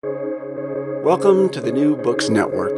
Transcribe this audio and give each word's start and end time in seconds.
Welcome 0.00 1.48
to 1.48 1.60
the 1.60 1.72
New 1.72 1.96
Books 1.96 2.28
Network. 2.28 2.72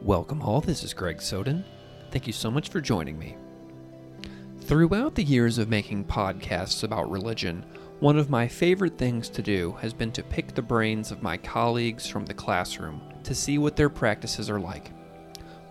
Welcome 0.00 0.40
all, 0.40 0.60
this 0.60 0.82
is 0.82 0.94
Greg 0.94 1.20
Soden. 1.20 1.64
Thank 2.10 2.26
you 2.26 2.32
so 2.32 2.50
much 2.50 2.68
for 2.68 2.80
joining 2.80 3.18
me. 3.18 3.36
Throughout 4.60 5.14
the 5.14 5.24
years 5.24 5.58
of 5.58 5.68
making 5.68 6.04
podcasts 6.04 6.84
about 6.84 7.10
religion, 7.10 7.66
one 7.98 8.16
of 8.16 8.30
my 8.30 8.48
favorite 8.48 8.96
things 8.96 9.28
to 9.30 9.42
do 9.42 9.72
has 9.80 9.92
been 9.92 10.12
to 10.12 10.22
pick 10.22 10.54
the 10.54 10.62
brains 10.62 11.10
of 11.10 11.22
my 11.22 11.36
colleagues 11.36 12.06
from 12.06 12.24
the 12.24 12.32
classroom 12.32 13.02
to 13.24 13.34
see 13.34 13.58
what 13.58 13.76
their 13.76 13.90
practices 13.90 14.48
are 14.48 14.60
like. 14.60 14.92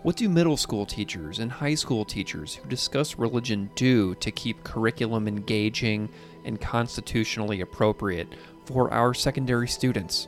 What 0.02 0.16
do 0.16 0.28
middle 0.28 0.56
school 0.56 0.84
teachers 0.84 1.38
and 1.38 1.52
high 1.52 1.76
school 1.76 2.04
teachers 2.04 2.56
who 2.56 2.68
discuss 2.68 3.20
religion 3.20 3.70
do 3.76 4.16
to 4.16 4.32
keep 4.32 4.64
curriculum 4.64 5.28
engaging 5.28 6.08
and 6.44 6.60
constitutionally 6.60 7.60
appropriate 7.60 8.34
for 8.64 8.92
our 8.92 9.14
secondary 9.14 9.68
students? 9.68 10.26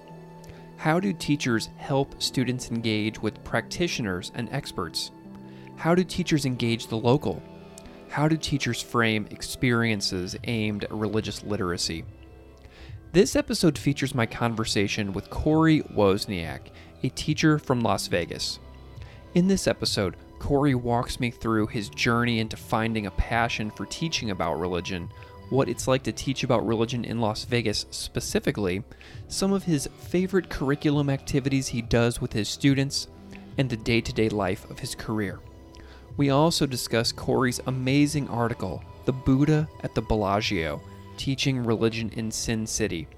How 0.77 1.01
do 1.01 1.13
teachers 1.13 1.71
help 1.77 2.23
students 2.23 2.71
engage 2.71 3.21
with 3.21 3.43
practitioners 3.43 4.31
and 4.37 4.49
experts? 4.53 5.11
How 5.75 5.97
do 5.97 6.05
teachers 6.05 6.47
engage 6.47 6.87
the 6.87 6.97
local? 6.97 7.43
How 8.09 8.29
do 8.29 8.37
teachers 8.37 8.81
frame 8.81 9.27
experiences 9.33 10.37
aimed 10.45 10.85
at 10.85 10.93
religious 10.93 11.43
literacy? 11.43 12.05
This 13.11 13.35
episode 13.35 13.77
features 13.77 14.15
my 14.15 14.27
conversation 14.27 15.13
with 15.13 15.31
Corey 15.31 15.81
Wozniak, 15.97 16.69
a 17.03 17.09
teacher 17.09 17.59
from 17.59 17.81
Las 17.81 18.07
Vegas. 18.07 18.61
In 19.35 19.49
this 19.49 19.67
episode, 19.67 20.17
Corey 20.39 20.77
walks 20.77 21.19
me 21.19 21.29
through 21.29 21.67
his 21.67 21.89
journey 21.89 22.39
into 22.39 22.57
finding 22.57 23.07
a 23.07 23.11
passion 23.11 23.69
for 23.69 23.85
teaching 23.85 24.31
about 24.31 24.61
religion, 24.61 25.09
what 25.51 25.69
it's 25.69 25.89
like 25.89 26.05
to 26.05 26.13
teach 26.13 26.45
about 26.45 26.65
religion 26.65 27.05
in 27.05 27.21
Las 27.21 27.45
Vegas 27.45 27.85
specifically, 27.91 28.85
some 29.27 29.53
of 29.53 29.65
his 29.65 29.89
favorite 29.99 30.49
curriculum 30.49 31.11
activities 31.11 31.67
he 31.67 31.83
does 31.83 32.21
with 32.21 32.33
his 32.33 32.49
students, 32.49 33.09
and 33.59 33.69
the 33.69 33.77
day 33.77 34.01
to 34.01 34.13
day 34.13 34.29
life 34.29 34.71
of 34.71 34.79
his 34.79 34.95
career. 34.95 35.41
We 36.17 36.31
also 36.31 36.65
discuss 36.65 37.11
Corey's 37.11 37.61
amazing 37.67 38.29
article, 38.29 38.85
The 39.05 39.13
Buddha 39.13 39.69
at 39.83 39.97
the 39.97 40.03
Bellagio 40.03 40.81
Teaching 41.17 41.59
Religion 41.65 42.09
in 42.11 42.31
Sin 42.31 42.69
City, 42.69 43.09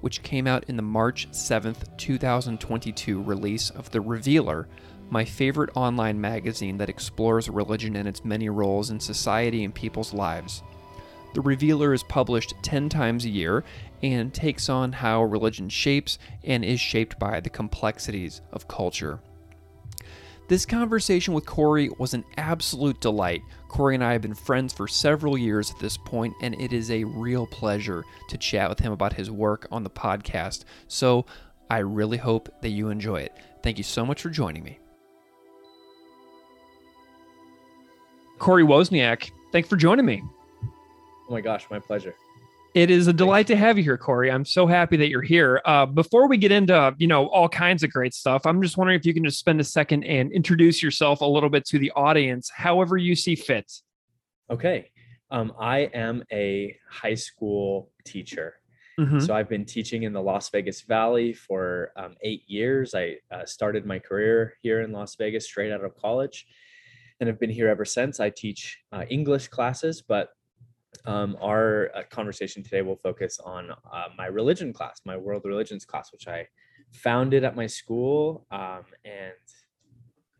which 0.00 0.22
came 0.22 0.46
out 0.46 0.64
in 0.68 0.76
the 0.76 0.82
March 0.82 1.30
7th, 1.30 1.94
2022 1.98 3.20
release 3.20 3.68
of 3.68 3.90
The 3.90 4.00
Revealer 4.00 4.66
my 5.10 5.24
favorite 5.24 5.70
online 5.74 6.20
magazine 6.20 6.76
that 6.78 6.88
explores 6.88 7.48
religion 7.48 7.96
and 7.96 8.08
its 8.08 8.24
many 8.24 8.48
roles 8.48 8.90
in 8.90 9.00
society 9.00 9.64
and 9.64 9.74
people's 9.74 10.12
lives. 10.12 10.62
The 11.34 11.40
Revealer 11.40 11.92
is 11.92 12.02
published 12.02 12.54
10 12.62 12.88
times 12.88 13.24
a 13.24 13.30
year 13.30 13.64
and 14.02 14.32
takes 14.32 14.68
on 14.68 14.92
how 14.92 15.22
religion 15.24 15.68
shapes 15.68 16.18
and 16.44 16.64
is 16.64 16.80
shaped 16.80 17.18
by 17.18 17.40
the 17.40 17.50
complexities 17.50 18.40
of 18.52 18.68
culture. 18.68 19.20
This 20.48 20.64
conversation 20.64 21.34
with 21.34 21.44
Corey 21.44 21.90
was 21.98 22.14
an 22.14 22.24
absolute 22.38 23.02
delight. 23.02 23.42
Corey 23.68 23.94
and 23.94 24.02
I 24.02 24.12
have 24.12 24.22
been 24.22 24.34
friends 24.34 24.72
for 24.72 24.88
several 24.88 25.36
years 25.36 25.70
at 25.70 25.78
this 25.78 25.98
point, 25.98 26.32
and 26.40 26.58
it 26.58 26.72
is 26.72 26.90
a 26.90 27.04
real 27.04 27.46
pleasure 27.46 28.02
to 28.30 28.38
chat 28.38 28.70
with 28.70 28.80
him 28.80 28.92
about 28.92 29.12
his 29.12 29.30
work 29.30 29.68
on 29.70 29.84
the 29.84 29.90
podcast. 29.90 30.64
So 30.86 31.26
I 31.68 31.78
really 31.78 32.16
hope 32.16 32.48
that 32.62 32.70
you 32.70 32.88
enjoy 32.88 33.20
it. 33.20 33.36
Thank 33.62 33.76
you 33.76 33.84
so 33.84 34.06
much 34.06 34.22
for 34.22 34.30
joining 34.30 34.64
me. 34.64 34.78
Corey 38.38 38.64
Wozniak, 38.64 39.30
thanks 39.52 39.68
for 39.68 39.76
joining 39.76 40.06
me. 40.06 40.22
Oh 40.62 41.32
my 41.32 41.40
gosh, 41.40 41.66
my 41.70 41.78
pleasure. 41.78 42.14
It 42.74 42.90
is 42.90 43.06
a 43.06 43.12
delight 43.12 43.46
to 43.48 43.56
have 43.56 43.76
you 43.76 43.84
here, 43.84 43.98
Corey. 43.98 44.30
I'm 44.30 44.44
so 44.44 44.66
happy 44.66 44.96
that 44.98 45.08
you're 45.08 45.22
here. 45.22 45.60
Uh, 45.64 45.86
before 45.86 46.28
we 46.28 46.36
get 46.36 46.52
into 46.52 46.94
you 46.98 47.06
know 47.06 47.26
all 47.28 47.48
kinds 47.48 47.82
of 47.82 47.90
great 47.90 48.14
stuff, 48.14 48.46
I'm 48.46 48.62
just 48.62 48.76
wondering 48.76 48.98
if 48.98 49.04
you 49.04 49.14
can 49.14 49.24
just 49.24 49.38
spend 49.38 49.60
a 49.60 49.64
second 49.64 50.04
and 50.04 50.30
introduce 50.32 50.82
yourself 50.82 51.20
a 51.20 51.24
little 51.24 51.48
bit 51.48 51.64
to 51.66 51.78
the 51.78 51.90
audience, 51.92 52.50
however 52.50 52.96
you 52.96 53.16
see 53.16 53.34
fit. 53.34 53.72
Okay, 54.50 54.90
um, 55.30 55.52
I 55.58 55.90
am 55.92 56.22
a 56.32 56.76
high 56.88 57.14
school 57.14 57.90
teacher. 58.04 58.54
Mm-hmm. 58.98 59.20
So 59.20 59.34
I've 59.34 59.48
been 59.48 59.64
teaching 59.64 60.02
in 60.02 60.12
the 60.12 60.22
Las 60.22 60.50
Vegas 60.50 60.82
Valley 60.82 61.32
for 61.32 61.92
um, 61.96 62.16
eight 62.22 62.42
years. 62.48 62.94
I 62.94 63.16
uh, 63.30 63.44
started 63.44 63.86
my 63.86 63.98
career 63.98 64.54
here 64.60 64.82
in 64.82 64.92
Las 64.92 65.14
Vegas 65.14 65.46
straight 65.46 65.72
out 65.72 65.84
of 65.84 65.96
college 65.96 66.46
and 67.20 67.26
have 67.28 67.40
been 67.40 67.50
here 67.50 67.68
ever 67.68 67.84
since. 67.84 68.20
I 68.20 68.30
teach 68.30 68.78
uh, 68.92 69.04
English 69.08 69.48
classes, 69.48 70.02
but 70.02 70.30
um, 71.04 71.36
our 71.40 71.90
uh, 71.94 72.02
conversation 72.10 72.62
today 72.62 72.82
will 72.82 72.96
focus 72.96 73.38
on 73.44 73.70
uh, 73.70 74.04
my 74.16 74.26
religion 74.26 74.72
class, 74.72 75.00
my 75.04 75.16
world 75.16 75.42
religions 75.44 75.84
class, 75.84 76.12
which 76.12 76.28
I 76.28 76.46
founded 76.92 77.44
at 77.44 77.56
my 77.56 77.66
school, 77.66 78.46
um, 78.50 78.84
and 79.04 79.32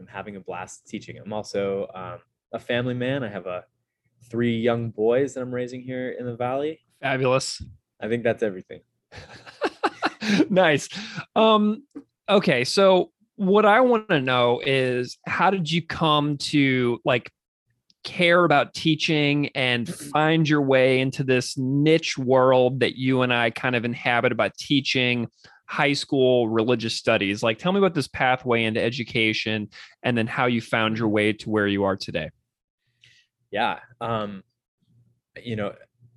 I'm 0.00 0.06
having 0.06 0.36
a 0.36 0.40
blast 0.40 0.86
teaching. 0.86 1.18
I'm 1.18 1.32
also 1.32 1.88
um, 1.94 2.18
a 2.52 2.58
family 2.58 2.94
man. 2.94 3.22
I 3.22 3.28
have 3.28 3.46
a 3.46 3.64
three 4.30 4.56
young 4.56 4.90
boys 4.90 5.34
that 5.34 5.40
I'm 5.40 5.54
raising 5.54 5.80
here 5.80 6.10
in 6.10 6.26
the 6.26 6.36
valley. 6.36 6.80
Fabulous. 7.00 7.62
I 8.00 8.08
think 8.08 8.22
that's 8.24 8.42
everything. 8.42 8.80
nice. 10.50 10.88
Um, 11.34 11.84
okay, 12.28 12.64
so 12.64 13.12
what 13.38 13.64
I 13.64 13.80
want 13.80 14.08
to 14.08 14.20
know 14.20 14.60
is 14.66 15.16
how 15.24 15.50
did 15.50 15.70
you 15.70 15.80
come 15.80 16.38
to 16.38 17.00
like 17.04 17.30
care 18.02 18.44
about 18.44 18.74
teaching 18.74 19.48
and 19.54 19.86
mm-hmm. 19.86 20.10
find 20.10 20.48
your 20.48 20.60
way 20.60 20.98
into 20.98 21.22
this 21.22 21.56
niche 21.56 22.18
world 22.18 22.80
that 22.80 22.96
you 22.96 23.22
and 23.22 23.32
I 23.32 23.50
kind 23.50 23.76
of 23.76 23.84
inhabit 23.84 24.32
about 24.32 24.56
teaching 24.58 25.28
high 25.66 25.92
school 25.92 26.48
religious 26.48 26.96
studies? 26.96 27.40
Like, 27.44 27.58
tell 27.58 27.70
me 27.70 27.78
about 27.78 27.94
this 27.94 28.08
pathway 28.08 28.64
into 28.64 28.82
education 28.82 29.68
and 30.02 30.18
then 30.18 30.26
how 30.26 30.46
you 30.46 30.60
found 30.60 30.98
your 30.98 31.08
way 31.08 31.32
to 31.34 31.48
where 31.48 31.68
you 31.68 31.84
are 31.84 31.96
today. 31.96 32.30
Yeah. 33.52 33.78
Um, 34.00 34.42
you 35.40 35.54
know, 35.54 35.74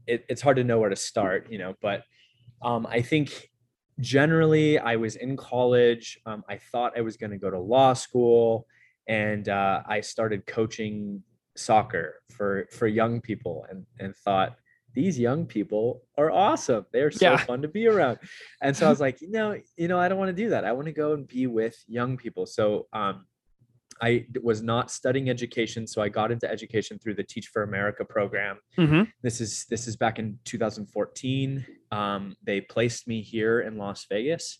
it, 0.07 0.25
it's 0.27 0.41
hard 0.41 0.57
to 0.57 0.63
know 0.63 0.79
where 0.79 0.89
to 0.89 0.95
start, 0.95 1.51
you 1.51 1.59
know, 1.59 1.75
but 1.83 2.01
um, 2.63 2.87
I 2.89 3.03
think 3.03 3.50
generally 4.01 4.77
i 4.79 4.95
was 4.95 5.15
in 5.15 5.37
college 5.37 6.19
um, 6.25 6.43
i 6.49 6.57
thought 6.71 6.97
i 6.97 7.01
was 7.01 7.17
going 7.17 7.31
to 7.31 7.37
go 7.37 7.49
to 7.49 7.59
law 7.59 7.93
school 7.93 8.65
and 9.07 9.47
uh, 9.47 9.81
i 9.87 10.01
started 10.01 10.45
coaching 10.45 11.23
soccer 11.55 12.15
for 12.29 12.67
for 12.71 12.87
young 12.87 13.21
people 13.21 13.65
and 13.69 13.85
and 13.99 14.15
thought 14.15 14.55
these 14.93 15.17
young 15.17 15.45
people 15.45 16.03
are 16.17 16.29
awesome. 16.31 16.85
They're 16.91 17.11
so 17.11 17.31
yeah. 17.31 17.37
fun 17.37 17.61
to 17.61 17.69
be 17.69 17.87
around. 17.87 18.19
And 18.61 18.75
so 18.75 18.87
i 18.87 18.89
was 18.89 18.99
like 18.99 19.21
you 19.21 19.31
know 19.31 19.57
you 19.77 19.87
know 19.87 19.99
i 19.99 20.07
don't 20.07 20.17
want 20.17 20.35
to 20.35 20.43
do 20.43 20.49
that. 20.49 20.65
I 20.65 20.73
want 20.73 20.87
to 20.87 20.91
go 20.93 21.13
and 21.13 21.27
be 21.27 21.47
with 21.47 21.81
young 21.87 22.17
people. 22.17 22.45
So 22.45 22.87
um, 22.93 23.25
I 24.01 24.25
was 24.41 24.63
not 24.63 24.89
studying 24.89 25.29
education, 25.29 25.85
so 25.85 26.01
I 26.01 26.09
got 26.09 26.31
into 26.31 26.49
education 26.49 26.97
through 26.97 27.13
the 27.13 27.23
Teach 27.23 27.47
for 27.47 27.61
America 27.61 28.03
program. 28.03 28.57
Mm-hmm. 28.75 29.03
This 29.21 29.39
is 29.39 29.65
this 29.69 29.87
is 29.87 29.95
back 29.95 30.17
in 30.17 30.39
2014. 30.45 31.63
Um, 31.91 32.35
they 32.43 32.61
placed 32.61 33.07
me 33.07 33.21
here 33.21 33.61
in 33.61 33.77
Las 33.77 34.07
Vegas, 34.09 34.57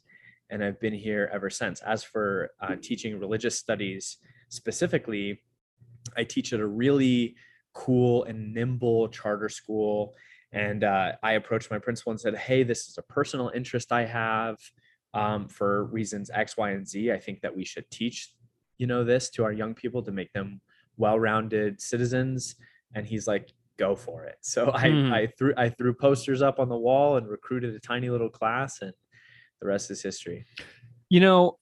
and 0.52 0.64
I've 0.64 0.80
been 0.80 0.94
here 0.94 1.28
ever 1.34 1.50
since. 1.50 1.82
As 1.82 2.04
for 2.04 2.52
uh, 2.62 2.76
teaching 2.80 3.20
religious 3.20 3.58
studies 3.58 4.18
specifically, 4.50 5.42
I 6.16 6.24
teach 6.24 6.54
at 6.54 6.60
a 6.60 6.68
really 6.68 7.36
cool 7.74 8.26
and 8.26 8.54
nimble 8.54 9.08
charter 9.08 9.50
school. 9.50 10.14
And 10.52 10.84
uh, 10.84 11.14
I 11.24 11.34
approached 11.34 11.72
my 11.72 11.80
principal 11.80 12.12
and 12.12 12.22
said, 12.22 12.36
"Hey, 12.36 12.62
this 12.62 12.90
is 12.90 13.00
a 13.00 13.02
personal 13.02 13.52
interest 13.56 13.92
I 13.92 14.06
have." 14.06 14.58
Um, 15.14 15.50
for 15.50 15.86
reasons 15.86 16.30
X, 16.34 16.56
Y, 16.56 16.70
and 16.70 16.88
Z, 16.88 17.12
I 17.12 17.20
think 17.20 17.42
that 17.42 17.54
we 17.54 17.66
should 17.66 17.90
teach 17.92 18.32
you 18.82 18.88
know 18.88 19.04
this 19.04 19.30
to 19.30 19.44
our 19.44 19.52
young 19.52 19.76
people 19.76 20.02
to 20.02 20.12
make 20.12 20.34
them 20.34 20.60
well-rounded 20.98 21.80
citizens 21.80 22.56
and 22.96 23.06
he's 23.06 23.28
like 23.28 23.54
go 23.78 23.96
for 23.96 24.24
it. 24.26 24.38
So 24.42 24.72
i 24.74 24.88
mm. 24.88 25.14
i 25.14 25.28
threw 25.38 25.54
i 25.56 25.70
threw 25.70 25.94
posters 25.94 26.42
up 26.42 26.60
on 26.60 26.68
the 26.68 26.78
wall 26.78 27.18
and 27.18 27.28
recruited 27.28 27.76
a 27.76 27.80
tiny 27.80 28.10
little 28.10 28.30
class 28.30 28.82
and 28.82 28.94
the 29.62 29.68
rest 29.68 29.92
is 29.92 30.02
history. 30.02 30.46
You 31.10 31.20
know 31.20 31.58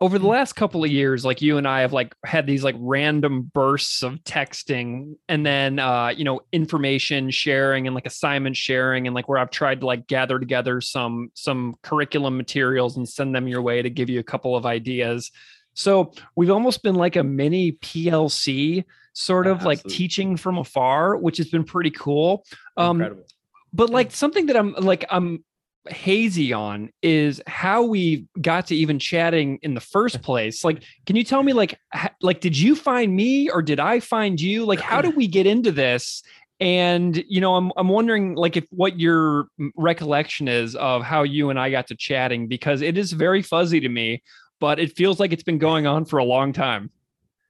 over 0.00 0.18
the 0.18 0.26
last 0.26 0.54
couple 0.54 0.82
of 0.82 0.90
years 0.90 1.24
like 1.24 1.40
you 1.40 1.58
and 1.58 1.68
i 1.68 1.80
have 1.80 1.92
like 1.92 2.12
had 2.26 2.44
these 2.44 2.64
like 2.64 2.74
random 2.80 3.48
bursts 3.54 4.02
of 4.02 4.14
texting 4.24 5.14
and 5.28 5.46
then 5.46 5.78
uh 5.78 6.08
you 6.08 6.24
know 6.24 6.40
information 6.50 7.30
sharing 7.30 7.86
and 7.86 7.94
like 7.94 8.04
assignment 8.04 8.56
sharing 8.56 9.06
and 9.06 9.14
like 9.14 9.28
where 9.28 9.38
i've 9.38 9.50
tried 9.50 9.78
to 9.78 9.86
like 9.86 10.08
gather 10.08 10.40
together 10.40 10.80
some 10.80 11.30
some 11.34 11.76
curriculum 11.82 12.36
materials 12.36 12.96
and 12.96 13.08
send 13.08 13.32
them 13.32 13.46
your 13.46 13.62
way 13.62 13.80
to 13.80 13.90
give 13.90 14.10
you 14.10 14.18
a 14.18 14.24
couple 14.24 14.56
of 14.56 14.66
ideas 14.66 15.30
so 15.74 16.12
we've 16.36 16.50
almost 16.50 16.82
been 16.82 16.94
like 16.94 17.16
a 17.16 17.22
mini 17.22 17.72
PLC 17.72 18.84
sort 19.14 19.46
of 19.46 19.64
like 19.64 19.82
teaching 19.84 20.36
from 20.36 20.58
afar, 20.58 21.16
which 21.16 21.36
has 21.36 21.48
been 21.48 21.64
pretty 21.64 21.90
cool. 21.90 22.44
Um, 22.76 23.00
Incredible. 23.00 23.24
But 23.72 23.90
like 23.90 24.10
something 24.12 24.46
that 24.46 24.56
I'm 24.56 24.72
like, 24.74 25.04
I'm 25.10 25.44
hazy 25.88 26.52
on 26.52 26.90
is 27.02 27.40
how 27.46 27.82
we 27.82 28.26
got 28.40 28.66
to 28.68 28.76
even 28.76 28.98
chatting 28.98 29.58
in 29.62 29.74
the 29.74 29.80
first 29.80 30.22
place. 30.22 30.64
Like, 30.64 30.82
can 31.06 31.16
you 31.16 31.24
tell 31.24 31.42
me 31.42 31.52
like, 31.52 31.78
like, 32.20 32.40
did 32.40 32.56
you 32.56 32.74
find 32.74 33.14
me 33.14 33.50
or 33.50 33.62
did 33.62 33.80
I 33.80 34.00
find 34.00 34.40
you? 34.40 34.64
Like, 34.64 34.80
how 34.80 35.00
did 35.00 35.16
we 35.16 35.26
get 35.26 35.46
into 35.46 35.72
this? 35.72 36.22
And 36.60 37.24
you 37.26 37.40
know, 37.40 37.56
I'm 37.56 37.72
I'm 37.76 37.88
wondering 37.88 38.36
like 38.36 38.56
if 38.56 38.64
what 38.70 39.00
your 39.00 39.48
recollection 39.74 40.46
is 40.46 40.76
of 40.76 41.02
how 41.02 41.24
you 41.24 41.50
and 41.50 41.58
I 41.58 41.70
got 41.70 41.88
to 41.88 41.96
chatting 41.96 42.46
because 42.46 42.82
it 42.82 42.96
is 42.96 43.10
very 43.10 43.42
fuzzy 43.42 43.80
to 43.80 43.88
me, 43.88 44.22
but 44.62 44.78
it 44.78 44.96
feels 44.96 45.18
like 45.18 45.32
it's 45.32 45.42
been 45.42 45.58
going 45.58 45.88
on 45.88 46.04
for 46.04 46.20
a 46.20 46.24
long 46.24 46.52
time. 46.52 46.88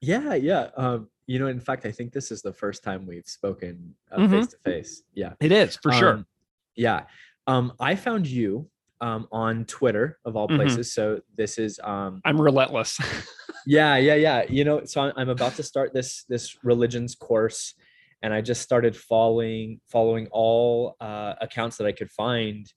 Yeah, 0.01 0.33
yeah. 0.33 0.71
Um, 0.79 1.11
you 1.27 1.39
know, 1.39 1.47
in 1.47 1.61
fact, 1.61 1.85
I 1.85 1.93
think 1.93 2.11
this 2.11 2.33
is 2.33 2.41
the 2.41 2.55
first 2.55 2.83
time 2.83 3.07
we've 3.07 3.27
spoken 3.27 3.95
face 4.31 4.47
to 4.47 4.57
face. 4.65 5.03
Yeah, 5.13 5.35
it 5.39 5.53
is 5.53 5.77
for 5.83 5.93
sure. 5.93 6.15
Um, 6.15 6.27
yeah. 6.75 7.03
Um, 7.47 7.75
I 7.79 7.97
found 7.97 8.27
you 8.27 8.71
um, 9.03 9.29
on 9.31 9.67
Twitter 9.67 10.19
of 10.25 10.37
all 10.37 10.49
mm-hmm. 10.49 10.57
places. 10.57 10.89
Mm-hmm. 10.89 11.17
So 11.17 11.21
this 11.37 11.59
is 11.59 11.79
um, 11.85 12.23
I'm 12.25 12.41
relentless. 12.41 12.99
yeah, 13.67 13.99
yeah, 13.99 14.15
yeah. 14.15 14.45
You 14.49 14.65
know, 14.65 14.87
so 14.87 15.13
I'm 15.15 15.29
about 15.29 15.57
to 15.57 15.63
start 15.63 15.93
this 15.93 16.25
this 16.31 16.57
religions 16.65 17.15
course, 17.15 17.75
and 18.23 18.33
I 18.33 18.41
just 18.41 18.63
started 18.63 18.97
following 18.97 19.83
following 19.91 20.29
all 20.31 20.97
uh, 20.99 21.35
accounts 21.43 21.77
that 21.77 21.87
I 21.87 21.93
could 21.93 22.11
find, 22.11 22.73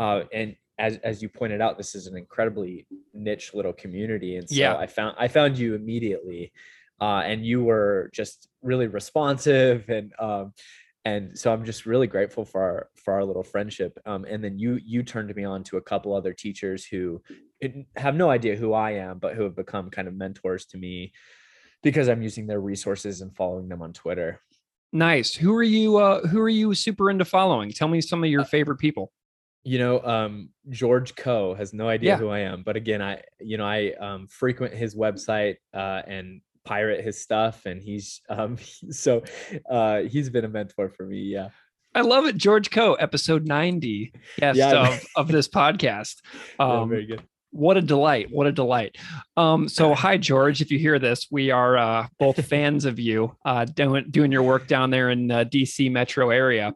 uh, 0.00 0.22
and 0.32 0.56
as 0.78 0.98
as 0.98 1.22
you 1.22 1.28
pointed 1.28 1.60
out, 1.60 1.76
this 1.76 1.94
is 1.94 2.06
an 2.06 2.16
incredibly 2.16 2.86
niche 3.12 3.52
little 3.54 3.72
community, 3.72 4.36
and 4.36 4.48
so 4.48 4.54
yeah. 4.54 4.76
I 4.76 4.86
found 4.86 5.16
I 5.18 5.28
found 5.28 5.58
you 5.58 5.74
immediately, 5.74 6.52
uh, 7.00 7.22
and 7.24 7.44
you 7.44 7.64
were 7.64 8.10
just 8.12 8.48
really 8.62 8.86
responsive 8.86 9.88
and. 9.88 10.12
Um, 10.18 10.52
and 11.04 11.38
so 11.38 11.52
i'm 11.52 11.64
just 11.64 11.86
really 11.86 12.08
grateful 12.08 12.44
for 12.44 12.60
our 12.60 12.88
for 12.96 13.14
our 13.14 13.24
little 13.24 13.44
friendship. 13.44 13.98
Um, 14.04 14.26
and 14.28 14.42
then 14.42 14.58
you 14.58 14.80
you 14.84 15.04
turned 15.04 15.34
me 15.34 15.44
on 15.44 15.62
to 15.64 15.76
a 15.76 15.80
couple 15.80 16.12
other 16.12 16.34
teachers 16.34 16.84
who 16.84 17.22
have 17.96 18.16
no 18.16 18.28
idea 18.28 18.56
who 18.56 18.72
i 18.72 18.90
am 18.90 19.18
but 19.18 19.34
who 19.34 19.44
have 19.44 19.54
become 19.54 19.90
kind 19.90 20.08
of 20.08 20.14
mentors 20.14 20.66
to 20.66 20.76
me 20.76 21.12
because 21.84 22.08
i'm 22.08 22.20
using 22.20 22.48
their 22.48 22.60
resources 22.60 23.20
and 23.20 23.34
following 23.36 23.68
them 23.68 23.80
on 23.80 23.92
twitter. 23.92 24.40
Nice. 24.92 25.34
Who 25.34 25.54
are 25.54 25.62
you 25.62 25.98
uh 25.98 26.26
who 26.26 26.40
are 26.40 26.48
you 26.48 26.74
super 26.74 27.10
into 27.10 27.24
following? 27.24 27.70
Tell 27.70 27.88
me 27.88 28.00
some 28.00 28.24
of 28.24 28.30
your 28.30 28.42
uh, 28.42 28.44
favorite 28.44 28.78
people 28.78 29.12
you 29.68 29.78
know 29.78 30.00
um 30.02 30.48
george 30.70 31.14
Koh 31.14 31.54
has 31.54 31.74
no 31.74 31.88
idea 31.88 32.10
yeah. 32.10 32.16
who 32.16 32.28
i 32.28 32.38
am 32.40 32.62
but 32.62 32.74
again 32.74 33.02
i 33.02 33.22
you 33.38 33.58
know 33.58 33.66
i 33.66 33.92
um 34.00 34.26
frequent 34.26 34.72
his 34.72 34.94
website 34.94 35.56
uh 35.74 36.00
and 36.06 36.40
pirate 36.64 37.04
his 37.04 37.20
stuff 37.20 37.66
and 37.66 37.82
he's 37.82 38.22
um 38.30 38.56
so 38.90 39.22
uh 39.70 40.00
he's 40.00 40.30
been 40.30 40.44
a 40.44 40.48
mentor 40.48 40.88
for 40.88 41.04
me 41.04 41.18
yeah 41.18 41.48
I 41.94 42.02
love 42.02 42.26
it. 42.26 42.36
George 42.36 42.70
Koh, 42.70 42.94
episode 42.94 43.46
90 43.46 44.12
yes, 44.40 44.56
yeah. 44.56 44.88
of, 44.88 45.06
of 45.16 45.28
this 45.28 45.48
podcast. 45.48 46.16
Um, 46.60 46.70
yeah, 46.70 46.84
very 46.84 47.06
good. 47.06 47.22
What 47.50 47.76
a 47.78 47.80
delight. 47.80 48.28
What 48.30 48.46
a 48.46 48.52
delight. 48.52 48.96
Um, 49.36 49.68
so 49.68 49.94
hi 50.04 50.18
George, 50.18 50.60
if 50.60 50.70
you 50.70 50.78
hear 50.78 50.98
this, 50.98 51.26
we 51.30 51.50
are 51.50 51.78
uh, 51.78 52.06
both 52.18 52.44
fans 52.44 52.84
of 52.84 52.98
you 52.98 53.34
uh, 53.44 53.64
doing 53.64 54.04
doing 54.10 54.30
your 54.30 54.42
work 54.42 54.68
down 54.68 54.90
there 54.90 55.10
in 55.10 55.30
uh, 55.30 55.44
DC 55.44 55.90
metro 55.90 56.30
area. 56.30 56.74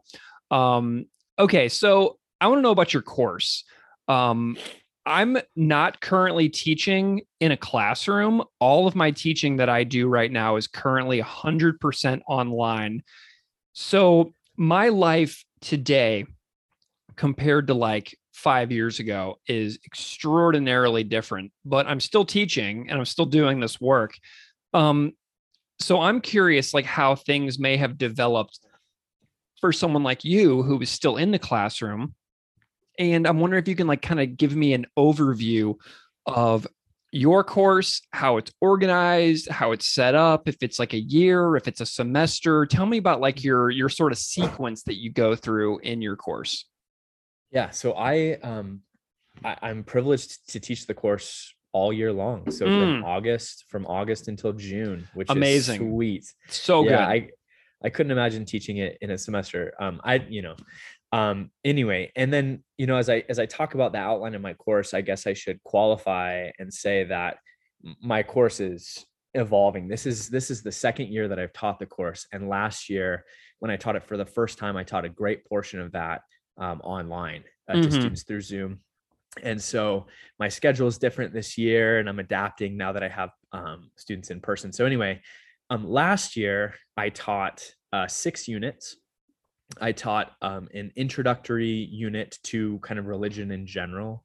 Um, 0.51 1.05
okay, 1.37 1.69
so 1.69 2.17
I 2.43 2.47
want 2.47 2.57
to 2.57 2.61
know 2.61 2.71
about 2.71 2.93
your 2.93 3.01
course. 3.01 3.63
Um, 4.09 4.57
I'm 5.05 5.37
not 5.55 6.01
currently 6.01 6.49
teaching 6.49 7.21
in 7.39 7.53
a 7.53 7.57
classroom. 7.57 8.43
All 8.59 8.85
of 8.85 8.95
my 8.95 9.11
teaching 9.11 9.55
that 9.57 9.69
I 9.69 9.85
do 9.85 10.09
right 10.09 10.29
now 10.29 10.57
is 10.57 10.67
currently 10.67 11.21
100% 11.21 12.21
online. 12.27 13.01
So, 13.71 14.33
my 14.57 14.89
life 14.89 15.45
today 15.61 16.25
compared 17.15 17.67
to 17.67 17.73
like 17.75 18.13
five 18.33 18.73
years 18.73 18.99
ago 18.99 19.39
is 19.47 19.79
extraordinarily 19.85 21.05
different, 21.05 21.53
but 21.63 21.87
I'm 21.87 22.01
still 22.01 22.25
teaching 22.25 22.89
and 22.89 22.99
I'm 22.99 23.05
still 23.05 23.25
doing 23.25 23.61
this 23.61 23.79
work. 23.79 24.15
Um, 24.73 25.13
so, 25.79 26.01
I'm 26.01 26.19
curious, 26.19 26.73
like, 26.73 26.85
how 26.85 27.15
things 27.15 27.57
may 27.57 27.77
have 27.77 27.97
developed 27.97 28.59
for 29.61 29.71
someone 29.71 30.03
like 30.03 30.25
you 30.25 30.61
who 30.61 30.81
is 30.81 30.89
still 30.89 31.15
in 31.15 31.31
the 31.31 31.39
classroom 31.39 32.15
and 32.99 33.27
I'm 33.27 33.39
wondering 33.39 33.61
if 33.61 33.67
you 33.67 33.75
can 33.75 33.87
like 33.87 34.01
kind 34.01 34.19
of 34.19 34.37
give 34.37 34.55
me 34.55 34.73
an 34.73 34.85
overview 34.97 35.75
of 36.25 36.67
your 37.11 37.43
course, 37.43 38.01
how 38.11 38.37
it's 38.37 38.51
organized, 38.59 39.47
how 39.47 39.71
it's 39.71 39.85
set 39.85 40.15
up, 40.15 40.47
if 40.47 40.57
it's 40.61 40.79
like 40.79 40.93
a 40.93 40.99
year, 40.99 41.55
if 41.55 41.67
it's 41.67 41.79
a 41.79 41.85
semester. 41.85 42.65
Tell 42.65 42.87
me 42.87 42.97
about 42.97 43.21
like 43.21 43.43
your 43.43 43.69
your 43.69 43.89
sort 43.89 44.11
of 44.11 44.17
sequence 44.17 44.83
that 44.83 44.95
you 44.95 45.11
go 45.11 45.35
through 45.35 45.79
in 45.79 46.01
your 46.01 46.15
course. 46.15 46.65
Yeah, 47.51 47.69
so 47.69 47.93
I 47.93 48.39
um 48.41 48.81
I, 49.43 49.69
am 49.69 49.83
privileged 49.83 50.49
to 50.51 50.59
teach 50.59 50.87
the 50.87 50.95
course 50.95 51.53
all 51.71 51.93
year 51.93 52.11
long. 52.11 52.49
So 52.49 52.65
mm. 52.65 52.79
from 52.79 53.05
August, 53.05 53.65
from 53.67 53.85
August 53.85 54.27
until 54.27 54.53
June, 54.53 55.07
which 55.13 55.29
amazing, 55.29 55.81
is 55.83 55.87
sweet, 55.87 56.33
so 56.49 56.83
yeah, 56.83 56.89
good. 56.89 56.99
I 56.99 57.29
I 57.83 57.89
couldn't 57.89 58.11
imagine 58.11 58.45
teaching 58.45 58.77
it 58.77 58.97
in 59.01 59.11
a 59.11 59.17
semester. 59.19 59.73
Um, 59.79 60.01
I 60.03 60.15
you 60.15 60.41
know, 60.41 60.55
um 61.13 61.49
anyway 61.63 62.11
and 62.15 62.33
then 62.33 62.61
you 62.77 62.85
know 62.85 62.97
as 62.97 63.09
i 63.09 63.23
as 63.29 63.39
i 63.39 63.45
talk 63.45 63.75
about 63.75 63.93
the 63.93 63.97
outline 63.97 64.35
of 64.35 64.41
my 64.41 64.53
course 64.53 64.93
i 64.93 64.99
guess 64.99 65.25
i 65.27 65.33
should 65.33 65.61
qualify 65.63 66.49
and 66.59 66.73
say 66.73 67.05
that 67.05 67.37
my 68.01 68.23
course 68.23 68.59
is 68.59 69.05
evolving. 69.33 69.87
This 69.87 70.05
is 70.05 70.29
this 70.29 70.51
is 70.51 70.61
the 70.61 70.71
second 70.71 71.07
year 71.07 71.27
that 71.27 71.39
i've 71.39 71.53
taught 71.53 71.79
the 71.79 71.85
course 71.85 72.27
and 72.31 72.49
last 72.49 72.89
year 72.89 73.25
when 73.59 73.71
i 73.71 73.77
taught 73.77 73.95
it 73.95 74.03
for 74.03 74.17
the 74.17 74.25
first 74.25 74.57
time 74.57 74.77
i 74.77 74.83
taught 74.83 75.05
a 75.05 75.09
great 75.09 75.45
portion 75.45 75.79
of 75.79 75.91
that 75.93 76.21
um, 76.57 76.81
online 76.83 77.43
uh, 77.67 77.73
mm-hmm. 77.73 77.83
to 77.83 77.91
students 77.91 78.23
through 78.23 78.41
zoom. 78.41 78.79
And 79.41 79.59
so 79.59 80.05
my 80.37 80.47
schedule 80.47 80.87
is 80.87 80.99
different 80.99 81.33
this 81.33 81.57
year 81.57 81.97
and 81.97 82.07
i'm 82.07 82.19
adapting 82.19 82.77
now 82.77 82.91
that 82.91 83.03
i 83.03 83.07
have 83.07 83.31
um, 83.51 83.89
students 83.97 84.29
in 84.29 84.39
person. 84.39 84.71
So 84.71 84.85
anyway 84.85 85.21
um, 85.69 85.89
last 85.89 86.35
year 86.35 86.75
i 86.95 87.09
taught 87.09 87.63
uh, 87.91 88.07
six 88.07 88.47
units 88.47 88.97
I 89.81 89.91
taught 89.91 90.33
um, 90.41 90.67
an 90.73 90.91
introductory 90.95 91.69
unit 91.69 92.37
to 92.43 92.79
kind 92.79 92.99
of 92.99 93.07
religion 93.07 93.51
in 93.51 93.65
general. 93.65 94.23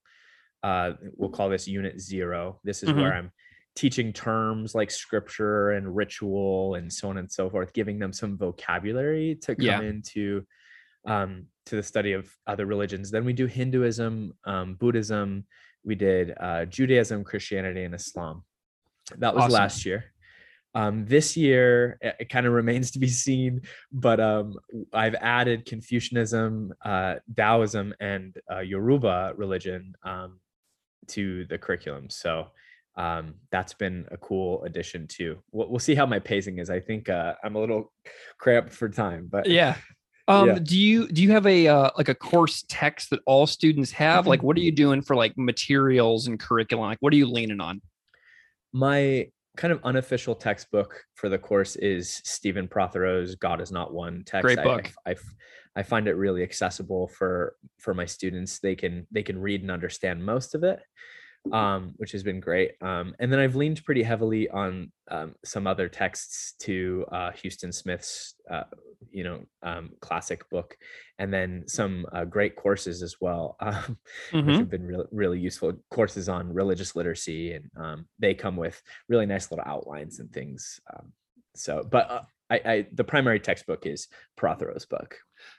Uh, 0.62 0.92
we'll 1.16 1.30
call 1.30 1.48
this 1.48 1.68
unit 1.68 2.00
zero. 2.00 2.60
This 2.64 2.82
is 2.82 2.90
mm-hmm. 2.90 3.00
where 3.00 3.14
I'm 3.14 3.30
teaching 3.76 4.12
terms 4.12 4.74
like 4.74 4.90
scripture 4.90 5.70
and 5.70 5.94
ritual 5.94 6.74
and 6.74 6.92
so 6.92 7.08
on 7.10 7.18
and 7.18 7.30
so 7.30 7.48
forth, 7.48 7.72
giving 7.72 7.98
them 7.98 8.12
some 8.12 8.36
vocabulary 8.36 9.36
to 9.42 9.54
come 9.54 9.64
yeah. 9.64 9.80
into 9.80 10.44
um, 11.06 11.46
to 11.66 11.76
the 11.76 11.82
study 11.82 12.12
of 12.12 12.28
other 12.46 12.66
religions. 12.66 13.10
Then 13.10 13.24
we 13.24 13.32
do 13.32 13.46
Hinduism, 13.46 14.32
um, 14.44 14.74
Buddhism. 14.74 15.46
We 15.84 15.94
did 15.94 16.34
uh, 16.38 16.64
Judaism, 16.64 17.24
Christianity, 17.24 17.84
and 17.84 17.94
Islam. 17.94 18.42
That 19.16 19.34
was 19.34 19.44
awesome. 19.44 19.54
last 19.54 19.86
year. 19.86 20.12
Um, 20.74 21.06
this 21.06 21.36
year, 21.36 21.98
it, 22.00 22.16
it 22.20 22.28
kind 22.28 22.46
of 22.46 22.52
remains 22.52 22.90
to 22.92 22.98
be 22.98 23.08
seen, 23.08 23.62
but 23.90 24.20
um, 24.20 24.54
I've 24.92 25.14
added 25.16 25.64
Confucianism, 25.64 26.72
uh, 26.84 27.16
Taoism, 27.36 27.94
and 28.00 28.36
uh, 28.50 28.60
Yoruba 28.60 29.32
religion 29.36 29.94
um, 30.04 30.38
to 31.08 31.46
the 31.46 31.58
curriculum. 31.58 32.10
So 32.10 32.48
um, 32.96 33.34
that's 33.50 33.74
been 33.74 34.06
a 34.10 34.16
cool 34.16 34.62
addition 34.64 35.06
too. 35.06 35.38
We'll, 35.52 35.68
we'll 35.70 35.78
see 35.78 35.94
how 35.94 36.04
my 36.04 36.18
pacing 36.18 36.58
is. 36.58 36.68
I 36.68 36.80
think 36.80 37.08
uh, 37.08 37.34
I'm 37.42 37.56
a 37.56 37.60
little 37.60 37.92
cramped 38.38 38.72
for 38.72 38.88
time, 38.88 39.28
but 39.30 39.46
yeah. 39.46 39.76
Um, 40.28 40.48
yeah. 40.48 40.58
do 40.62 40.78
you 40.78 41.08
do 41.08 41.22
you 41.22 41.30
have 41.30 41.46
a 41.46 41.68
uh, 41.68 41.90
like 41.96 42.10
a 42.10 42.14
course 42.14 42.62
text 42.68 43.08
that 43.10 43.20
all 43.24 43.46
students 43.46 43.90
have? 43.92 44.26
Like, 44.26 44.42
what 44.42 44.58
are 44.58 44.60
you 44.60 44.72
doing 44.72 45.00
for 45.00 45.16
like 45.16 45.32
materials 45.38 46.26
and 46.26 46.38
curriculum? 46.38 46.84
Like, 46.86 46.98
what 47.00 47.14
are 47.14 47.16
you 47.16 47.24
leaning 47.26 47.62
on? 47.62 47.80
My 48.74 49.28
kind 49.58 49.72
of 49.72 49.80
unofficial 49.82 50.36
textbook 50.36 51.04
for 51.14 51.28
the 51.28 51.36
course 51.36 51.74
is 51.76 52.22
Stephen 52.24 52.68
Prothero's 52.68 53.34
God 53.34 53.60
is 53.60 53.72
Not 53.72 53.92
One 53.92 54.22
text. 54.24 54.44
Great 54.44 54.62
book. 54.62 54.90
I, 55.04 55.10
I, 55.10 55.14
I, 55.74 55.82
find 55.82 56.06
it 56.06 56.14
really 56.14 56.44
accessible 56.44 57.08
for 57.08 57.56
for 57.76 57.92
my 57.92 58.06
students. 58.06 58.60
They 58.60 58.76
can 58.76 59.08
they 59.10 59.24
can 59.24 59.36
read 59.36 59.62
and 59.62 59.70
understand 59.70 60.24
most 60.24 60.54
of 60.54 60.62
it, 60.62 60.80
um, 61.52 61.94
which 61.96 62.12
has 62.12 62.22
been 62.22 62.40
great. 62.40 62.72
Um, 62.80 63.14
and 63.18 63.32
then 63.32 63.40
I've 63.40 63.56
leaned 63.56 63.84
pretty 63.84 64.02
heavily 64.02 64.48
on 64.48 64.92
um, 65.10 65.34
some 65.44 65.66
other 65.66 65.88
texts 65.88 66.54
to 66.60 67.06
uh, 67.10 67.30
Huston 67.42 67.72
Smith's 67.72 68.34
uh, 68.50 68.64
you 69.10 69.24
know 69.24 69.46
um, 69.62 69.90
classic 70.00 70.48
book 70.50 70.76
and 71.18 71.32
then 71.32 71.64
some 71.66 72.06
uh, 72.12 72.24
great 72.24 72.56
courses 72.56 73.02
as 73.02 73.16
well 73.20 73.56
um, 73.60 73.98
mm-hmm. 74.32 74.46
which 74.46 74.56
have 74.58 74.70
been 74.70 74.86
really 74.86 75.06
really 75.12 75.38
useful 75.38 75.72
courses 75.90 76.28
on 76.28 76.52
religious 76.52 76.96
literacy 76.96 77.52
and 77.52 77.70
um, 77.76 78.06
they 78.18 78.34
come 78.34 78.56
with 78.56 78.80
really 79.08 79.26
nice 79.26 79.50
little 79.50 79.64
outlines 79.66 80.18
and 80.18 80.32
things 80.32 80.80
um, 80.94 81.12
so 81.54 81.86
but 81.88 82.10
uh, 82.10 82.22
I, 82.50 82.60
I, 82.64 82.86
the 82.92 83.04
primary 83.04 83.40
textbook 83.40 83.84
is 83.86 84.08
Prothero's 84.38 84.86
book 84.86 85.18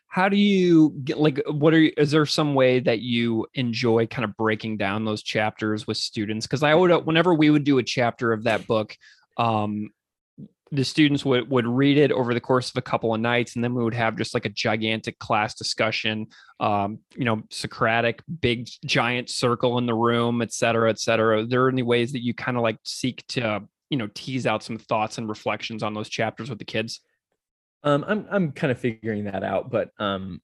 how 0.10 0.28
do 0.28 0.38
you 0.38 0.90
get 1.04 1.20
like 1.20 1.40
what 1.48 1.74
are 1.74 1.80
you 1.80 1.94
is 1.96 2.12
there 2.12 2.26
some 2.26 2.56
way 2.56 2.80
that 2.80 3.00
you 3.00 3.46
enjoy 3.54 4.08
kind 4.08 4.26
of 4.26 4.36
breaking 4.36 4.76
down 4.76 5.06
those 5.06 5.24
chapters 5.24 5.88
with 5.88 5.98
students? 5.98 6.46
Because 6.46 6.64
i 6.64 6.74
would 6.76 6.92
whenever 7.06 7.34
we 7.34 7.50
would 7.50 7.64
do 7.64 7.78
a 7.78 7.84
chapter 7.84 8.34
of 8.34 8.44
that 8.44 8.68
book 8.68 8.96
um 9.38 9.90
the 10.72 10.86
students 10.86 11.26
would, 11.26 11.50
would 11.50 11.66
read 11.66 11.98
it 11.98 12.12
over 12.12 12.34
the 12.34 12.40
course 12.40 12.70
of 12.70 12.78
a 12.78 12.82
couple 12.82 13.14
of 13.14 13.22
nights 13.22 13.56
and 13.56 13.64
then 13.64 13.74
we 13.74 13.84
would 13.84 13.94
have 13.94 14.16
just 14.18 14.34
like 14.34 14.46
a 14.46 14.50
gigantic 14.50 15.18
class 15.20 15.56
discussion 15.56 16.28
um, 16.60 17.00
you 17.16 17.26
know 17.26 17.42
socratic 17.50 18.22
big 18.42 18.68
giant 18.86 19.30
circle 19.30 19.78
in 19.78 19.86
the 19.86 19.94
room 19.94 20.42
et 20.42 20.52
cetera 20.52 20.90
et 20.90 21.00
cetera. 21.00 21.42
Are 21.42 21.46
there 21.46 21.70
any 21.70 21.84
ways 21.84 22.12
that 22.14 22.24
you 22.24 22.34
kind 22.34 22.58
of 22.58 22.64
like 22.64 22.78
seek 22.84 23.26
to 23.30 23.62
you 23.90 23.98
know 23.98 24.10
tease 24.14 24.48
out 24.48 24.64
some 24.64 24.78
thoughts 24.78 25.20
and 25.20 25.30
reflections 25.30 25.84
on 25.84 25.94
those 25.94 26.10
chapters 26.10 26.50
with 26.50 26.60
the 26.60 26.66
kids 26.66 27.02
Um, 27.84 28.04
I'm 28.08 28.28
I'm 28.30 28.52
kind 28.52 28.72
of 28.72 28.80
figuring 28.80 29.26
that 29.26 29.44
out, 29.44 29.72
but 29.72 29.92
um, 30.00 30.42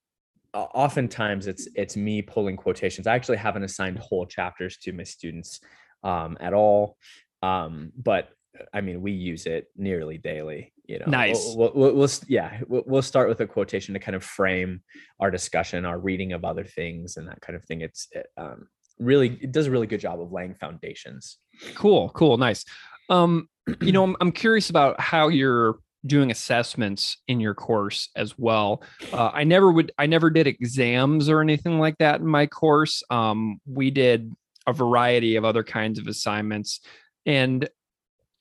oftentimes 0.53 1.47
it's 1.47 1.67
it's 1.75 1.97
me 1.97 2.21
pulling 2.21 2.55
quotations. 2.55 3.07
I 3.07 3.15
actually 3.15 3.37
haven't 3.37 3.63
assigned 3.63 3.99
whole 3.99 4.25
chapters 4.25 4.77
to 4.79 4.93
my 4.93 5.03
students 5.03 5.59
um, 6.03 6.37
at 6.39 6.53
all, 6.53 6.97
um, 7.41 7.91
but 7.97 8.29
I 8.73 8.81
mean 8.81 9.01
we 9.01 9.11
use 9.11 9.45
it 9.45 9.67
nearly 9.75 10.17
daily. 10.17 10.71
You 10.85 10.99
know, 10.99 11.05
nice. 11.07 11.53
We'll, 11.55 11.71
we'll, 11.73 11.93
we'll 11.95 12.09
yeah 12.27 12.61
we'll, 12.67 12.83
we'll 12.85 13.01
start 13.01 13.27
with 13.27 13.41
a 13.41 13.47
quotation 13.47 13.93
to 13.95 13.99
kind 13.99 14.15
of 14.15 14.23
frame 14.23 14.81
our 15.19 15.31
discussion, 15.31 15.83
our 15.83 15.99
reading 15.99 16.33
of 16.33 16.45
other 16.45 16.63
things, 16.63 17.17
and 17.17 17.27
that 17.27 17.41
kind 17.41 17.55
of 17.55 17.65
thing. 17.65 17.81
It's 17.81 18.07
it, 18.11 18.27
um, 18.37 18.67
really 18.99 19.37
it 19.41 19.51
does 19.51 19.67
a 19.67 19.71
really 19.71 19.87
good 19.87 19.99
job 19.99 20.21
of 20.21 20.31
laying 20.31 20.55
foundations. 20.55 21.37
Cool, 21.73 22.09
cool, 22.09 22.37
nice. 22.37 22.63
Um, 23.09 23.49
you 23.81 23.91
know, 23.91 24.03
I'm, 24.03 24.15
I'm 24.21 24.31
curious 24.31 24.69
about 24.69 24.99
how 24.99 25.27
you're 25.27 25.79
doing 26.05 26.31
assessments 26.31 27.17
in 27.27 27.39
your 27.39 27.53
course 27.53 28.09
as 28.15 28.37
well. 28.37 28.83
Uh, 29.11 29.31
I 29.33 29.43
never 29.43 29.71
would, 29.71 29.91
I 29.97 30.05
never 30.05 30.29
did 30.29 30.47
exams 30.47 31.29
or 31.29 31.41
anything 31.41 31.79
like 31.79 31.97
that 31.97 32.19
in 32.19 32.27
my 32.27 32.45
course. 32.45 33.03
Um, 33.09 33.59
we 33.65 33.91
did 33.91 34.31
a 34.67 34.73
variety 34.73 35.35
of 35.35 35.45
other 35.45 35.63
kinds 35.63 35.99
of 35.99 36.07
assignments. 36.07 36.79
And 37.25 37.67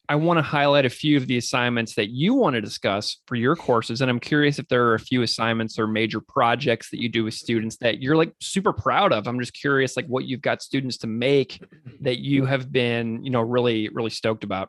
I 0.06 0.16
want 0.16 0.36
to 0.36 0.42
highlight 0.42 0.84
a 0.84 0.90
few 0.90 1.16
of 1.16 1.26
the 1.26 1.38
assignments 1.38 1.94
that 1.94 2.10
you 2.10 2.34
want 2.34 2.54
to 2.54 2.60
discuss 2.60 3.22
for 3.26 3.36
your 3.36 3.56
courses. 3.56 4.02
And 4.02 4.10
I'm 4.10 4.20
curious 4.20 4.58
if 4.58 4.68
there 4.68 4.86
are 4.88 4.94
a 4.94 5.00
few 5.00 5.22
assignments 5.22 5.78
or 5.78 5.86
major 5.86 6.20
projects 6.20 6.90
that 6.90 7.00
you 7.00 7.08
do 7.08 7.24
with 7.24 7.32
students 7.32 7.78
that 7.78 8.02
you're 8.02 8.16
like 8.16 8.34
super 8.38 8.74
proud 8.74 9.14
of. 9.14 9.26
I'm 9.26 9.40
just 9.40 9.54
curious, 9.54 9.96
like 9.96 10.06
what 10.06 10.26
you've 10.26 10.42
got 10.42 10.62
students 10.62 10.98
to 10.98 11.06
make 11.06 11.58
that 12.00 12.18
you 12.18 12.44
have 12.44 12.70
been, 12.70 13.24
you 13.24 13.30
know, 13.30 13.40
really, 13.40 13.88
really 13.94 14.10
stoked 14.10 14.44
about. 14.44 14.68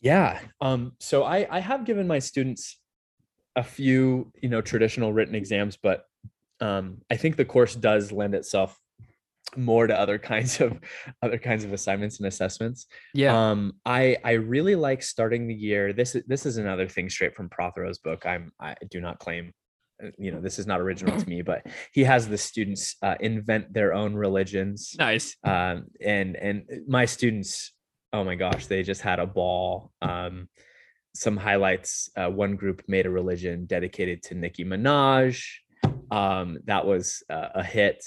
Yeah. 0.00 0.40
Um, 0.60 0.92
so 1.00 1.24
I, 1.24 1.46
I 1.50 1.60
have 1.60 1.84
given 1.84 2.06
my 2.06 2.18
students 2.18 2.78
a 3.56 3.62
few, 3.62 4.32
you 4.40 4.48
know, 4.48 4.60
traditional 4.60 5.12
written 5.12 5.34
exams, 5.34 5.76
but 5.76 6.04
um, 6.60 6.98
I 7.10 7.16
think 7.16 7.36
the 7.36 7.44
course 7.44 7.74
does 7.74 8.12
lend 8.12 8.34
itself 8.34 8.78
more 9.56 9.86
to 9.86 9.98
other 9.98 10.18
kinds 10.32 10.60
of 10.60 10.78
other 11.22 11.38
kinds 11.38 11.64
of 11.64 11.72
assignments 11.72 12.18
and 12.18 12.26
assessments. 12.26 12.86
Yeah. 13.14 13.50
Um, 13.50 13.74
I 13.84 14.16
I 14.24 14.32
really 14.32 14.76
like 14.76 15.02
starting 15.02 15.48
the 15.48 15.54
year. 15.54 15.92
This 15.92 16.14
is 16.14 16.24
this 16.26 16.46
is 16.46 16.58
another 16.58 16.86
thing 16.86 17.08
straight 17.10 17.34
from 17.34 17.48
Prothero's 17.48 17.98
book. 17.98 18.26
I'm 18.26 18.52
I 18.60 18.74
do 18.90 19.00
not 19.00 19.18
claim 19.18 19.52
uh, 20.02 20.10
you 20.18 20.30
know 20.30 20.40
this 20.40 20.58
is 20.58 20.66
not 20.66 20.80
original 20.80 21.18
to 21.18 21.28
me 21.28 21.42
but 21.42 21.66
he 21.92 22.04
has 22.04 22.28
the 22.28 22.38
students 22.38 22.94
uh, 23.02 23.16
invent 23.20 23.72
their 23.72 23.92
own 23.94 24.14
religions 24.14 24.94
nice 24.98 25.36
um, 25.44 25.86
and 26.00 26.36
and 26.36 26.64
my 26.86 27.04
students 27.04 27.72
oh 28.12 28.24
my 28.24 28.34
gosh, 28.34 28.66
they 28.66 28.82
just 28.82 29.00
had 29.00 29.18
a 29.18 29.26
ball. 29.26 29.92
Um, 30.02 30.48
some 31.14 31.36
highlights. 31.36 32.10
Uh, 32.16 32.30
one 32.30 32.56
group 32.56 32.82
made 32.88 33.06
a 33.06 33.10
religion 33.10 33.66
dedicated 33.66 34.22
to 34.24 34.34
Nicki 34.34 34.64
Minaj. 34.64 35.44
Um, 36.10 36.58
that 36.64 36.86
was 36.86 37.22
uh, 37.28 37.48
a 37.54 37.62
hit. 37.62 38.04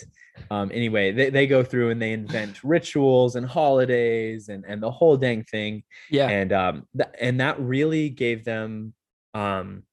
Um, 0.50 0.72
anyway, 0.74 1.12
they, 1.12 1.30
they 1.30 1.46
go 1.46 1.64
through 1.64 1.92
and 1.92 2.02
they 2.02 2.14
invent 2.14 2.64
rituals 2.64 3.36
and 3.36 3.46
holidays 3.46 4.50
and, 4.50 4.66
and 4.68 4.82
the 4.82 4.90
whole 4.90 5.18
dang 5.18 5.44
thing. 5.44 5.84
Yeah. 6.10 6.30
And 6.30 6.54
um, 6.54 6.88
th- 6.98 7.10
and 7.20 7.40
that 7.40 7.60
really 7.60 8.10
gave 8.10 8.44
them 8.44 8.94
um, 9.34 9.84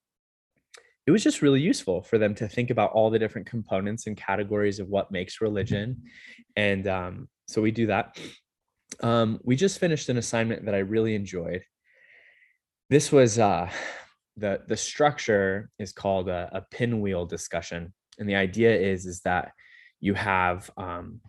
it 1.09 1.11
was 1.11 1.23
just 1.23 1.41
really 1.41 1.59
useful 1.59 2.03
for 2.03 2.19
them 2.19 2.35
to 2.35 2.47
think 2.47 2.69
about 2.69 2.91
all 2.91 3.09
the 3.09 3.17
different 3.17 3.47
components 3.47 4.05
and 4.05 4.15
categories 4.15 4.79
of 4.79 4.89
what 4.89 5.11
makes 5.11 5.41
religion. 5.41 6.03
And 6.55 6.87
um, 6.87 7.29
so 7.47 7.63
we 7.63 7.71
do 7.71 7.87
that 7.87 8.15
um, 9.01 9.39
we 9.43 9.55
just 9.55 9.79
finished 9.79 10.09
an 10.09 10.17
assignment 10.17 10.65
that 10.65 10.75
I 10.75 10.79
really 10.79 11.15
enjoyed. 11.15 11.63
This 12.89 13.11
was 13.11 13.39
uh, 13.39 13.69
the 14.37 14.61
the 14.67 14.77
structure 14.77 15.69
is 15.79 15.91
called 15.91 16.29
a, 16.29 16.49
a, 16.51 16.61
pinwheel 16.61 17.25
discussion, 17.25 17.93
and 18.17 18.27
the 18.27 18.35
idea 18.35 18.75
is 18.75 19.05
is 19.05 19.21
that 19.21 19.51
you 19.99 20.13
have 20.13 20.69
um, 20.77 21.21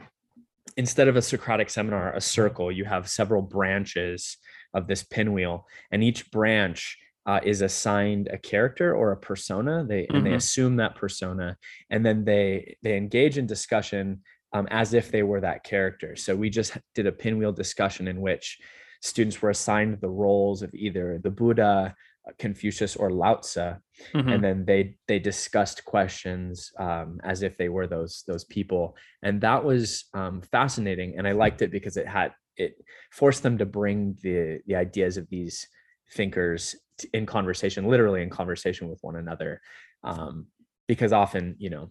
instead 0.77 1.09
of 1.09 1.17
a 1.17 1.23
Socratic 1.23 1.71
seminar, 1.71 2.15
a 2.15 2.21
circle. 2.21 2.73
You 2.73 2.85
have 2.85 3.11
several 3.11 3.43
branches 3.43 4.39
of 4.75 4.87
this 4.87 5.03
pinwheel, 5.03 5.67
and 5.91 6.03
each 6.03 6.31
branch 6.31 6.97
uh, 7.27 7.41
is 7.45 7.61
assigned 7.61 8.29
a 8.29 8.39
character 8.39 8.95
or 8.95 9.13
a 9.13 9.17
persona. 9.17 9.85
They 9.87 10.03
mm-hmm. 10.03 10.17
and 10.17 10.27
they 10.27 10.31
mm-hmm. 10.31 10.37
assume 10.37 10.77
that 10.77 10.97
persona, 10.97 11.57
and 11.91 12.05
then 12.05 12.25
they 12.25 12.77
they 12.83 12.97
engage 12.97 13.39
in 13.39 13.47
discussion 13.47 14.23
um, 14.53 14.67
as 14.71 14.95
if 14.95 15.11
they 15.11 15.23
were 15.23 15.41
that 15.41 15.65
character. 15.65 16.17
So 16.17 16.35
we 16.35 16.51
just 16.51 16.77
did 16.95 17.07
a 17.07 17.13
pinwheel 17.13 17.53
discussion 17.53 18.09
in 18.09 18.21
which 18.21 18.59
students 19.01 19.41
were 19.41 19.51
assigned 19.51 20.01
the 20.01 20.09
roles 20.09 20.63
of 20.63 20.75
either 20.75 21.19
the 21.23 21.31
Buddha, 21.31 21.95
uh, 22.29 22.33
Confucius, 22.39 22.97
or 22.97 23.11
Lao 23.11 23.37
Tzu, 23.37 23.61
mm-hmm. 23.61 24.29
and 24.29 24.45
then 24.45 24.65
they 24.65 24.97
they 25.09 25.19
discussed 25.19 25.85
questions 25.85 26.71
um, 26.79 27.21
as 27.25 27.43
if 27.43 27.57
they 27.57 27.69
were 27.69 27.87
those 27.87 28.25
those 28.27 28.45
people, 28.45 28.97
and 29.23 29.41
that 29.41 29.65
was 29.65 30.05
um, 30.15 30.43
fascinating. 30.43 31.15
And 31.17 31.27
I 31.27 31.33
liked 31.33 31.63
it 31.63 31.71
because 31.71 31.97
it 31.97 32.07
had 32.07 32.33
it 32.57 32.75
forced 33.11 33.43
them 33.43 33.59
to 33.59 33.67
bring 33.67 34.17
the 34.23 34.61
the 34.67 34.77
ideas 34.77 35.17
of 35.17 35.29
these 35.31 35.67
thinkers 36.13 36.77
in 37.15 37.25
conversation, 37.25 37.89
literally 37.89 38.23
in 38.23 38.29
conversation 38.29 38.89
with 38.89 38.99
one 39.01 39.17
another, 39.17 39.63
um, 40.05 40.47
because 40.87 41.13
often 41.13 41.57
you 41.59 41.71
know 41.71 41.91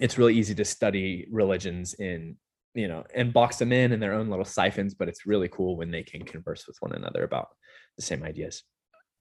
it's 0.00 0.18
really 0.18 0.34
easy 0.34 0.54
to 0.54 0.64
study 0.64 1.26
religions 1.30 1.94
in 1.94 2.36
you 2.74 2.88
know 2.88 3.04
and 3.14 3.32
box 3.32 3.56
them 3.56 3.72
in 3.72 3.92
in 3.92 4.00
their 4.00 4.12
own 4.12 4.28
little 4.28 4.44
siphons 4.44 4.94
but 4.94 5.08
it's 5.08 5.26
really 5.26 5.48
cool 5.48 5.76
when 5.76 5.90
they 5.90 6.02
can 6.02 6.24
converse 6.24 6.66
with 6.66 6.76
one 6.80 6.92
another 6.92 7.24
about 7.24 7.48
the 7.96 8.02
same 8.02 8.22
ideas. 8.22 8.62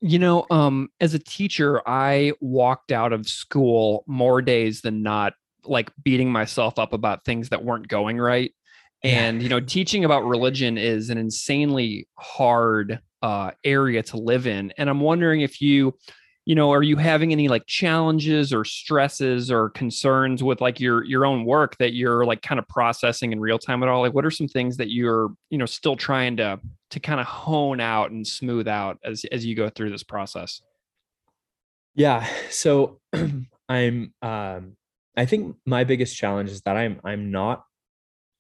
You 0.02 0.20
know 0.20 0.46
um 0.52 0.90
as 1.00 1.14
a 1.14 1.20
teacher 1.20 1.82
i 1.88 2.34
walked 2.40 2.92
out 2.92 3.14
of 3.14 3.28
school 3.28 4.04
more 4.06 4.42
days 4.42 4.82
than 4.82 5.02
not 5.02 5.34
like 5.66 5.92
beating 6.04 6.32
myself 6.32 6.78
up 6.78 6.94
about 6.94 7.26
things 7.26 7.50
that 7.50 7.64
weren't 7.64 7.88
going 7.88 8.18
right. 8.18 8.54
And 9.04 9.42
you 9.42 9.50
know 9.50 9.60
teaching 9.60 10.06
about 10.06 10.26
religion 10.26 10.78
is 10.78 11.10
an 11.10 11.18
insanely 11.18 12.08
hard 12.18 13.00
uh 13.22 13.52
area 13.64 14.04
to 14.04 14.18
live 14.18 14.46
in. 14.46 14.72
And 14.78 14.90
i'm 14.90 15.00
wondering 15.00 15.42
if 15.42 15.62
you 15.62 15.96
you 16.48 16.56
know 16.56 16.72
are 16.72 16.82
you 16.82 16.96
having 16.96 17.34
any 17.34 17.50
like 17.50 17.66
challenges 17.66 18.54
or 18.54 18.64
stresses 18.64 19.52
or 19.52 19.70
concerns 19.72 20.42
with 20.42 20.62
like 20.62 20.80
your 20.80 21.04
your 21.04 21.26
own 21.26 21.44
work 21.44 21.78
that 21.78 21.94
you're 21.94 22.26
like 22.26 22.42
kind 22.42 22.58
of 22.58 22.66
processing 22.70 23.34
in 23.34 23.42
real 23.42 23.60
time 23.60 23.84
at 23.84 23.90
all? 23.90 24.02
Like 24.02 24.14
what 24.14 24.26
are 24.26 24.32
some 24.32 24.48
things 24.48 24.78
that 24.78 24.90
you're 24.90 25.28
you 25.50 25.58
know 25.58 25.66
still 25.66 25.98
trying 25.98 26.38
to 26.38 26.58
to 26.92 27.00
kind 27.02 27.20
of 27.20 27.26
hone 27.26 27.82
out 27.82 28.12
and 28.12 28.26
smooth 28.26 28.66
out 28.66 28.98
as 29.04 29.26
as 29.30 29.46
you 29.46 29.56
go 29.56 29.68
through 29.70 29.90
this 29.90 30.04
process? 30.04 30.62
Yeah 31.96 32.26
so 32.50 33.02
i'm 33.70 34.14
um 34.22 34.78
i 35.18 35.26
think 35.26 35.58
my 35.66 35.84
biggest 35.84 36.16
challenge 36.16 36.50
is 36.50 36.62
that 36.62 36.78
i'm 36.78 37.02
i'm 37.04 37.32
not 37.32 37.66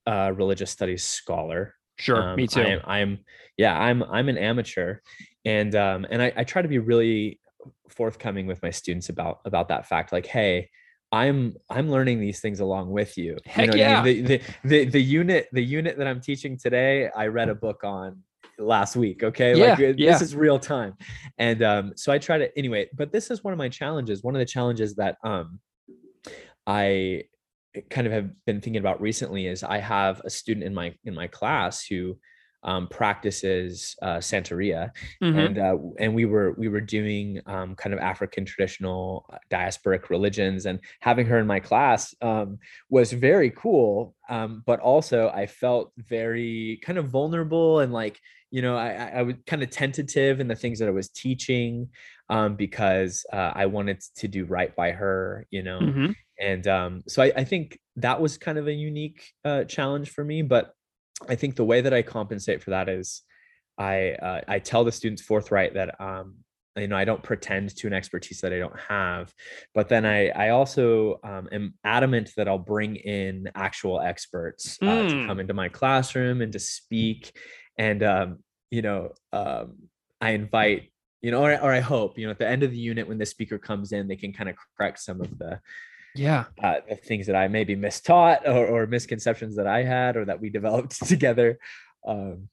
a 0.05 0.31
religious 0.31 0.71
studies 0.71 1.03
scholar. 1.03 1.75
Sure 1.99 2.29
um, 2.29 2.37
me 2.37 2.47
too. 2.47 2.61
I'm, 2.61 2.81
I'm 2.85 3.19
yeah 3.57 3.77
i'm 3.77 4.03
i'm 4.03 4.29
an 4.29 4.37
amateur 4.37 4.99
and 5.43 5.75
um 5.75 6.05
and 6.09 6.21
I, 6.21 6.31
I 6.37 6.43
try 6.45 6.61
to 6.61 6.67
be 6.69 6.79
really 6.79 7.41
forthcoming 7.89 8.47
with 8.47 8.61
my 8.61 8.69
students 8.69 9.09
about 9.09 9.39
about 9.45 9.67
that 9.69 9.87
fact 9.87 10.11
like 10.11 10.25
hey 10.25 10.69
i'm 11.11 11.55
i'm 11.69 11.89
learning 11.89 12.19
these 12.19 12.39
things 12.39 12.59
along 12.59 12.89
with 12.89 13.17
you 13.17 13.37
Heck 13.45 13.67
you 13.67 13.71
know 13.71 13.77
yeah. 13.77 14.01
I 14.01 14.03
mean? 14.03 14.25
the, 14.25 14.37
the, 14.37 14.43
the 14.63 14.85
the 14.85 15.01
unit 15.01 15.47
the 15.51 15.63
unit 15.63 15.97
that 15.97 16.07
i'm 16.07 16.21
teaching 16.21 16.57
today 16.57 17.09
i 17.15 17.27
read 17.27 17.49
a 17.49 17.55
book 17.55 17.83
on 17.83 18.21
last 18.59 18.95
week 18.95 19.23
okay 19.23 19.55
yeah, 19.57 19.75
like 19.79 19.95
yeah. 19.97 20.11
this 20.11 20.21
is 20.21 20.35
real 20.35 20.59
time 20.59 20.95
and 21.37 21.63
um 21.63 21.93
so 21.95 22.11
i 22.11 22.17
try 22.17 22.37
to 22.37 22.57
anyway 22.57 22.87
but 22.95 23.11
this 23.11 23.29
is 23.29 23.43
one 23.43 23.53
of 23.53 23.57
my 23.57 23.69
challenges 23.69 24.23
one 24.23 24.35
of 24.35 24.39
the 24.39 24.45
challenges 24.45 24.95
that 24.95 25.17
um 25.23 25.59
i 26.65 27.23
kind 27.89 28.07
of 28.07 28.13
have 28.13 28.29
been 28.45 28.59
thinking 28.59 28.79
about 28.79 28.99
recently 28.99 29.45
is 29.45 29.63
i 29.63 29.77
have 29.77 30.21
a 30.25 30.29
student 30.29 30.65
in 30.65 30.73
my 30.73 30.93
in 31.05 31.13
my 31.13 31.27
class 31.27 31.85
who 31.85 32.17
um, 32.63 32.87
practices 32.87 33.95
uh, 34.01 34.17
Santeria, 34.17 34.91
mm-hmm. 35.21 35.39
and 35.39 35.57
uh, 35.57 35.77
and 35.99 36.13
we 36.13 36.25
were 36.25 36.53
we 36.57 36.67
were 36.67 36.81
doing 36.81 37.41
um, 37.45 37.75
kind 37.75 37.93
of 37.93 37.99
African 37.99 38.45
traditional 38.45 39.25
uh, 39.31 39.37
diasporic 39.49 40.09
religions, 40.09 40.65
and 40.65 40.79
having 41.01 41.25
her 41.27 41.39
in 41.39 41.47
my 41.47 41.59
class 41.59 42.13
um, 42.21 42.57
was 42.89 43.11
very 43.13 43.51
cool. 43.51 44.15
Um, 44.29 44.63
but 44.65 44.79
also, 44.79 45.29
I 45.29 45.45
felt 45.45 45.91
very 45.97 46.79
kind 46.83 46.97
of 46.97 47.09
vulnerable 47.09 47.79
and 47.79 47.93
like 47.93 48.19
you 48.51 48.61
know 48.61 48.75
I, 48.75 49.11
I 49.15 49.21
was 49.21 49.35
kind 49.45 49.63
of 49.63 49.69
tentative 49.69 50.39
in 50.39 50.47
the 50.47 50.55
things 50.55 50.79
that 50.79 50.87
I 50.87 50.91
was 50.91 51.09
teaching 51.09 51.89
um, 52.29 52.55
because 52.55 53.25
uh, 53.31 53.51
I 53.55 53.67
wanted 53.67 54.01
to 54.17 54.27
do 54.27 54.45
right 54.45 54.75
by 54.75 54.91
her, 54.91 55.45
you 55.49 55.63
know. 55.63 55.79
Mm-hmm. 55.79 56.11
And 56.39 56.67
um, 56.67 57.03
so 57.07 57.23
I, 57.23 57.31
I, 57.35 57.43
think 57.43 57.79
that 57.95 58.21
was 58.21 58.37
kind 58.37 58.57
of 58.59 58.67
a 58.67 58.73
unique 58.73 59.31
uh, 59.43 59.63
challenge 59.63 60.11
for 60.11 60.23
me, 60.23 60.43
but 60.43 60.73
I 61.27 61.35
think 61.35 61.55
the 61.55 61.65
way 61.65 61.81
that 61.81 61.93
I 61.93 62.01
compensate 62.01 62.61
for 62.61 62.71
that 62.71 62.89
is 62.89 63.23
I 63.77 64.11
uh, 64.11 64.41
I 64.47 64.59
tell 64.59 64.83
the 64.83 64.91
students 64.91 65.21
forthright 65.21 65.73
that 65.75 65.99
um, 65.99 66.35
you 66.75 66.87
know 66.87 66.97
I 66.97 67.05
don't 67.05 67.23
pretend 67.23 67.75
to 67.77 67.87
an 67.87 67.93
expertise 67.93 68.41
that 68.41 68.53
I 68.53 68.59
don't 68.59 68.79
have, 68.79 69.33
but 69.73 69.89
then 69.89 70.05
I 70.05 70.29
I 70.29 70.49
also 70.49 71.19
um, 71.23 71.47
am 71.51 71.73
adamant 71.83 72.31
that 72.37 72.47
I'll 72.47 72.57
bring 72.57 72.95
in 72.95 73.49
actual 73.55 73.99
experts 73.99 74.77
uh, 74.81 74.85
mm. 74.85 75.09
to 75.09 75.27
come 75.27 75.39
into 75.39 75.53
my 75.53 75.69
classroom 75.69 76.41
and 76.41 76.53
to 76.53 76.59
speak, 76.59 77.37
and 77.77 78.03
um, 78.03 78.39
you 78.71 78.81
know 78.81 79.11
um, 79.33 79.75
I 80.21 80.31
invite 80.31 80.91
you 81.21 81.31
know, 81.31 81.43
or, 81.43 81.51
or 81.61 81.73
I 81.73 81.79
hope, 81.79 82.17
you 82.17 82.25
know, 82.25 82.31
at 82.31 82.37
the 82.37 82.47
end 82.47 82.63
of 82.63 82.71
the 82.71 82.77
unit 82.77 83.07
when 83.07 83.17
the 83.17 83.25
speaker 83.25 83.57
comes 83.57 83.91
in, 83.91 84.07
they 84.07 84.15
can 84.15 84.31
kind 84.31 84.49
of 84.49 84.55
correct 84.77 84.99
some 84.99 85.19
of 85.19 85.37
the 85.39 85.59
Yeah. 86.15 86.45
uh, 86.63 86.75
the 86.89 86.95
things 86.95 87.27
that 87.27 87.35
I 87.35 87.47
maybe 87.47 87.75
mistaught 87.75 88.47
or, 88.47 88.67
or 88.67 88.87
misconceptions 88.87 89.55
that 89.57 89.67
I 89.67 89.83
had 89.83 90.17
or 90.17 90.25
that 90.25 90.41
we 90.41 90.49
developed 90.49 91.05
together. 91.07 91.59
Um, 92.05 92.49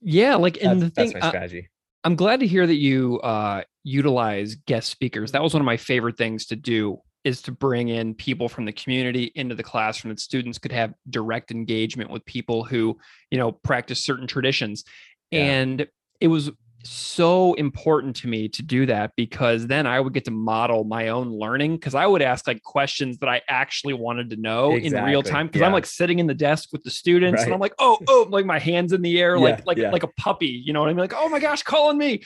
Yeah. 0.00 0.36
Like, 0.36 0.62
and 0.62 0.82
the 0.82 0.90
thing, 0.90 1.10
that's 1.10 1.14
my 1.14 1.20
uh, 1.20 1.30
strategy. 1.30 1.68
I'm 2.02 2.16
glad 2.16 2.40
to 2.40 2.46
hear 2.46 2.66
that 2.66 2.76
you 2.76 3.18
uh, 3.20 3.62
utilize 3.82 4.56
guest 4.56 4.90
speakers. 4.90 5.32
That 5.32 5.42
was 5.42 5.54
one 5.54 5.62
of 5.62 5.66
my 5.66 5.76
favorite 5.78 6.18
things 6.18 6.46
to 6.46 6.56
do 6.56 6.98
is 7.24 7.40
to 7.40 7.52
bring 7.52 7.88
in 7.88 8.14
people 8.14 8.50
from 8.50 8.66
the 8.66 8.72
community 8.72 9.32
into 9.34 9.54
the 9.54 9.62
classroom 9.62 10.10
that 10.10 10.20
students 10.20 10.58
could 10.58 10.72
have 10.72 10.92
direct 11.08 11.50
engagement 11.50 12.10
with 12.10 12.22
people 12.26 12.62
who, 12.64 12.98
you 13.30 13.38
know, 13.38 13.50
practice 13.50 14.04
certain 14.04 14.26
traditions. 14.26 14.84
Yeah. 15.30 15.44
And 15.44 15.86
it 16.20 16.28
was 16.28 16.50
so 16.84 17.54
important 17.54 18.16
to 18.16 18.28
me 18.28 18.48
to 18.48 18.62
do 18.62 18.86
that 18.86 19.12
because 19.16 19.66
then 19.66 19.86
I 19.86 20.00
would 20.00 20.12
get 20.12 20.24
to 20.26 20.30
model 20.30 20.84
my 20.84 21.08
own 21.08 21.30
learning 21.30 21.76
because 21.76 21.94
I 21.94 22.06
would 22.06 22.22
ask 22.22 22.46
like 22.46 22.62
questions 22.62 23.18
that 23.18 23.28
I 23.28 23.42
actually 23.48 23.94
wanted 23.94 24.30
to 24.30 24.36
know 24.36 24.72
in 24.72 24.92
real 25.04 25.22
time 25.22 25.46
because 25.46 25.62
I'm 25.62 25.72
like 25.72 25.86
sitting 25.86 26.18
in 26.18 26.26
the 26.26 26.34
desk 26.34 26.70
with 26.72 26.82
the 26.82 26.90
students 26.90 27.42
and 27.42 27.52
I'm 27.52 27.60
like, 27.60 27.74
oh, 27.78 27.98
oh, 28.08 28.26
like 28.30 28.46
my 28.46 28.58
hands 28.58 28.92
in 28.92 29.02
the 29.02 29.20
air, 29.20 29.38
like 29.38 29.66
like 29.66 29.78
yeah. 29.78 29.90
like 29.90 30.02
a 30.02 30.08
puppy, 30.18 30.62
you 30.64 30.72
know 30.72 30.80
what 30.80 30.88
I 30.88 30.92
mean? 30.92 31.00
Like, 31.00 31.14
oh 31.16 31.28
my 31.28 31.40
gosh, 31.40 31.62
calling 31.62 31.98
me 31.98 32.22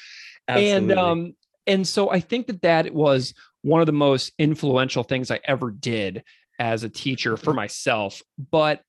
Absolutely. 0.48 0.72
and 0.72 0.92
um 0.98 1.34
and 1.66 1.86
so 1.86 2.10
i 2.10 2.18
think 2.18 2.46
that 2.46 2.62
that 2.62 2.92
was 2.92 3.34
one 3.62 3.80
of 3.80 3.86
the 3.86 3.92
most 3.92 4.32
influential 4.38 5.02
things 5.02 5.30
i 5.30 5.38
ever 5.44 5.70
did 5.70 6.24
as 6.58 6.82
a 6.82 6.88
teacher 6.88 7.36
for 7.36 7.52
myself 7.52 8.22
but 8.50 8.82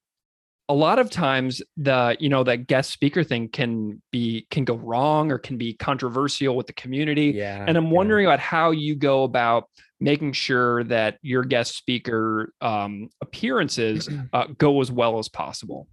a 0.70 0.74
lot 0.74 1.00
of 1.00 1.10
times 1.10 1.62
the 1.78 2.16
you 2.20 2.30
know 2.30 2.44
that 2.44 2.68
guest 2.68 2.92
speaker 2.92 3.24
thing 3.24 3.50
can 3.50 4.02
be 4.12 4.46
can 4.52 4.64
go 4.64 4.76
wrong 4.76 5.32
or 5.32 5.40
can 5.40 5.58
be 5.58 5.74
controversial 5.74 6.56
with 6.56 6.68
the 6.68 6.74
community 6.74 7.32
yeah. 7.36 7.66
and 7.68 7.76
i'm 7.76 7.88
yeah. 7.88 7.92
wondering 7.92 8.26
about 8.26 8.40
how 8.40 8.70
you 8.72 8.96
go 8.96 9.24
about 9.24 9.66
making 10.00 10.32
sure 10.32 10.84
that 10.86 11.18
your 11.22 11.44
guest 11.44 11.76
speaker 11.76 12.54
um, 12.62 13.10
appearances 13.22 14.08
uh, 14.34 14.46
go 14.58 14.80
as 14.80 14.92
well 14.92 15.20
as 15.20 15.28
possible 15.28 15.88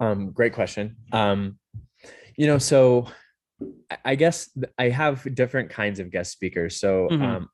Um, 0.00 0.32
great 0.32 0.54
question. 0.54 0.96
Um, 1.12 1.58
you 2.36 2.46
know, 2.46 2.56
so 2.56 3.06
I- 4.04 4.14
guess 4.14 4.48
I 4.78 4.88
have 4.88 5.22
different 5.34 5.68
kinds 5.68 6.00
of 6.00 6.10
guest 6.10 6.32
speakers. 6.32 6.80
So, 6.80 7.08
Mhm. 7.10 7.46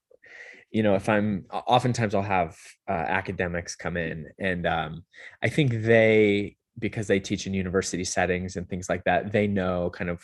You 0.71 0.83
know, 0.83 0.95
if 0.95 1.09
I'm 1.09 1.47
oftentimes 1.51 2.15
I'll 2.15 2.23
have 2.23 2.57
uh, 2.89 2.93
academics 2.93 3.77
come 3.77 3.97
in, 3.97 4.27
and 4.39 4.67
um, 4.67 5.05
I 5.43 5.49
think 5.49 5.83
they 5.83 6.57
because 6.79 7.07
they 7.07 7.21
teach 7.21 7.47
in 7.47 7.55
university 7.55 8.05
settings 8.05 8.57
and 8.57 8.69
things 8.69 8.89
like 8.89 9.05
that, 9.05 9.33
they 9.33 9.47
know 9.47 9.91
kind 9.91 10.11
of 10.11 10.23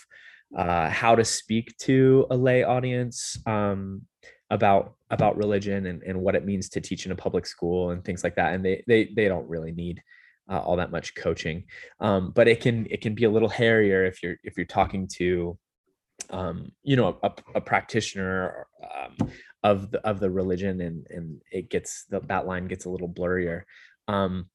uh, 0.57 0.91
how 0.91 1.15
to 1.15 1.25
speak 1.25 1.77
to 1.79 2.27
a 2.31 2.37
lay 2.37 2.63
audience 2.63 3.39
um, 3.47 4.03
about 4.51 4.95
about 5.11 5.37
religion 5.37 5.87
and, 5.87 6.03
and 6.03 6.21
what 6.21 6.35
it 6.35 6.45
means 6.45 6.69
to 6.71 6.81
teach 6.81 7.07
in 7.07 7.13
a 7.13 7.17
public 7.17 7.47
school 7.47 7.91
and 7.91 8.05
things 8.05 8.23
like 8.23 8.37
that. 8.37 8.55
And 8.55 8.65
they 8.65 8.85
they 8.87 9.11
they 9.15 9.29
don't 9.29 9.49
really 9.49 9.73
need 9.73 10.03
uh, 10.51 10.59
all 10.59 10.77
that 10.77 10.91
much 10.91 11.15
coaching 11.15 11.65
um, 12.01 12.33
but 12.35 12.49
it 12.49 12.61
can 12.61 12.87
it 12.91 13.01
can 13.01 13.15
be 13.15 13.25
a 13.25 13.31
little 13.31 13.49
hairier 13.49 14.05
if 14.05 14.23
you're 14.23 14.37
if 14.43 14.57
you're 14.57 14.67
talking 14.67 15.07
to 15.07 15.57
um, 16.31 16.73
you 16.83 16.97
know 16.97 17.19
a, 17.23 17.31
a 17.55 17.61
practitioner 17.61 18.67
um, 18.83 19.31
of 19.63 19.91
the 19.91 20.01
of 20.07 20.21
the 20.21 20.31
religion 20.31 20.81
and 20.81 21.07
and 21.11 21.41
it 21.53 21.71
gets 21.71 22.05
the, 22.07 22.21
that 22.21 22.47
line 22.47 22.67
gets 22.67 22.85
a 22.85 22.91
little 22.91 23.09
blurrier. 23.09 23.63
Um, 24.09 24.47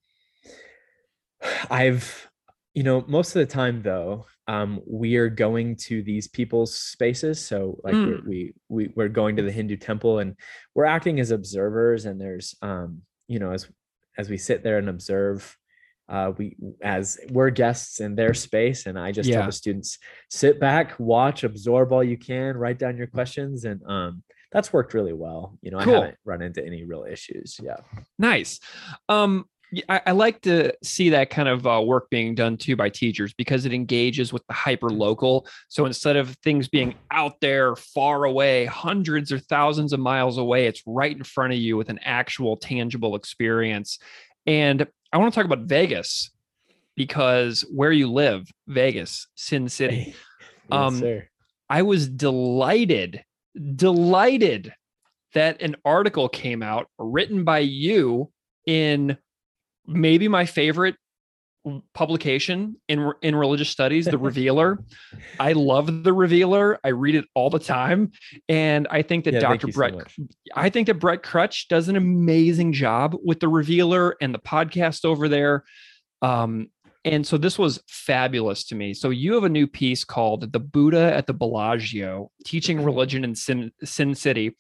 i've 1.70 2.28
you 2.74 2.84
know 2.84 3.04
most 3.08 3.36
of 3.36 3.40
the 3.48 3.52
time 3.54 3.82
though 3.82 4.26
um, 4.50 4.80
we 4.88 5.18
are 5.18 5.28
going 5.30 5.76
to 5.76 6.02
these 6.02 6.30
people's 6.30 6.74
spaces. 6.74 7.46
So 7.46 7.82
like 7.84 7.96
we're, 7.96 8.20
Mm. 8.20 8.26
we 8.26 8.54
we 8.70 8.90
we're 8.96 9.10
going 9.10 9.36
to 9.36 9.42
the 9.42 9.52
hindu 9.52 9.76
temple 9.76 10.20
and 10.20 10.38
we're 10.74 10.86
acting 10.86 11.20
as 11.20 11.32
observers. 11.32 12.06
And 12.06 12.20
there's 12.22 12.56
um 12.62 13.02
you 13.28 13.40
know 13.40 13.52
as 13.52 13.68
as 14.18 14.30
we 14.30 14.38
sit 14.38 14.64
there 14.64 14.78
and 14.78 14.88
observe 14.88 15.54
uh, 16.08 16.32
we 16.38 16.56
as 16.82 17.20
we're 17.30 17.50
guests 17.50 18.00
in 18.00 18.16
their 18.16 18.34
space. 18.34 18.86
And 18.86 18.98
i 18.98 19.12
just 19.12 19.28
Yeah. 19.30 19.40
tell 19.40 19.48
the 19.48 19.52
students 19.52 20.00
sit 20.30 20.58
back 20.62 20.98
watch 20.98 21.44
absorb 21.44 21.92
all 21.92 22.02
you 22.04 22.18
can 22.18 22.56
write 22.56 22.80
down 22.80 22.96
your 22.96 23.08
questions. 23.08 23.66
And 23.66 23.82
um 23.86 24.24
that's 24.52 24.72
worked 24.74 24.94
really 24.94 25.14
well 25.14 25.58
you 25.62 25.72
know 25.72 25.80
Cool. 25.80 25.94
i 25.96 26.00
haven't 26.00 26.18
run 26.26 26.42
into 26.42 26.66
any 26.66 26.84
real 26.86 27.06
issues 27.10 27.60
yeah 27.64 27.78
Nice. 28.20 28.60
Um, 29.10 29.46
I, 29.90 30.02
I 30.08 30.12
like 30.14 30.40
to 30.44 30.72
see 30.82 31.10
that 31.10 31.30
kind 31.30 31.50
of 31.50 31.68
uh, 31.68 31.82
work 31.86 32.10
being 32.10 32.36
done 32.36 32.56
too 32.56 32.78
by 32.78 32.88
teachers 32.90 33.34
because 33.34 33.66
it 33.66 33.74
engages 33.74 34.32
with 34.32 34.48
the 34.48 34.54
hyper 34.54 34.90
local. 34.90 35.46
So 35.68 35.86
instead 35.86 36.16
of 36.16 36.30
things 36.38 36.70
being 36.70 36.96
out 37.12 37.34
there 37.42 37.76
far 37.76 38.24
away, 38.24 38.64
hundreds 38.64 39.30
or 39.30 39.40
thousands 39.40 39.92
of 39.92 40.00
miles 40.00 40.38
away, 40.38 40.68
it's 40.68 40.82
right 40.88 41.16
in 41.16 41.24
front 41.26 41.52
of 41.52 41.60
you 41.60 41.76
with 41.76 41.90
an 41.90 42.00
actual 42.02 42.56
tangible 42.56 43.16
experience. 43.16 44.00
And 44.46 44.88
I 45.12 45.18
want 45.18 45.34
to 45.34 45.38
talk 45.38 45.46
about 45.46 45.66
Vegas 45.68 46.32
because 46.96 47.62
where 47.70 47.92
you 47.92 48.10
live, 48.10 48.48
Vegas, 48.68 49.28
Sin 49.36 49.68
City. 49.70 50.16
Yes, 50.70 50.78
Um, 50.78 50.96
sir. 51.00 51.28
I 51.70 51.82
was 51.84 52.08
delighted, 52.10 53.24
delighted 53.76 54.74
that 55.34 55.62
an 55.62 55.76
article 55.86 56.30
came 56.30 56.64
out 56.64 56.88
written 56.98 57.44
by 57.44 57.60
you 57.60 58.32
in 58.66 59.18
maybe 59.86 60.28
my 60.28 60.46
favorite 60.46 60.96
publication 61.94 62.78
in 62.88 63.12
in 63.22 63.36
religious 63.36 63.70
studies 63.70 64.06
the 64.06 64.18
revealer 64.30 64.80
i 65.38 65.52
love 65.52 66.04
the 66.06 66.14
revealer 66.14 66.80
i 66.86 66.88
read 66.88 67.14
it 67.14 67.26
all 67.36 67.50
the 67.50 67.60
time 67.60 68.10
and 68.48 68.88
i 68.90 69.02
think 69.02 69.26
that 69.26 69.34
Yeah, 69.34 69.42
dr 69.42 69.68
you 69.68 69.74
so 69.74 69.78
brett. 69.78 70.08
I 70.56 70.70
think 70.70 70.88
that 70.88 70.96
Brett 70.96 71.24
Krutzsch 71.24 71.68
does 71.68 71.90
an 71.90 71.96
amazing 71.96 72.74
job 72.74 73.16
with 73.24 73.40
the 73.40 73.48
revealer 73.48 74.16
and 74.22 74.34
the 74.34 74.40
podcast 74.40 75.06
over 75.06 75.28
there. 75.28 75.64
Um, 76.22 76.70
and 77.06 77.26
so 77.26 77.38
this 77.38 77.58
was 77.58 77.82
fabulous 77.88 78.66
to 78.66 78.76
me. 78.76 78.94
So 78.94 79.10
you 79.10 79.34
have 79.34 79.44
a 79.44 79.50
new 79.50 79.68
piece 79.68 80.04
called 80.04 80.52
The 80.52 80.60
Buddha 80.60 81.14
at 81.16 81.28
the 81.28 81.34
Bellagio 81.34 82.32
Teaching 82.46 82.84
Religion 82.84 83.24
in 83.24 83.36
Sin, 83.36 83.72
Sin 83.84 84.16
City, 84.16 84.56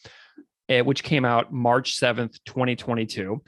eh, 0.70 0.82
which 0.82 1.04
came 1.04 1.26
out 1.26 1.52
March 1.52 2.00
7th, 2.00 2.38
2022. 2.46 3.42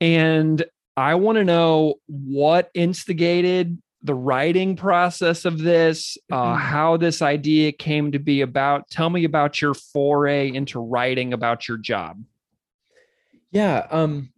And 0.00 0.64
I 0.96 1.14
want 1.16 1.36
to 1.36 1.44
know 1.44 1.96
what 2.06 2.70
instigated 2.74 3.80
the 4.02 4.14
writing 4.14 4.76
process 4.76 5.46
of 5.46 5.58
this, 5.58 6.18
uh, 6.30 6.54
how 6.54 6.98
this 6.98 7.22
idea 7.22 7.72
came 7.72 8.12
to 8.12 8.18
be 8.18 8.42
about. 8.42 8.90
Tell 8.90 9.08
me 9.08 9.24
about 9.24 9.62
your 9.62 9.72
foray 9.72 10.52
into 10.52 10.78
writing 10.78 11.32
about 11.32 11.66
your 11.66 11.78
job. 11.78 12.22
Yeah. 13.50 13.86
Um 13.90 14.33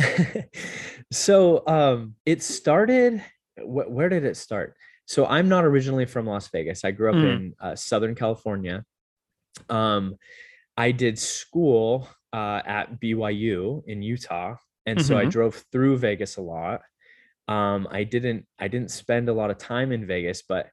so 1.12 1.66
um 1.66 2.14
it 2.26 2.42
started 2.42 3.22
wh- 3.58 3.90
where 3.90 4.08
did 4.08 4.24
it 4.24 4.36
start? 4.36 4.76
So 5.06 5.26
I'm 5.26 5.48
not 5.48 5.64
originally 5.64 6.06
from 6.06 6.26
Las 6.26 6.48
Vegas. 6.48 6.84
I 6.84 6.92
grew 6.92 7.10
up 7.10 7.16
Mm. 7.16 7.24
in 7.24 7.54
uh, 7.60 7.74
Southern 7.76 8.14
California. 8.14 8.84
Um 9.68 10.16
I 10.76 10.92
did 10.92 11.18
school 11.18 12.08
uh 12.32 12.62
at 12.64 13.00
BYU 13.00 13.82
in 13.86 14.02
Utah 14.02 14.56
and 14.86 15.00
so 15.00 15.16
I 15.18 15.26
Mhm. 15.26 15.30
drove 15.30 15.64
through 15.72 15.98
Vegas 15.98 16.36
a 16.36 16.42
lot. 16.42 16.82
Um 17.48 17.88
I 17.90 18.04
didn't 18.04 18.46
I 18.58 18.68
didn't 18.68 18.90
spend 18.90 19.28
a 19.28 19.34
lot 19.34 19.50
of 19.50 19.58
time 19.58 19.92
in 19.92 20.06
Vegas, 20.06 20.42
but 20.42 20.70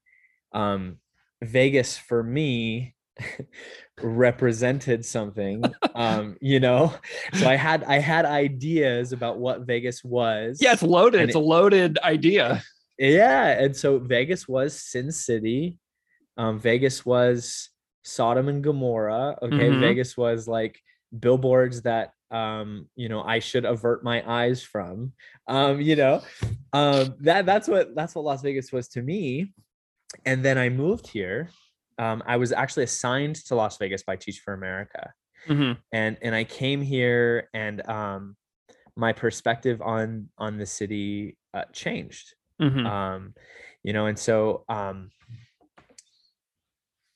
um 0.54 1.00
Vegas 1.44 1.98
for 1.98 2.24
me 2.24 2.96
represented 4.02 5.06
something 5.06 5.72
um 5.96 6.38
you 6.40 6.60
know 6.60 6.94
so 7.34 7.48
i 7.48 7.56
had 7.56 7.84
i 7.86 7.98
had 7.98 8.26
ideas 8.26 9.12
about 9.12 9.40
what 9.40 9.62
vegas 9.62 10.04
was 10.04 10.60
Yeah, 10.62 10.74
it's 10.74 10.84
loaded. 10.84 11.22
It's 11.22 11.36
a 11.36 11.40
loaded 11.40 11.98
idea. 12.04 12.62
yeah 13.00 13.48
and 13.60 13.76
so 13.76 13.98
vegas 14.00 14.48
was 14.48 14.80
sin 14.80 15.12
city 15.12 15.78
um 16.38 16.60
vegas 16.60 17.06
was 17.06 17.70
sodom 18.04 18.48
and 18.48 18.64
gomorrah 18.64 19.38
okay 19.42 19.70
Mhm. 19.70 19.80
vegas 19.80 20.16
was 20.16 20.48
like 20.48 20.80
billboards 21.18 21.82
that 21.84 22.12
um 22.32 22.88
you 22.96 23.10
know 23.10 23.22
i 23.24 23.40
should 23.40 23.66
avert 23.66 24.04
my 24.04 24.22
eyes 24.30 24.62
from 24.62 25.14
um 25.48 25.80
you 25.82 25.96
know 25.96 26.22
um 26.74 27.16
that 27.22 27.46
that's 27.46 27.68
what 27.68 27.96
that's 27.96 28.14
what 28.14 28.26
las 28.26 28.42
vegas 28.42 28.72
was 28.72 28.88
to 28.90 29.02
me 29.02 29.54
and 30.26 30.44
then 30.44 30.58
i 30.58 30.68
moved 30.70 31.08
here 31.08 31.50
um 31.98 32.22
i 32.26 32.36
was 32.38 32.52
actually 32.52 32.84
assigned 32.84 33.36
to 33.36 33.56
las 33.56 33.78
vegas 33.78 34.04
by 34.04 34.16
teach 34.16 34.40
for 34.40 34.54
america 34.54 35.14
Mhm. 35.48 35.78
and 35.94 36.18
and 36.22 36.36
I 36.36 36.44
came 36.44 36.82
here 36.82 37.50
and 37.54 37.88
um 37.88 38.36
my 38.98 39.14
perspective 39.14 39.82
on 39.82 40.30
on 40.38 40.58
the 40.58 40.66
city 40.66 41.38
uh, 41.54 41.66
changed 41.72 42.34
Mhm. 42.60 42.86
um 42.86 43.34
you 43.84 43.94
know 43.94 44.08
and 44.08 44.18
so 44.20 44.66
um 44.68 45.12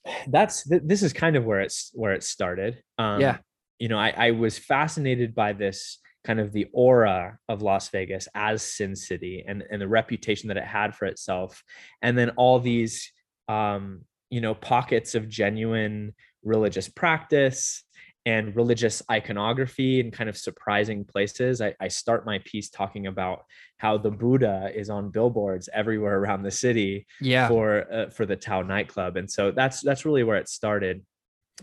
that's 0.28 0.68
th- 0.68 0.84
this 0.86 1.04
is 1.04 1.14
kind 1.14 1.36
of 1.36 1.46
where 1.46 1.62
it's 1.62 1.92
where 1.94 2.14
it 2.14 2.24
started 2.24 2.82
um 2.98 3.20
Yeah. 3.20 3.38
you 3.80 3.88
know 3.90 3.98
I 4.00 4.10
I 4.28 4.32
was 4.32 4.58
fascinated 4.58 5.36
by 5.36 5.54
this 5.54 6.00
kind 6.24 6.40
of 6.40 6.52
the 6.54 6.68
aura 6.72 7.40
of 7.50 7.62
Las 7.64 7.90
Vegas 7.90 8.28
as 8.36 8.62
Sin 8.62 8.96
City 8.96 9.44
and 9.48 9.64
and 9.72 9.82
the 9.82 9.88
reputation 9.88 10.48
that 10.50 10.58
it 10.58 10.64
had 10.64 10.96
for 10.96 11.06
itself 11.06 11.64
and 12.02 12.18
then 12.18 12.30
all 12.32 12.60
these 12.60 13.12
um 13.48 14.06
you 14.32 14.42
know 14.42 14.56
pockets 14.56 15.14
of 15.14 15.30
genuine 15.30 16.14
religious 16.44 16.90
practice 16.90 17.84
and 18.26 18.56
religious 18.56 19.02
iconography 19.10 20.00
in 20.00 20.12
kind 20.12 20.30
of 20.30 20.38
surprising 20.38 21.04
places. 21.04 21.60
I, 21.60 21.74
I, 21.80 21.88
start 21.88 22.24
my 22.24 22.40
piece 22.46 22.70
talking 22.70 23.08
about 23.08 23.46
how 23.78 23.98
the 23.98 24.12
Buddha 24.12 24.72
is 24.76 24.92
on 24.92 25.10
billboards 25.10 25.68
everywhere 25.74 26.20
around 26.20 26.44
the 26.44 26.52
city 26.52 27.08
yeah. 27.20 27.48
for 27.48 27.92
uh, 27.92 28.10
for 28.10 28.26
the 28.26 28.36
Tao 28.36 28.62
nightclub, 28.62 29.18
and 29.18 29.30
so 29.30 29.52
that's 29.52 29.82
that's 29.82 30.06
really 30.06 30.24
where 30.24 30.38
it 30.38 30.50
started. 30.50 31.04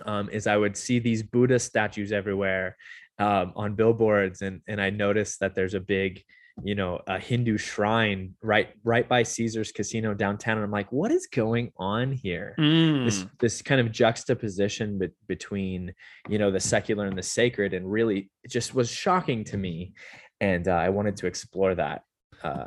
Um, 0.05 0.29
is 0.31 0.47
I 0.47 0.57
would 0.57 0.77
see 0.77 0.99
these 0.99 1.23
Buddha 1.23 1.59
statues 1.59 2.13
everywhere 2.13 2.77
um, 3.19 3.53
on 3.57 3.75
billboards, 3.75 4.43
and 4.43 4.61
and 4.67 4.81
I 4.81 4.91
noticed 4.91 5.41
that 5.41 5.55
there's 5.55 5.75
a 5.75 5.81
big 5.81 6.23
you 6.62 6.75
know 6.75 7.01
a 7.07 7.18
hindu 7.18 7.57
shrine 7.57 8.35
right 8.42 8.71
right 8.85 9.09
by 9.09 9.23
caesar's 9.23 9.71
casino 9.71 10.14
downtown 10.14 10.57
and 10.57 10.64
i'm 10.64 10.71
like 10.71 10.90
what 10.90 11.11
is 11.11 11.27
going 11.27 11.71
on 11.77 12.12
here 12.12 12.55
mm. 12.59 13.05
this 13.05 13.27
this 13.38 13.62
kind 13.62 13.81
of 13.81 13.92
juxtaposition 13.92 14.99
be- 14.99 15.09
between 15.27 15.92
you 16.29 16.38
know 16.38 16.51
the 16.51 16.61
secular 16.61 17.07
and 17.07 17.16
the 17.16 17.23
sacred 17.23 17.75
and 17.75 17.90
really 17.90 18.31
it 18.42 18.51
just 18.51 18.75
was 18.75 18.90
shocking 18.90 19.44
to 19.44 19.57
me 19.57 19.92
and 20.40 20.68
uh, 20.68 20.73
i 20.73 20.88
wanted 20.88 21.16
to 21.16 21.27
explore 21.27 21.75
that 21.75 22.03
uh, 22.42 22.66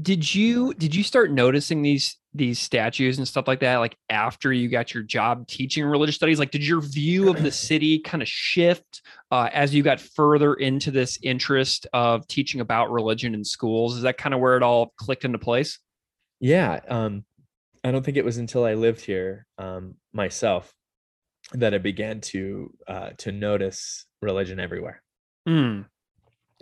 did 0.00 0.34
you 0.34 0.72
did 0.74 0.94
you 0.94 1.02
start 1.02 1.30
noticing 1.30 1.82
these 1.82 2.16
these 2.34 2.58
statues 2.58 3.18
and 3.18 3.28
stuff 3.28 3.46
like 3.46 3.60
that 3.60 3.76
like 3.76 3.96
after 4.10 4.52
you 4.52 4.68
got 4.68 4.92
your 4.92 5.04
job 5.04 5.46
teaching 5.46 5.84
religious 5.84 6.16
studies 6.16 6.38
like 6.38 6.50
did 6.50 6.66
your 6.66 6.80
view 6.80 7.28
of 7.28 7.40
the 7.42 7.50
city 7.52 8.00
kind 8.00 8.22
of 8.22 8.28
shift 8.28 9.02
uh, 9.30 9.48
as 9.52 9.72
you 9.72 9.82
got 9.82 10.00
further 10.00 10.54
into 10.54 10.90
this 10.90 11.18
interest 11.22 11.86
of 11.92 12.26
teaching 12.26 12.60
about 12.60 12.90
religion 12.90 13.34
in 13.34 13.44
schools 13.44 13.96
is 13.96 14.02
that 14.02 14.18
kind 14.18 14.34
of 14.34 14.40
where 14.40 14.56
it 14.56 14.62
all 14.62 14.92
clicked 14.96 15.24
into 15.24 15.38
place 15.38 15.78
yeah 16.40 16.80
um 16.88 17.24
i 17.84 17.92
don't 17.92 18.04
think 18.04 18.16
it 18.16 18.24
was 18.24 18.38
until 18.38 18.64
i 18.64 18.74
lived 18.74 19.00
here 19.00 19.46
um 19.58 19.94
myself 20.12 20.74
that 21.52 21.72
i 21.72 21.78
began 21.78 22.20
to 22.20 22.72
uh 22.88 23.10
to 23.16 23.30
notice 23.30 24.06
religion 24.20 24.58
everywhere 24.58 25.00
mm. 25.48 25.84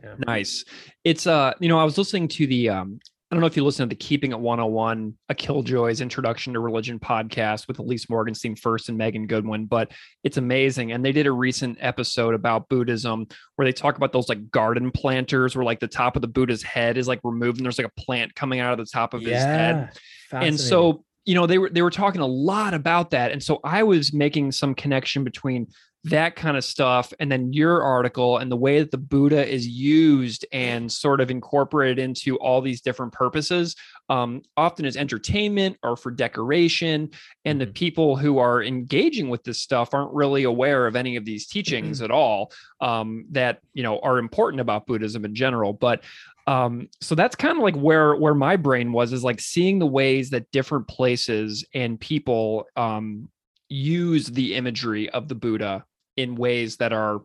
Yeah. 0.02 0.14
Nice. 0.26 0.64
It's 1.04 1.26
uh, 1.26 1.52
you 1.60 1.68
know, 1.68 1.78
I 1.78 1.84
was 1.84 1.96
listening 1.96 2.26
to 2.28 2.46
the 2.46 2.70
um 2.70 2.98
I 3.32 3.34
don't 3.34 3.40
know 3.40 3.46
if 3.46 3.56
you 3.56 3.64
listen 3.64 3.88
to 3.88 3.94
the 3.94 3.98
Keeping 3.98 4.32
It 4.32 4.38
101, 4.38 5.16
a 5.30 5.34
Killjoy's 5.34 6.02
Introduction 6.02 6.52
to 6.52 6.60
Religion 6.60 7.00
podcast 7.00 7.66
with 7.66 7.78
Ilyse 7.78 8.10
Morgenstein 8.10 8.54
Fuerst 8.54 8.90
and 8.90 8.98
Megan 8.98 9.26
Goodwin, 9.26 9.64
but 9.64 9.90
it's 10.22 10.36
amazing. 10.36 10.92
And 10.92 11.02
they 11.02 11.12
did 11.12 11.26
a 11.26 11.32
recent 11.32 11.78
episode 11.80 12.34
about 12.34 12.68
Buddhism 12.68 13.26
where 13.56 13.64
they 13.64 13.72
talk 13.72 13.96
about 13.96 14.12
those 14.12 14.28
like 14.28 14.50
garden 14.50 14.90
planters 14.90 15.56
where 15.56 15.64
like 15.64 15.80
the 15.80 15.88
top 15.88 16.14
of 16.14 16.20
the 16.20 16.28
Buddha's 16.28 16.62
head 16.62 16.98
is 16.98 17.08
like 17.08 17.20
removed 17.24 17.56
and 17.56 17.64
there's 17.64 17.78
like 17.78 17.86
a 17.86 18.00
plant 18.02 18.34
coming 18.34 18.60
out 18.60 18.78
of 18.78 18.78
the 18.78 18.90
top 18.92 19.14
of 19.14 19.22
yeah, 19.22 19.28
his 19.28 19.44
head. 19.44 19.98
And 20.32 20.60
so, 20.60 21.02
you 21.24 21.34
know, 21.34 21.46
they 21.46 21.56
were 21.56 21.70
they 21.70 21.80
were 21.80 21.90
talking 21.90 22.20
a 22.20 22.26
lot 22.26 22.74
about 22.74 23.12
that. 23.12 23.32
And 23.32 23.42
so 23.42 23.60
I 23.64 23.82
was 23.82 24.12
making 24.12 24.52
some 24.52 24.74
connection 24.74 25.24
between 25.24 25.68
that 26.04 26.34
kind 26.34 26.56
of 26.56 26.64
stuff 26.64 27.12
and 27.20 27.30
then 27.30 27.52
your 27.52 27.82
article 27.82 28.38
and 28.38 28.50
the 28.50 28.56
way 28.56 28.80
that 28.80 28.90
the 28.90 28.98
buddha 28.98 29.48
is 29.48 29.68
used 29.68 30.44
and 30.52 30.90
sort 30.90 31.20
of 31.20 31.30
incorporated 31.30 32.00
into 32.00 32.36
all 32.38 32.60
these 32.60 32.80
different 32.80 33.12
purposes 33.12 33.76
um, 34.08 34.42
often 34.56 34.84
as 34.84 34.96
entertainment 34.96 35.76
or 35.84 35.96
for 35.96 36.10
decoration 36.10 37.08
and 37.44 37.60
the 37.60 37.66
mm-hmm. 37.66 37.72
people 37.72 38.16
who 38.16 38.38
are 38.38 38.64
engaging 38.64 39.28
with 39.28 39.44
this 39.44 39.60
stuff 39.60 39.94
aren't 39.94 40.12
really 40.12 40.42
aware 40.42 40.88
of 40.88 40.96
any 40.96 41.14
of 41.14 41.24
these 41.24 41.46
teachings 41.46 41.98
mm-hmm. 41.98 42.06
at 42.06 42.10
all 42.10 42.52
um, 42.80 43.24
that 43.30 43.60
you 43.72 43.82
know 43.84 44.00
are 44.00 44.18
important 44.18 44.60
about 44.60 44.86
buddhism 44.86 45.24
in 45.24 45.34
general 45.34 45.72
but 45.72 46.02
um 46.48 46.88
so 47.00 47.14
that's 47.14 47.36
kind 47.36 47.56
of 47.56 47.62
like 47.62 47.76
where 47.76 48.16
where 48.16 48.34
my 48.34 48.56
brain 48.56 48.92
was 48.92 49.12
is 49.12 49.22
like 49.22 49.38
seeing 49.38 49.78
the 49.78 49.86
ways 49.86 50.30
that 50.30 50.50
different 50.50 50.88
places 50.88 51.64
and 51.72 52.00
people 52.00 52.66
um 52.74 53.28
use 53.68 54.26
the 54.26 54.56
imagery 54.56 55.08
of 55.10 55.28
the 55.28 55.36
buddha 55.36 55.84
in 56.16 56.34
ways 56.34 56.76
that 56.76 56.92
are 56.92 57.20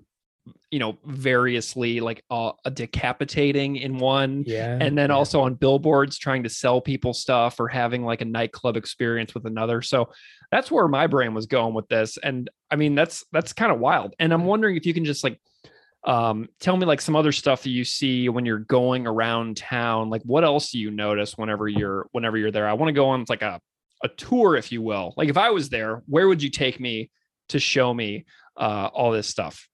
you 0.71 0.79
know 0.79 0.97
variously 1.05 1.99
like 1.99 2.23
uh, 2.29 2.51
decapitating 2.73 3.77
in 3.77 3.97
one. 3.97 4.43
Yeah 4.45 4.77
and 4.79 4.97
then 4.97 5.09
yeah. 5.09 5.15
also 5.15 5.41
on 5.41 5.55
billboards 5.55 6.17
trying 6.17 6.43
to 6.43 6.49
sell 6.49 6.81
people 6.81 7.13
stuff 7.13 7.59
or 7.59 7.67
having 7.67 8.03
like 8.03 8.21
a 8.21 8.25
nightclub 8.25 8.77
experience 8.77 9.33
with 9.33 9.45
another. 9.45 9.81
So 9.81 10.09
that's 10.51 10.71
where 10.71 10.87
my 10.87 11.07
brain 11.07 11.33
was 11.33 11.45
going 11.45 11.73
with 11.73 11.87
this. 11.87 12.17
And 12.21 12.49
i 12.71 12.75
mean 12.75 12.95
that's 12.95 13.25
that's 13.31 13.53
kind 13.53 13.71
of 13.71 13.79
wild. 13.79 14.15
And 14.19 14.33
i'm 14.33 14.45
wondering 14.45 14.75
if 14.77 14.85
you 14.85 14.93
can 14.93 15.05
just 15.05 15.23
like 15.23 15.39
um 16.03 16.47
tell 16.59 16.77
me 16.77 16.85
like 16.85 17.01
some 17.01 17.15
other 17.15 17.31
stuff 17.31 17.63
that 17.63 17.71
you 17.71 17.83
see 17.83 18.29
when 18.29 18.45
you're 18.45 18.59
going 18.59 19.07
around 19.07 19.57
town. 19.57 20.09
Like 20.09 20.23
what 20.23 20.43
else 20.43 20.71
do 20.71 20.79
you 20.79 20.91
notice 20.91 21.37
whenever 21.37 21.67
you're 21.67 22.07
whenever 22.11 22.37
you're 22.37 22.51
there? 22.51 22.67
I 22.67 22.73
want 22.73 22.89
to 22.89 22.93
go 22.93 23.09
on 23.09 23.25
like 23.29 23.41
a 23.41 23.59
a 24.03 24.09
tour 24.09 24.55
if 24.55 24.71
you 24.71 24.81
will. 24.81 25.13
Like 25.17 25.29
if 25.29 25.37
i 25.37 25.49
was 25.49 25.69
there 25.69 26.03
where 26.07 26.27
would 26.27 26.43
you 26.43 26.49
take 26.49 26.79
me 26.79 27.09
to 27.49 27.59
show 27.59 27.93
me 27.93 28.25
uh, 28.57 28.89
all 28.93 29.11
this 29.11 29.27
stuff? 29.27 29.67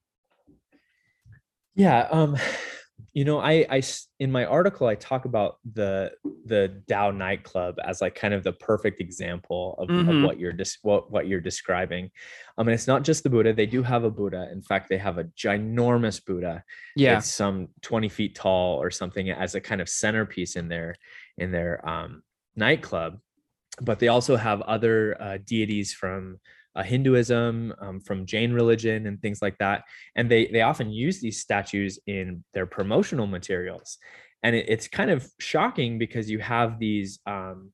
Yeah, 1.76 2.08
um, 2.12 2.38
you 3.14 3.26
know, 3.26 3.40
I, 3.40 3.66
I 3.70 3.84
in 4.20 4.32
my 4.32 4.46
article 4.46 4.88
I 4.88 4.96
talk 4.96 5.26
about 5.26 5.58
the 5.74 6.12
the 6.46 6.82
Tao 6.88 7.12
nightclub 7.12 7.76
as 7.84 8.02
like 8.02 8.16
kind 8.16 8.34
of 8.34 8.44
the 8.44 8.54
perfect 8.54 9.00
example 9.00 9.76
of, 9.78 9.88
mm-hmm. 9.88 10.10
of 10.10 10.24
what 10.24 10.40
you're 10.40 10.54
dis- 10.54 10.80
what 10.82 11.12
what 11.12 11.28
you're 11.28 11.42
describing. 11.42 12.10
I 12.58 12.64
mean, 12.64 12.74
it's 12.74 12.88
not 12.88 13.04
just 13.04 13.24
the 13.24 13.30
Buddha; 13.30 13.54
they 13.54 13.66
do 13.66 13.84
have 13.84 14.04
a 14.04 14.10
Buddha. 14.10 14.50
In 14.52 14.62
fact, 14.62 14.90
they 14.90 14.98
have 14.98 15.18
a 15.18 15.26
ginormous 15.26 16.24
Buddha. 16.24 16.64
Yeah, 16.96 17.18
it's 17.18 17.32
some 17.32 17.70
twenty 17.82 18.10
feet 18.10 18.36
tall 18.36 18.82
or 18.82 18.90
something 18.90 19.30
as 19.30 19.56
a 19.56 19.62
kind 19.62 19.82
of 19.82 19.90
centerpiece 19.90 20.56
in 20.56 20.68
their 20.68 20.96
in 21.38 21.52
their 21.52 21.88
um, 21.88 22.24
nightclub. 22.56 23.20
But 23.82 24.00
they 24.00 24.08
also 24.08 24.36
have 24.36 24.62
other 24.62 25.20
uh, 25.20 25.38
deities 25.44 25.94
from 25.94 26.40
uh, 26.76 26.84
Hinduism, 26.84 27.74
um, 27.80 28.00
from 28.00 28.26
Jain 28.26 28.54
religion, 28.54 29.08
and 29.08 29.22
things 29.22 29.42
like 29.42 29.58
that. 29.60 29.84
And 30.16 30.30
they 30.30 30.48
they 30.48 30.62
often 30.62 30.92
use 30.92 31.20
these 31.20 31.40
statues 31.40 32.00
in 32.08 32.44
their 32.54 32.66
promotional 32.66 33.28
materials, 33.28 33.98
and 34.42 34.56
it, 34.56 34.66
it's 34.68 34.88
kind 34.88 35.12
of 35.12 35.28
shocking 35.40 35.98
because 35.98 36.30
you 36.30 36.40
have 36.40 36.80
these 36.80 37.20
um, 37.26 37.72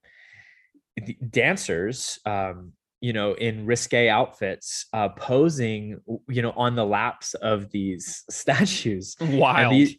dancers. 1.29 2.19
Um, 2.25 2.73
you 3.01 3.13
know, 3.13 3.31
in 3.31 3.65
risque 3.65 4.09
outfits, 4.09 4.85
uh, 4.91 5.07
posing, 5.07 6.01
you 6.27 6.41
know, 6.41 6.51
on 6.57 6.75
the 6.75 6.85
laps 6.85 7.33
of 7.33 7.71
these 7.71 8.25
statues. 8.29 9.15
Wild. 9.21 9.71
These, 9.71 9.95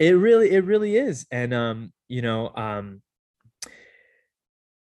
it 0.00 0.10
really, 0.10 0.50
it 0.50 0.64
really 0.64 0.96
is. 0.96 1.26
And 1.30 1.54
um, 1.54 1.92
you 2.08 2.22
know, 2.22 2.50
um, 2.56 3.02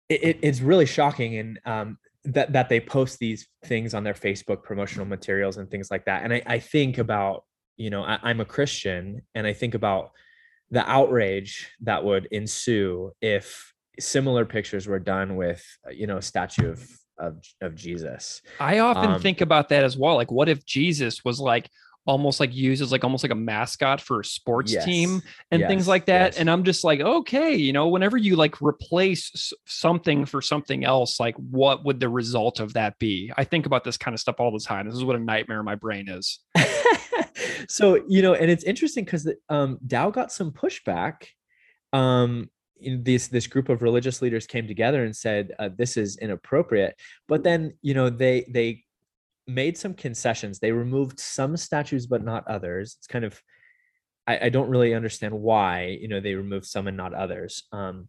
it, 0.08 0.38
it's 0.42 0.60
really 0.60 0.86
shocking. 0.86 1.36
And 1.36 1.60
um, 1.66 1.98
that 2.26 2.52
that 2.52 2.68
they 2.68 2.80
post 2.80 3.18
these 3.18 3.46
things 3.64 3.94
on 3.94 4.04
their 4.04 4.14
Facebook 4.14 4.62
promotional 4.62 5.06
materials 5.06 5.56
and 5.56 5.70
things 5.70 5.90
like 5.90 6.04
that. 6.06 6.24
And 6.24 6.32
I, 6.32 6.42
I 6.46 6.58
think 6.58 6.98
about, 6.98 7.44
you 7.76 7.90
know, 7.90 8.02
I, 8.02 8.18
I'm 8.22 8.40
a 8.40 8.44
Christian 8.44 9.22
and 9.34 9.46
I 9.46 9.52
think 9.52 9.74
about 9.74 10.10
the 10.70 10.88
outrage 10.88 11.70
that 11.82 12.04
would 12.04 12.26
ensue 12.26 13.12
if 13.20 13.72
similar 13.98 14.44
pictures 14.44 14.86
were 14.86 14.98
done 14.98 15.36
with, 15.36 15.64
you 15.90 16.06
know, 16.06 16.18
a 16.18 16.22
statue 16.22 16.70
of 16.70 16.88
of, 17.18 17.42
of 17.62 17.74
Jesus. 17.74 18.42
I 18.60 18.80
often 18.80 19.12
um, 19.12 19.20
think 19.22 19.40
about 19.40 19.70
that 19.70 19.84
as 19.84 19.96
well. 19.96 20.16
Like, 20.16 20.30
what 20.30 20.48
if 20.48 20.66
Jesus 20.66 21.24
was 21.24 21.40
like 21.40 21.70
almost 22.06 22.40
like 22.40 22.54
used 22.54 22.80
as 22.80 22.92
like 22.92 23.04
almost 23.04 23.24
like 23.24 23.32
a 23.32 23.36
mascot 23.36 24.00
for 24.00 24.20
a 24.20 24.24
sports 24.24 24.72
yes. 24.72 24.84
team 24.84 25.22
and 25.50 25.60
yes. 25.60 25.68
things 25.68 25.88
like 25.88 26.06
that 26.06 26.32
yes. 26.32 26.38
and 26.38 26.50
i'm 26.50 26.62
just 26.64 26.84
like 26.84 27.00
okay 27.00 27.54
you 27.54 27.72
know 27.72 27.88
whenever 27.88 28.16
you 28.16 28.36
like 28.36 28.60
replace 28.62 29.52
something 29.66 30.24
for 30.24 30.40
something 30.40 30.84
else 30.84 31.18
like 31.18 31.34
what 31.36 31.84
would 31.84 32.00
the 32.00 32.08
result 32.08 32.60
of 32.60 32.72
that 32.72 32.98
be 32.98 33.32
i 33.36 33.44
think 33.44 33.66
about 33.66 33.84
this 33.84 33.96
kind 33.96 34.14
of 34.14 34.20
stuff 34.20 34.36
all 34.38 34.52
the 34.52 34.60
time 34.60 34.86
this 34.86 34.94
is 34.96 35.04
what 35.04 35.16
a 35.16 35.20
nightmare 35.20 35.62
my 35.62 35.74
brain 35.74 36.08
is 36.08 36.38
so 37.68 38.02
you 38.08 38.22
know 38.22 38.34
and 38.34 38.50
it's 38.50 38.64
interesting 38.64 39.04
because 39.04 39.28
um 39.48 39.78
Tao 39.86 40.10
got 40.10 40.32
some 40.32 40.52
pushback 40.52 41.26
um 41.92 42.48
this 42.84 43.28
this 43.28 43.46
group 43.46 43.68
of 43.68 43.82
religious 43.82 44.20
leaders 44.20 44.46
came 44.46 44.68
together 44.68 45.04
and 45.04 45.16
said 45.16 45.52
uh, 45.58 45.70
this 45.76 45.96
is 45.96 46.18
inappropriate 46.18 46.94
but 47.26 47.42
then 47.42 47.74
you 47.82 47.94
know 47.94 48.10
they 48.10 48.44
they 48.50 48.84
made 49.46 49.76
some 49.78 49.94
concessions. 49.94 50.58
They 50.58 50.72
removed 50.72 51.20
some 51.20 51.56
statues, 51.56 52.06
but 52.06 52.24
not 52.24 52.46
others. 52.48 52.96
It's 52.98 53.06
kind 53.06 53.24
of, 53.24 53.40
I, 54.26 54.46
I 54.46 54.48
don't 54.48 54.68
really 54.68 54.94
understand 54.94 55.34
why, 55.34 55.98
you 56.00 56.08
know, 56.08 56.20
they 56.20 56.34
removed 56.34 56.66
some 56.66 56.88
and 56.88 56.96
not 56.96 57.14
others. 57.14 57.64
Um, 57.72 58.08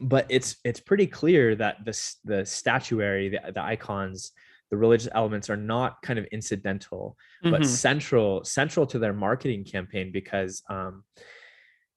but 0.00 0.26
it's 0.28 0.56
it's 0.64 0.80
pretty 0.80 1.06
clear 1.06 1.54
that 1.56 1.84
the 1.84 2.14
the 2.24 2.46
statuary, 2.46 3.28
the, 3.30 3.52
the 3.52 3.62
icons, 3.62 4.32
the 4.70 4.76
religious 4.76 5.08
elements 5.12 5.50
are 5.50 5.56
not 5.56 6.00
kind 6.00 6.18
of 6.18 6.24
incidental, 6.26 7.16
mm-hmm. 7.44 7.50
but 7.50 7.66
central 7.66 8.44
central 8.44 8.86
to 8.86 8.98
their 8.98 9.12
marketing 9.12 9.64
campaign 9.64 10.10
because. 10.12 10.62
Um, 10.68 11.04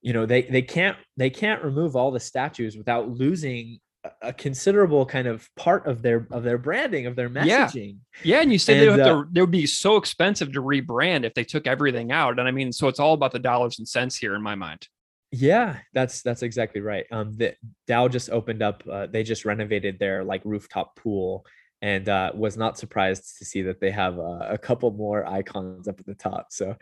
you 0.04 0.12
know 0.12 0.26
they 0.26 0.42
they 0.42 0.62
can't 0.62 0.98
they 1.16 1.30
can't 1.30 1.64
remove 1.64 1.96
all 1.96 2.12
the 2.12 2.20
statues 2.20 2.78
without 2.78 3.10
losing 3.10 3.80
a 4.22 4.34
considerable 4.34 5.06
kind 5.06 5.28
of 5.28 5.50
part 5.56 5.88
of 5.88 6.02
their 6.02 6.28
of 6.32 6.44
their 6.44 6.58
branding 6.58 7.06
of 7.06 7.16
their 7.16 7.30
messaging. 7.30 7.98
Yeah, 8.24 8.36
yeah 8.36 8.42
and 8.42 8.52
you 8.52 8.60
said 8.60 8.78
and, 8.78 8.82
they 8.82 8.90
would 8.90 9.00
uh, 9.00 9.24
to, 9.24 9.28
they 9.32 9.42
would 9.42 9.52
be 9.52 9.66
so 9.66 9.98
expensive 9.98 10.52
to 10.54 10.62
rebrand 10.62 11.24
if 11.24 11.34
they 11.34 11.44
took 11.44 11.68
everything 11.68 12.12
out. 12.12 12.40
And 12.40 12.48
I 12.48 12.52
mean, 12.52 12.72
so 12.72 12.88
it's 12.88 13.00
all 13.00 13.14
about 13.14 13.32
the 13.32 13.40
dollars 13.40 13.80
and 13.80 13.88
cents 13.88 14.16
here 14.16 14.36
in 14.36 14.42
my 14.42 14.56
mind. 14.56 14.88
Yeah, 15.32 15.78
that's 15.94 16.22
that's 16.22 16.44
exactly 16.44 16.82
right. 16.82 17.06
Um, 17.12 17.34
the 17.36 17.56
Tao 17.88 18.08
just 18.08 18.30
opened 18.30 18.62
up. 18.62 18.84
Uh, 18.90 19.08
they 19.08 19.24
just 19.24 19.46
renovated 19.46 19.98
their 19.98 20.24
like 20.24 20.42
rooftop 20.46 20.96
pool, 20.96 21.46
and 21.82 22.08
uh, 22.08 22.32
was 22.36 22.56
not 22.56 22.78
surprised 22.78 23.40
to 23.40 23.46
see 23.46 23.64
that 23.64 23.80
they 23.82 23.90
have 23.90 24.20
uh, 24.20 24.46
a 24.48 24.60
couple 24.60 24.92
more 24.92 25.26
icons 25.26 25.88
up 25.88 26.00
at 26.00 26.06
the 26.06 26.14
top. 26.14 26.48
So, 26.52 26.76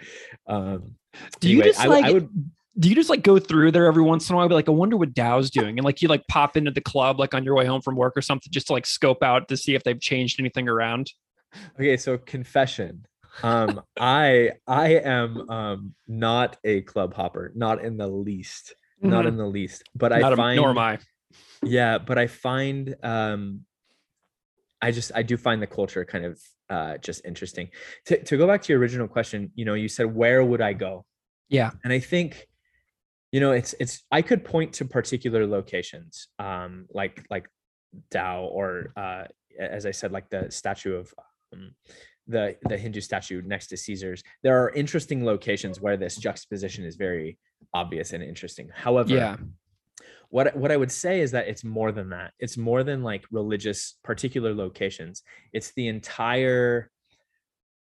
um, 0.48 0.96
do 1.40 1.50
you 1.50 1.64
just 1.64 1.80
I, 1.80 1.86
like? 1.86 2.04
I 2.04 2.12
would, 2.12 2.30
do 2.78 2.90
you 2.90 2.96
just 2.96 3.10
like 3.10 3.24
go 3.24 3.38
through 3.40 3.72
there 3.72 3.86
every 3.86 4.04
once 4.04 4.30
in 4.30 4.34
a 4.34 4.38
while? 4.38 4.48
Be 4.48 4.56
like, 4.56 4.70
I 4.70 4.72
wonder 4.72 4.98
what 4.98 5.16
Tao's 5.16 5.50
doing, 5.50 5.78
and 5.78 5.86
like 5.86 6.02
you 6.02 6.08
like 6.08 6.26
pop 6.28 6.56
into 6.56 6.72
the 6.72 6.82
club 6.82 7.20
like 7.20 7.34
on 7.34 7.44
your 7.44 7.56
way 7.56 7.66
home 7.66 7.82
from 7.82 7.96
work 7.96 8.16
or 8.16 8.22
something, 8.22 8.52
just 8.52 8.68
to 8.68 8.74
like 8.74 8.86
scope 8.86 9.24
out 9.24 9.48
to 9.50 9.58
see 9.58 9.76
if 9.76 9.84
they've 9.84 10.00
changed 10.00 10.40
anything 10.40 10.68
around. 10.68 11.12
Okay, 11.76 11.98
so 11.98 12.18
confession. 12.18 13.06
Um, 13.44 13.82
I 14.00 14.52
I 14.68 14.96
am 14.96 15.50
um 15.50 15.96
not 16.08 16.58
a 16.64 16.82
club 16.82 17.14
hopper, 17.14 17.52
not 17.56 17.84
in 17.84 17.98
the 17.98 18.08
least, 18.08 18.74
mm-hmm. 19.02 19.10
not 19.10 19.26
in 19.26 19.38
the 19.38 19.46
least. 19.46 19.84
But 19.96 20.12
not 20.12 20.34
I 20.34 20.36
find 20.36 20.58
nor 20.58 20.70
am 20.70 20.78
I. 20.78 21.00
Yeah, 21.64 21.98
but 21.98 22.18
I 22.18 22.28
find 22.28 22.96
um 23.04 23.66
I 24.82 24.92
just 24.92 25.12
I 25.14 25.24
do 25.24 25.38
find 25.38 25.62
the 25.62 25.68
culture 25.68 26.04
kind 26.06 26.26
of 26.26 26.40
uh, 26.70 26.98
just 26.98 27.24
interesting. 27.26 27.70
To 28.06 28.24
to 28.24 28.38
go 28.38 28.48
back 28.48 28.64
to 28.64 28.74
your 28.74 28.80
original 28.80 29.08
question, 29.08 29.52
you 29.56 29.66
know, 29.66 29.74
you 29.76 29.88
said 29.88 30.14
where 30.14 30.44
would 30.44 30.62
I 30.62 30.74
go? 30.74 31.06
Yeah, 31.50 31.72
and 31.84 31.92
I 31.92 32.00
think, 32.00 32.48
you 33.32 33.40
know, 33.40 33.52
it's 33.52 33.74
it's 33.80 34.04
I 34.12 34.22
could 34.22 34.44
point 34.44 34.74
to 34.74 34.86
particular 34.86 35.48
locations, 35.48 36.28
um, 36.40 36.86
like 36.92 37.26
like 37.30 37.48
Tao 38.10 38.44
or 38.44 38.94
uh, 38.96 39.24
as 39.60 39.86
I 39.86 39.92
said, 39.92 40.12
like 40.12 40.30
the 40.30 40.52
statue 40.52 40.96
of 40.96 41.14
um, 41.54 41.72
the 42.28 42.58
the 42.64 42.78
Hindu 42.78 43.02
statue 43.02 43.42
next 43.42 43.68
to 43.68 43.78
Caesar's. 43.78 44.24
There 44.44 44.62
are 44.62 44.70
interesting 44.72 45.26
locations 45.26 45.80
where 45.80 45.98
this 45.98 46.18
juxtaposition 46.18 46.86
is 46.86 46.96
very 46.96 47.38
obvious 47.74 48.14
and 48.14 48.24
interesting. 48.24 48.70
However, 48.74 49.14
yeah 49.14 49.38
what 50.32 50.56
what 50.56 50.72
I 50.72 50.78
would 50.78 50.92
say 50.92 51.20
is 51.20 51.32
that 51.32 51.48
it's 51.48 51.64
more 51.64 51.92
than 51.92 52.10
that. 52.10 52.32
It's 52.40 52.58
more 52.58 52.84
than 52.84 53.04
like 53.04 53.26
religious 53.32 53.98
particular 54.04 54.54
locations. 54.54 55.24
It's 55.54 55.74
the 55.74 55.90
entire 55.90 56.90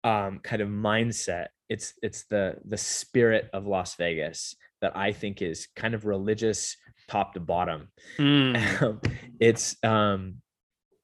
um, 0.04 0.40
kind 0.40 0.62
of 0.62 0.68
mindset. 0.68 1.48
It's 1.70 1.94
it's 2.02 2.26
the 2.26 2.56
the 2.68 2.78
spirit 2.78 3.50
of 3.54 3.68
Las 3.68 3.96
Vegas 3.96 4.56
that 4.82 4.96
I 4.96 5.12
think 5.12 5.42
is 5.42 5.68
kind 5.76 5.94
of 5.94 6.06
religious 6.06 6.76
top 7.08 7.34
to 7.34 7.40
bottom. 7.40 7.90
Mm. 8.18 9.04
it's 9.40 9.76
um, 9.84 10.36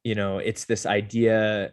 you 0.03 0.15
know, 0.15 0.37
it's 0.37 0.65
this 0.65 0.85
idea, 0.85 1.71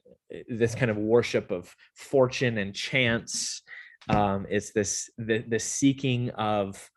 this 0.48 0.74
kind 0.74 0.90
of 0.90 0.96
worship 0.96 1.50
of 1.50 1.74
fortune 1.94 2.58
and 2.58 2.74
chance. 2.74 3.62
Um, 4.08 4.46
it's 4.48 4.72
this 4.72 5.10
the 5.18 5.44
the 5.46 5.58
seeking 5.58 6.30
of 6.30 6.90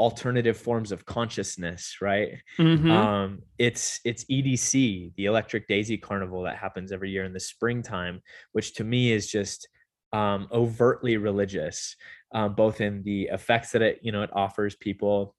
alternative 0.00 0.56
forms 0.56 0.92
of 0.92 1.04
consciousness 1.04 1.98
right 2.00 2.38
mm-hmm. 2.58 2.90
um, 2.90 3.38
it's 3.58 4.00
it's 4.02 4.24
edc 4.30 4.72
the 5.16 5.26
electric 5.26 5.68
daisy 5.68 5.98
carnival 5.98 6.42
that 6.42 6.56
happens 6.56 6.90
every 6.90 7.10
year 7.10 7.24
in 7.24 7.34
the 7.34 7.38
springtime 7.38 8.22
which 8.52 8.72
to 8.72 8.82
me 8.82 9.12
is 9.12 9.30
just 9.30 9.68
um, 10.12 10.48
overtly 10.52 11.16
religious 11.16 11.96
um, 12.32 12.54
both 12.54 12.80
in 12.80 13.02
the 13.02 13.24
effects 13.32 13.72
that 13.72 13.82
it 13.82 14.00
you 14.02 14.12
know 14.12 14.22
it 14.22 14.30
offers 14.32 14.74
people 14.76 15.34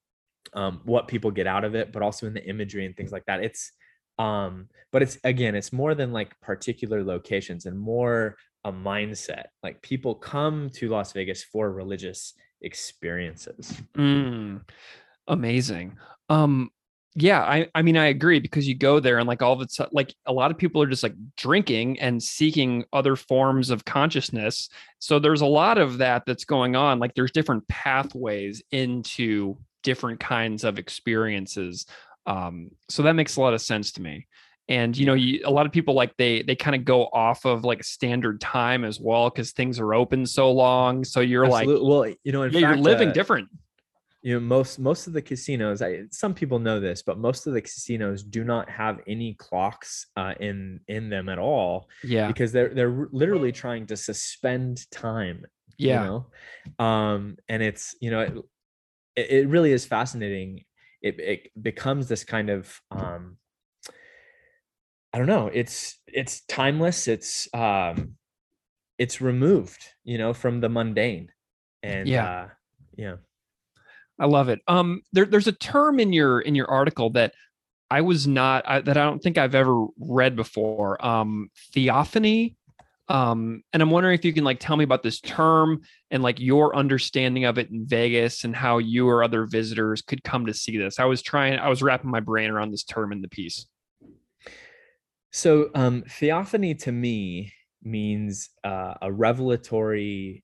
um, 0.54 0.82
what 0.86 1.08
people 1.08 1.32
get 1.32 1.48
out 1.48 1.64
of 1.64 1.76
it 1.76 1.92
but 1.92 2.02
also 2.02 2.28
in 2.28 2.34
the 2.34 2.46
imagery 2.46 2.86
and 2.86 2.96
things 2.96 3.12
like 3.12 3.26
that 3.26 3.44
it's 3.44 3.72
um 4.20 4.68
but 4.92 5.02
it's 5.02 5.18
again 5.24 5.56
it's 5.56 5.72
more 5.72 5.96
than 5.96 6.12
like 6.12 6.40
particular 6.42 7.04
locations 7.04 7.66
and 7.66 7.80
more 7.80 8.36
a 8.66 8.72
mindset 8.72 9.46
like 9.64 9.82
people 9.82 10.14
come 10.14 10.70
to 10.70 10.90
las 10.90 11.14
vegas 11.14 11.44
for 11.44 11.72
religious 11.72 12.34
experiences. 12.62 13.82
Mm, 13.96 14.62
amazing. 15.28 15.98
Um, 16.30 16.72
yeah, 17.16 17.42
I, 17.42 17.68
I 17.76 17.82
mean, 17.82 17.98
I 17.98 18.06
agree 18.06 18.40
because 18.40 18.68
you 18.68 18.76
go 18.76 19.00
there 19.00 19.18
and 19.18 19.28
like 19.28 19.42
all 19.42 19.54
of 19.54 19.62
it's 19.62 19.80
like 19.92 20.16
a 20.26 20.32
lot 20.32 20.50
of 20.50 20.58
people 20.58 20.82
are 20.82 20.88
just 20.88 21.04
like 21.04 21.16
drinking 21.36 22.00
and 22.00 22.22
seeking 22.24 22.86
other 22.94 23.18
forms 23.18 23.70
of 23.70 23.84
consciousness. 23.84 24.70
So 25.00 25.20
there's 25.20 25.42
a 25.42 25.46
lot 25.46 25.78
of 25.78 25.98
that 25.98 26.24
that's 26.26 26.46
going 26.46 26.76
on. 26.76 27.00
Like 27.00 27.14
there's 27.14 27.32
different 27.32 27.68
pathways 27.68 28.64
into 28.72 29.58
different 29.84 30.22
kinds 30.22 30.64
of 30.64 30.80
experiences. 30.80 31.86
Um, 32.26 32.72
so 32.88 33.04
that 33.04 33.14
makes 33.14 33.36
a 33.36 33.42
lot 33.42 33.54
of 33.54 33.62
sense 33.62 33.92
to 33.94 34.02
me 34.02 34.28
and 34.70 34.96
you 34.96 35.06
know 35.06 35.14
you, 35.14 35.42
a 35.44 35.52
lot 35.52 35.66
of 35.66 35.72
people 35.72 35.94
like 35.94 36.16
they 36.18 36.44
they 36.44 36.56
kind 36.56 36.76
of 36.76 36.86
go 36.86 37.06
off 37.08 37.46
of 37.46 37.64
like 37.64 37.84
standard 37.84 38.40
time 38.40 38.86
as 38.86 39.00
well 39.00 39.30
because 39.30 39.52
things 39.52 39.80
are 39.80 39.94
open 39.94 40.26
so 40.26 40.52
long 40.52 41.04
so 41.04 41.20
you're 41.20 41.46
Absolutely. 41.46 41.74
like 41.74 41.90
well 41.90 42.16
you 42.24 42.32
know 42.32 42.44
yeah, 42.44 42.52
fact, 42.52 42.62
you're 42.62 42.78
living 42.78 43.10
uh, 43.10 43.12
different 43.12 43.50
you 44.22 44.34
know 44.34 44.40
most 44.40 44.80
most 44.80 45.08
of 45.08 45.14
the 45.14 45.22
casinos 45.22 45.82
i 45.82 46.04
some 46.12 46.34
people 46.34 46.60
know 46.60 46.80
this 46.80 47.02
but 47.02 47.18
most 47.18 47.48
of 47.48 47.54
the 47.54 47.62
casinos 47.62 48.24
do 48.24 48.44
not 48.44 48.70
have 48.70 49.00
any 49.08 49.34
clocks 49.34 50.08
uh, 50.16 50.34
in 50.40 50.80
in 50.88 51.10
them 51.10 51.28
at 51.28 51.40
all 51.40 51.90
yeah 52.04 52.28
because 52.28 52.52
they're 52.52 52.74
they're 52.74 53.08
literally 53.12 53.52
trying 53.52 53.86
to 53.86 53.98
suspend 53.98 54.90
time 54.92 55.46
yeah 55.78 56.02
you 56.02 56.08
know 56.08 56.86
um 56.86 57.36
and 57.50 57.64
it's 57.64 57.96
you 58.00 58.12
know 58.12 58.22
it, 59.16 59.32
it 59.32 59.48
really 59.48 59.72
is 59.72 59.86
fascinating 59.86 60.64
it, 61.02 61.20
it 61.20 61.64
becomes 61.64 62.08
this 62.08 62.24
kind 62.24 62.50
of 62.50 62.80
um 62.92 63.38
I 65.14 65.18
don't 65.18 65.28
know. 65.28 65.50
It's 65.54 66.00
it's 66.08 66.42
timeless. 66.46 67.08
It's 67.08 67.48
um, 67.54 68.16
it's 68.98 69.20
removed, 69.20 69.86
you 70.04 70.18
know, 70.18 70.34
from 70.34 70.62
the 70.62 70.70
mundane, 70.70 71.32
and 71.84 72.08
yeah, 72.08 72.26
uh, 72.26 72.48
yeah. 72.96 73.16
I 74.22 74.26
love 74.28 74.50
it. 74.50 74.62
Um, 74.68 75.02
there, 75.12 75.26
there's 75.26 75.48
a 75.48 75.52
term 75.52 76.00
in 76.00 76.14
your 76.14 76.42
in 76.42 76.54
your 76.54 76.70
article 76.70 77.10
that 77.12 77.34
I 77.90 78.02
was 78.02 78.28
not 78.28 78.64
I, 78.68 78.80
that 78.82 78.96
I 78.96 79.04
don't 79.04 79.22
think 79.22 79.40
I've 79.40 79.56
ever 79.56 79.88
read 79.98 80.36
before. 80.36 81.04
Um, 81.04 81.50
theophany. 81.74 82.56
Um, 83.10 83.64
and 83.74 83.82
I'm 83.82 83.90
wondering 83.90 84.14
if 84.14 84.24
you 84.24 84.32
can 84.32 84.44
like 84.44 84.60
tell 84.60 84.78
me 84.78 84.84
about 84.84 85.02
this 85.02 85.20
term 85.20 85.82
and 86.12 86.22
like 86.22 86.40
your 86.40 86.76
understanding 86.76 87.46
of 87.46 87.58
it 87.58 87.72
in 87.72 87.86
Vegas 87.86 88.44
and 88.44 88.56
how 88.56 88.78
you 88.78 89.10
or 89.10 89.24
other 89.24 89.46
visitors 89.46 90.04
could 90.04 90.24
come 90.24 90.46
to 90.46 90.54
see 90.54 90.78
this. 90.78 91.00
I 91.00 91.06
was 91.06 91.22
trying, 91.22 91.60
I 91.60 91.68
was 91.68 91.82
wrapping 91.82 92.12
my 92.12 92.22
brain 92.22 92.52
around 92.52 92.72
this 92.72 92.86
term 92.86 93.12
in 93.12 93.22
the 93.22 93.28
piece. 93.28 93.66
So, 95.32 95.72
um, 95.76 96.04
theophany 96.08 96.76
to 96.76 96.92
me 96.92 97.52
means 97.84 98.50
uh, 98.64 98.94
a 99.02 99.12
revelatory 99.12 100.44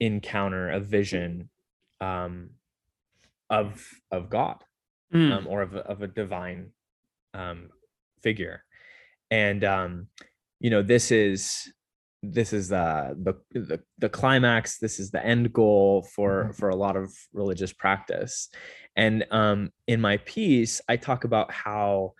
encounter, 0.00 0.70
a 0.70 0.80
vision 0.80 1.50
um, 2.00 2.50
of 3.50 3.86
of 4.10 4.30
God 4.30 4.62
mm. 5.12 5.32
um, 5.32 5.46
or 5.46 5.62
of 5.62 5.74
a, 5.74 5.80
of 5.80 6.02
a 6.02 6.06
divine 6.06 6.70
um, 7.34 7.70
figure, 8.22 8.64
and 9.30 9.64
um, 9.64 10.08
you 10.60 10.70
know 10.70 10.82
this 10.82 11.10
is 11.10 11.72
this 12.22 12.52
is 12.52 12.72
uh, 12.72 13.14
the 13.16 13.34
the 13.52 13.80
the 13.98 14.08
climax. 14.08 14.78
This 14.78 14.98
is 14.98 15.10
the 15.10 15.24
end 15.24 15.52
goal 15.52 16.06
for 16.14 16.44
mm-hmm. 16.44 16.52
for 16.52 16.68
a 16.68 16.76
lot 16.76 16.96
of 16.96 17.12
religious 17.32 17.72
practice, 17.72 18.48
and 18.96 19.24
um, 19.30 19.72
in 19.86 20.00
my 20.00 20.18
piece, 20.18 20.80
I 20.88 20.96
talk 20.96 21.24
about 21.24 21.52
how 21.52 22.14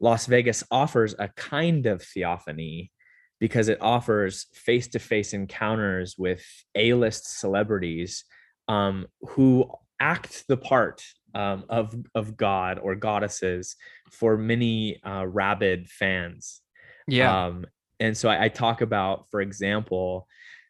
Las 0.00 0.26
Vegas 0.26 0.64
offers 0.70 1.14
a 1.18 1.28
kind 1.28 1.86
of 1.86 2.02
theophany 2.02 2.90
because 3.38 3.68
it 3.68 3.78
offers 3.80 4.46
face 4.52 4.88
to 4.88 4.98
face 4.98 5.32
encounters 5.32 6.16
with 6.18 6.44
A 6.74 6.92
list 6.92 7.38
celebrities 7.40 8.24
um, 8.68 9.06
who 9.20 9.70
act 10.00 10.44
the 10.48 10.56
part 10.56 11.04
um, 11.34 11.64
of, 11.68 11.94
of 12.14 12.36
God 12.36 12.78
or 12.78 12.94
goddesses 12.96 13.76
for 14.10 14.36
many 14.36 15.00
uh, 15.04 15.26
rabid 15.26 15.88
fans. 15.88 16.60
Yeah. 17.06 17.46
Um, 17.46 17.66
and 18.00 18.16
so 18.16 18.28
I, 18.28 18.44
I, 18.44 18.48
talk 18.48 18.80
about, 18.80 19.28
for 19.30 19.40
example, 19.40 20.26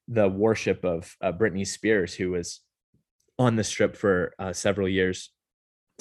the 0.09 0.29
worship 0.29 0.85
of 0.85 1.15
uh, 1.23 1.33
Britney 1.33 1.67
Spears, 1.67 2.13
who 2.13 2.33
was 2.33 2.61
on 3.39 3.57
the 3.57 3.65
strip 3.65 3.97
for 3.97 4.35
uh, 4.39 4.53
several 4.53 4.89
years 4.89 5.31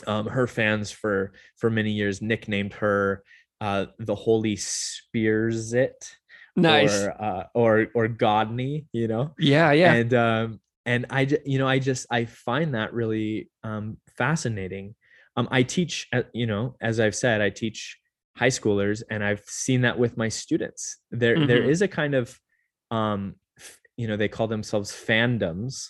um, 0.07 0.27
her 0.27 0.47
fans 0.47 0.91
for 0.91 1.33
for 1.57 1.69
many 1.69 1.91
years 1.91 2.21
nicknamed 2.21 2.73
her 2.73 3.23
uh, 3.61 3.87
the 3.99 4.15
Holy 4.15 4.55
Spears 4.55 5.73
it. 5.73 6.15
Nice. 6.55 7.03
Or 7.03 7.21
uh, 7.21 7.43
or 7.53 7.87
or 7.93 8.07
Godney, 8.07 8.85
you 8.91 9.07
know. 9.07 9.33
Yeah, 9.37 9.71
yeah. 9.71 9.93
And 9.93 10.13
um 10.13 10.59
and 10.89 11.05
I 11.09 11.27
you 11.45 11.59
know 11.59 11.67
I 11.67 11.79
just 11.79 12.07
I 12.11 12.25
find 12.25 12.73
that 12.73 12.93
really 12.93 13.49
um 13.63 13.97
fascinating. 14.17 14.95
Um 15.37 15.47
I 15.51 15.63
teach 15.63 16.07
you 16.33 16.47
know 16.47 16.75
as 16.81 16.99
I've 16.99 17.15
said 17.15 17.41
I 17.41 17.49
teach 17.49 17.97
high 18.35 18.47
schoolers 18.49 19.03
and 19.09 19.23
I've 19.23 19.43
seen 19.45 19.81
that 19.81 19.99
with 19.99 20.17
my 20.17 20.29
students. 20.29 20.97
There 21.11 21.35
mm-hmm. 21.35 21.47
there 21.47 21.63
is 21.63 21.81
a 21.81 21.87
kind 21.87 22.15
of 22.15 22.37
um 22.91 23.35
you 23.97 24.07
know 24.07 24.17
they 24.17 24.27
call 24.27 24.47
themselves 24.47 24.91
fandoms 24.91 25.89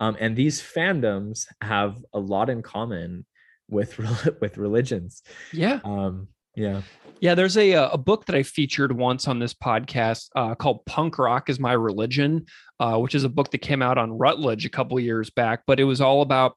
um, 0.00 0.16
and 0.18 0.34
these 0.34 0.62
fandoms 0.62 1.46
have 1.60 1.98
a 2.14 2.18
lot 2.18 2.48
in 2.48 2.62
common 2.62 3.26
with 3.68 3.98
with 4.40 4.56
religions. 4.56 5.22
Yeah. 5.52 5.80
Um, 5.84 6.28
yeah. 6.54 6.82
Yeah, 7.20 7.34
there's 7.34 7.58
a 7.58 7.74
uh, 7.74 7.90
a 7.90 7.98
book 7.98 8.24
that 8.26 8.34
I 8.34 8.42
featured 8.42 8.92
once 8.96 9.28
on 9.28 9.38
this 9.40 9.52
podcast 9.52 10.30
uh, 10.34 10.54
called 10.54 10.86
"Punk 10.86 11.18
Rock 11.18 11.50
Is 11.50 11.60
My 11.60 11.72
Religion," 11.74 12.46
uh, 12.78 12.96
which 12.96 13.14
is 13.14 13.24
a 13.24 13.28
book 13.28 13.50
that 13.50 13.58
came 13.58 13.82
out 13.82 13.98
on 13.98 14.16
Routledge 14.16 14.64
a 14.64 14.70
couple 14.70 14.98
years 14.98 15.28
back. 15.28 15.64
But 15.66 15.78
it 15.80 15.84
was 15.84 16.00
all 16.00 16.22
about 16.22 16.54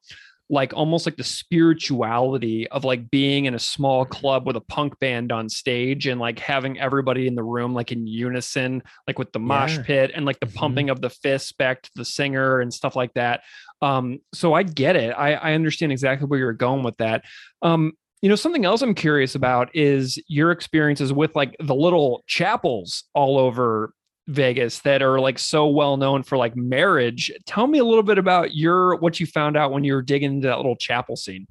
like 0.48 0.72
almost 0.74 1.04
like 1.06 1.16
the 1.16 1.24
spirituality 1.24 2.68
of 2.68 2.84
like 2.84 3.10
being 3.10 3.44
in 3.46 3.54
a 3.54 3.58
small 3.58 4.04
club 4.04 4.46
with 4.46 4.56
a 4.56 4.60
punk 4.60 4.98
band 4.98 5.32
on 5.32 5.48
stage 5.48 6.06
and 6.06 6.20
like 6.20 6.38
having 6.38 6.78
everybody 6.78 7.26
in 7.26 7.34
the 7.34 7.42
room 7.42 7.74
like 7.74 7.92
in 7.92 8.06
unison, 8.06 8.82
like 9.06 9.18
with 9.18 9.32
the 9.32 9.38
mosh 9.38 9.76
Yeah. 9.76 9.82
pit 9.82 10.10
and 10.14 10.24
like 10.24 10.40
the 10.40 10.46
Mhm. 10.46 10.54
pumping 10.54 10.90
of 10.90 11.00
the 11.00 11.10
fists 11.10 11.52
back 11.52 11.82
to 11.82 11.90
the 11.94 12.04
singer 12.04 12.60
and 12.60 12.72
stuff 12.72 12.94
like 12.96 13.12
that. 13.14 13.42
Um, 13.82 14.20
so 14.32 14.52
I 14.54 14.62
get 14.62 14.96
it. 14.96 15.10
I, 15.10 15.34
I 15.34 15.52
understand 15.54 15.92
exactly 15.92 16.26
where 16.26 16.38
you're 16.38 16.52
going 16.52 16.82
with 16.82 16.96
that. 16.98 17.24
Um, 17.62 17.92
you 18.24 18.30
know, 18.30 18.36
something 18.36 18.64
else 18.64 18.80
I'm 18.80 18.94
curious 18.94 19.34
about 19.34 19.68
is 19.76 20.18
your 20.28 20.50
experiences 20.50 21.12
with 21.12 21.36
like 21.36 21.54
the 21.60 21.74
little 21.74 22.24
chapels 22.26 23.04
all 23.12 23.38
over 23.38 23.92
Vegas 24.28 24.78
that 24.80 25.02
are 25.02 25.20
like 25.20 25.38
so 25.38 25.66
well 25.66 25.98
known 25.98 26.22
for 26.22 26.38
like 26.38 26.56
marriage. 26.56 27.30
Tell 27.44 27.66
me 27.66 27.80
a 27.80 27.84
little 27.84 28.02
bit 28.02 28.16
about 28.16 28.54
your 28.54 28.96
what 28.96 29.20
you 29.20 29.26
found 29.26 29.58
out 29.58 29.72
when 29.72 29.84
you 29.84 29.92
were 29.92 30.00
digging 30.00 30.36
into 30.36 30.48
that 30.48 30.56
little 30.56 30.74
chapel 30.74 31.16
scene. 31.16 31.46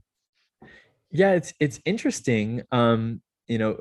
yeah 1.11 1.33
it's 1.33 1.53
it's 1.59 1.79
interesting 1.85 2.63
um 2.71 3.21
you 3.47 3.59
know 3.59 3.79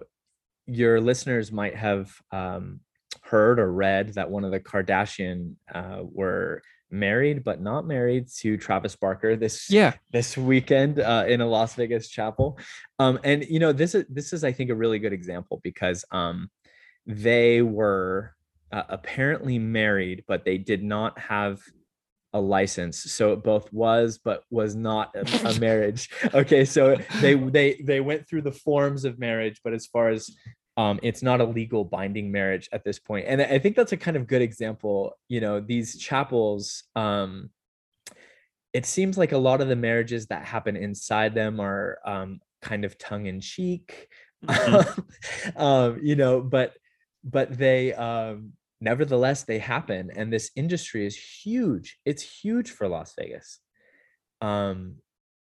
your 0.67 1.01
listeners 1.01 1.51
might 1.51 1.75
have 1.75 2.13
um 2.31 2.81
heard 3.23 3.59
or 3.59 3.73
read 3.73 4.13
that 4.13 4.31
one 4.31 4.45
of 4.45 4.51
the 4.51 4.61
kardashian 4.61 5.55
uh 5.75 6.01
were 6.03 6.61
married 6.93 7.43
but 7.43 7.61
not 7.61 7.87
married 7.87 8.29
to 8.29 8.57
travis 8.57 8.95
barker 8.95 9.35
this 9.35 9.71
Yeah. 9.71 9.95
this 10.13 10.37
weekend 10.37 11.01
uh, 11.01 11.25
in 11.27 11.41
a 11.41 11.47
las 11.47 11.75
vegas 11.75 12.09
chapel. 12.09 12.59
Um 12.99 13.19
and 13.25 13.45
you 13.49 13.59
know 13.59 13.73
this 13.73 13.95
is 13.95 14.05
this 14.09 14.33
is 14.33 14.45
i 14.45 14.53
think 14.53 14.71
a 14.71 14.75
really 14.75 14.99
good 14.99 15.13
example 15.13 15.61
because 15.65 16.05
um 16.13 16.51
they 17.07 17.63
were 17.63 18.35
uh, 18.71 18.83
apparently 18.89 19.59
married 19.59 20.25
but 20.29 20.45
they 20.45 20.59
did 20.59 20.83
not 20.85 21.19
have 21.19 21.61
a 22.35 22.41
license. 22.41 22.97
So 23.13 23.35
it 23.35 23.43
both 23.43 23.71
was 23.73 24.19
but 24.23 24.45
was 24.51 24.75
not 24.75 25.15
a, 25.15 25.49
a 25.51 25.61
marriage. 25.69 26.09
Okay 26.33 26.65
so 26.65 26.97
they 27.21 27.35
they 27.35 27.75
they 27.85 28.01
went 28.01 28.27
through 28.27 28.43
the 28.43 28.53
forms 28.53 29.05
of 29.05 29.19
marriage 29.19 29.61
but 29.65 29.73
as 29.75 29.87
far 29.87 30.09
as 30.09 30.31
um 30.77 30.99
it's 31.03 31.23
not 31.23 31.41
a 31.41 31.45
legal 31.45 31.85
binding 31.85 32.31
marriage 32.33 32.69
at 32.73 32.85
this 32.85 32.99
point 32.99 33.27
and 33.29 33.43
i 33.43 33.59
think 33.59 33.77
that's 33.77 33.93
a 33.93 33.97
kind 33.97 34.17
of 34.17 34.27
good 34.27 34.43
example 34.43 35.13
you 35.29 35.41
know 35.41 35.61
these 35.61 35.99
chapels 35.99 36.85
um 36.97 37.51
it 38.73 38.87
seems 38.87 39.19
like 39.19 39.33
a 39.33 39.39
lot 39.39 39.61
of 39.61 39.69
the 39.69 39.77
marriages 39.77 40.27
that 40.27 40.45
happen 40.45 40.77
inside 40.77 41.35
them 41.35 41.61
are 41.61 41.99
um 42.07 42.41
kind 42.63 42.85
of 42.85 42.97
tongue 42.99 43.27
in 43.27 43.41
cheek 43.41 44.09
um 45.57 45.99
you 46.03 46.17
know 46.17 46.41
but 46.41 46.75
but 47.25 47.57
they 47.57 47.93
um 47.95 48.53
nevertheless 48.81 49.45
they 49.45 49.59
happen 49.59 50.11
and 50.17 50.33
this 50.33 50.51
industry 50.57 51.07
is 51.07 51.17
huge. 51.17 51.99
It's 52.05 52.23
huge 52.23 52.73
for 52.73 52.89
las 52.89 53.15
vegas. 53.17 53.61
Um 54.41 54.97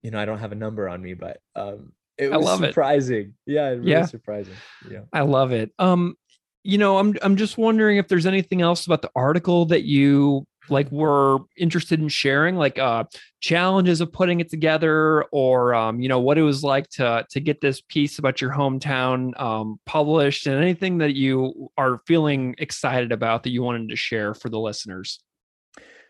you 0.01 0.12
know 0.12 0.19
i 0.19 0.25
don't 0.25 0.39
have 0.39 0.51
a 0.51 0.55
number 0.55 0.88
on 0.88 1.01
me 1.01 1.13
but 1.13 1.39
um 1.55 1.91
it 2.19 2.32
I 2.34 2.38
was 2.38 2.45
love 2.45 2.63
it. 2.63 2.67
surprising 2.69 3.34
yeah 3.45 3.69
really 3.69 3.89
Yeah. 3.91 4.05
surprising 4.05 4.55
yeah 4.91 5.01
I 5.13 5.21
love 5.21 5.51
it. 5.51 5.71
Um, 5.79 6.15
you 6.63 6.77
know, 6.77 6.97
I'm 6.99 7.15
I'm 7.21 7.36
just 7.38 7.58
wondering 7.58 7.97
if 7.97 8.08
there's 8.10 8.25
anything 8.25 8.62
else 8.62 8.86
about 8.86 9.01
the 9.01 9.10
article 9.15 9.65
that 9.67 9.84
you 9.86 10.45
like 10.69 10.91
were 10.91 11.39
interested 11.58 11.99
in 11.99 12.10
sharing, 12.10 12.55
like 12.58 12.77
uh 12.77 13.05
challenges 13.39 14.01
of 14.01 14.12
putting 14.12 14.39
it 14.41 14.49
together, 14.51 15.23
or 15.32 15.73
um, 15.73 15.99
you 16.01 16.10
know, 16.10 16.19
what 16.19 16.38
it 16.38 16.43
was 16.43 16.63
like 16.63 16.88
to 16.91 17.25
to 17.32 17.39
get 17.39 17.62
this 17.62 17.82
piece 17.82 18.19
about 18.19 18.41
your 18.41 18.51
hometown 18.51 19.39
um 19.39 19.79
published, 19.86 20.45
and 20.47 20.62
anything 20.62 20.97
that 20.99 21.15
you 21.15 21.71
are 21.77 22.01
feeling 22.05 22.53
excited 22.60 23.12
about 23.13 23.43
that 23.43 23.51
you 23.51 23.63
wanted 23.63 23.89
to 23.89 23.95
share 23.95 24.34
for 24.36 24.49
the 24.49 24.60
listeners. 24.60 25.19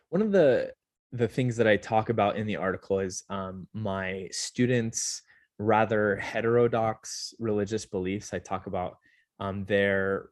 one 0.10 0.22
of 0.24 0.32
the 0.32 0.74
the 1.12 1.28
things 1.28 1.56
that 1.58 1.67
i 1.67 1.76
talk 1.78 2.10
about 2.10 2.36
in 2.38 2.45
the 2.48 2.56
article 2.56 3.00
is 3.00 3.24
um, 3.30 3.67
my 3.74 4.28
students 4.32 5.22
rather 5.60 6.15
heterodox 6.15 7.34
religious 7.38 7.86
beliefs 7.86 8.34
i 8.34 8.39
talk 8.39 8.65
about 8.65 8.98
um, 9.39 9.65
their 9.65 10.30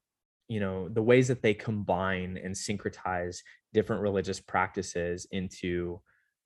you 0.48 0.60
know 0.60 0.88
the 0.90 1.02
ways 1.02 1.28
that 1.28 1.42
they 1.42 1.54
combine 1.54 2.40
and 2.42 2.56
syncretize 2.56 3.40
different 3.74 4.02
religious 4.02 4.40
practices 4.40 5.28
into 5.32 6.00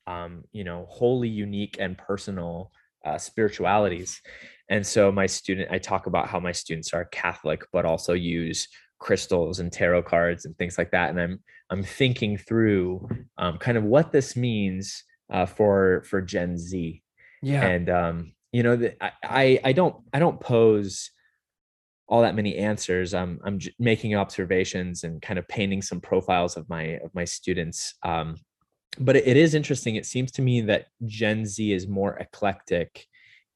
um, 0.08 0.44
you 0.52 0.64
know 0.64 0.86
wholly 0.90 1.30
unique 1.30 1.78
and 1.80 1.98
personal 1.98 2.72
uh, 3.06 3.18
spiritualities. 3.18 4.22
And 4.70 4.86
so 4.86 5.12
my 5.12 5.26
student 5.26 5.70
i 5.72 5.78
talk 5.78 6.06
about 6.08 6.28
how 6.28 6.40
my 6.40 6.52
students 6.52 6.94
are 6.94 7.06
catholic 7.06 7.64
but 7.74 7.86
also 7.86 8.14
use 8.14 8.68
crystals 9.00 9.60
and 9.60 9.72
tarot 9.72 10.04
cards 10.04 10.46
and 10.46 10.56
things 10.58 10.78
like 10.78 10.92
that. 10.92 11.10
And 11.10 11.20
i'm 11.20 11.40
i'm 11.70 11.84
thinking 11.84 12.38
through 12.38 13.08
um, 13.38 13.58
kind 13.58 13.78
of 13.78 13.84
what 13.84 14.12
this 14.12 14.36
means 14.36 15.04
uh, 15.32 15.46
for 15.46 16.04
for 16.10 16.22
gen 16.22 16.58
z. 16.58 17.04
Yeah. 17.42 17.66
and 17.66 17.90
um 17.90 18.34
you 18.52 18.64
know 18.64 18.92
I, 19.24 19.60
I 19.64 19.72
don't 19.72 19.96
i 20.14 20.20
don't 20.20 20.40
pose 20.40 21.12
all 22.12 22.24
that 22.24 22.36
many 22.36 22.58
answers. 22.58 23.14
I'm 23.14 23.40
i'm 23.46 23.58
making 23.80 24.16
observations 24.16 25.06
and 25.06 25.22
kind 25.22 25.40
of 25.40 25.48
painting 25.48 25.82
some 25.82 26.02
profiles 26.02 26.58
of 26.58 26.68
my 26.68 27.00
of 27.06 27.16
my 27.16 27.24
students 27.24 27.96
um 28.04 28.36
but 29.00 29.16
it, 29.16 29.26
it 29.26 29.38
is 29.38 29.56
interesting. 29.56 29.96
It 29.96 30.06
seems 30.06 30.32
to 30.34 30.42
me 30.42 30.60
that 30.62 30.88
gen 31.06 31.46
z 31.46 31.72
is 31.72 31.88
more 31.88 32.18
eclectic 32.18 33.08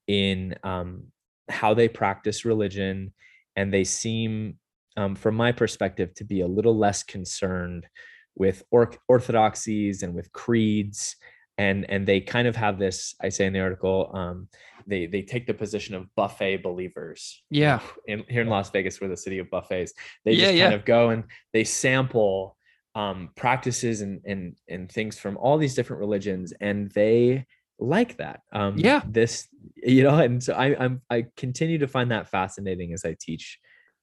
in 0.06 0.54
um 0.62 1.04
how 1.48 1.74
they 1.74 1.88
practice 1.88 2.44
religion 2.44 3.12
and 3.54 3.72
they 3.72 3.84
seem 3.84 4.58
um, 4.96 5.14
from 5.14 5.34
my 5.34 5.52
perspective 5.52 6.14
to 6.14 6.24
be 6.24 6.40
a 6.40 6.46
little 6.46 6.76
less 6.76 7.02
concerned 7.02 7.86
with 8.34 8.62
or- 8.70 8.92
orthodoxies 9.08 10.02
and 10.02 10.14
with 10.14 10.32
creeds 10.32 11.16
and 11.58 11.88
and 11.90 12.06
they 12.06 12.20
kind 12.20 12.48
of 12.48 12.56
have 12.56 12.78
this 12.78 13.14
i 13.22 13.28
say 13.28 13.46
in 13.46 13.52
the 13.52 13.60
article 13.60 14.10
um 14.14 14.48
they 14.86 15.06
they 15.06 15.22
take 15.22 15.46
the 15.46 15.54
position 15.54 15.94
of 15.94 16.06
buffet 16.14 16.58
believers 16.58 17.42
Yeah. 17.50 17.80
in 18.06 18.24
here 18.28 18.42
in 18.42 18.48
las 18.48 18.70
vegas 18.70 19.00
we're 19.00 19.08
the 19.08 19.16
city 19.16 19.38
of 19.38 19.50
buffets 19.50 19.92
they 20.24 20.32
Yeah, 20.32 20.44
just 20.46 20.54
yeah. 20.54 20.64
kind 20.64 20.74
of 20.74 20.84
go 20.84 21.10
and 21.10 21.24
they 21.52 21.64
sample 21.64 22.56
um 22.94 23.30
practices 23.36 24.00
and 24.00 24.20
and 24.24 24.56
and 24.68 24.90
things 24.90 25.18
from 25.18 25.36
all 25.36 25.58
these 25.58 25.74
different 25.74 26.00
religions 26.00 26.52
and 26.60 26.90
they 26.92 27.44
like 27.78 28.16
that 28.16 28.40
um 28.52 28.74
Yeah. 28.78 29.02
this 29.06 29.48
you 29.76 30.02
know 30.02 30.18
and 30.18 30.42
so 30.42 30.54
i 30.54 30.76
i'm 30.82 31.02
i 31.10 31.26
continue 31.36 31.78
to 31.78 31.88
find 31.88 32.10
that 32.10 32.28
fascinating 32.28 32.92
as 32.94 33.04
i 33.04 33.14
teach 33.20 33.58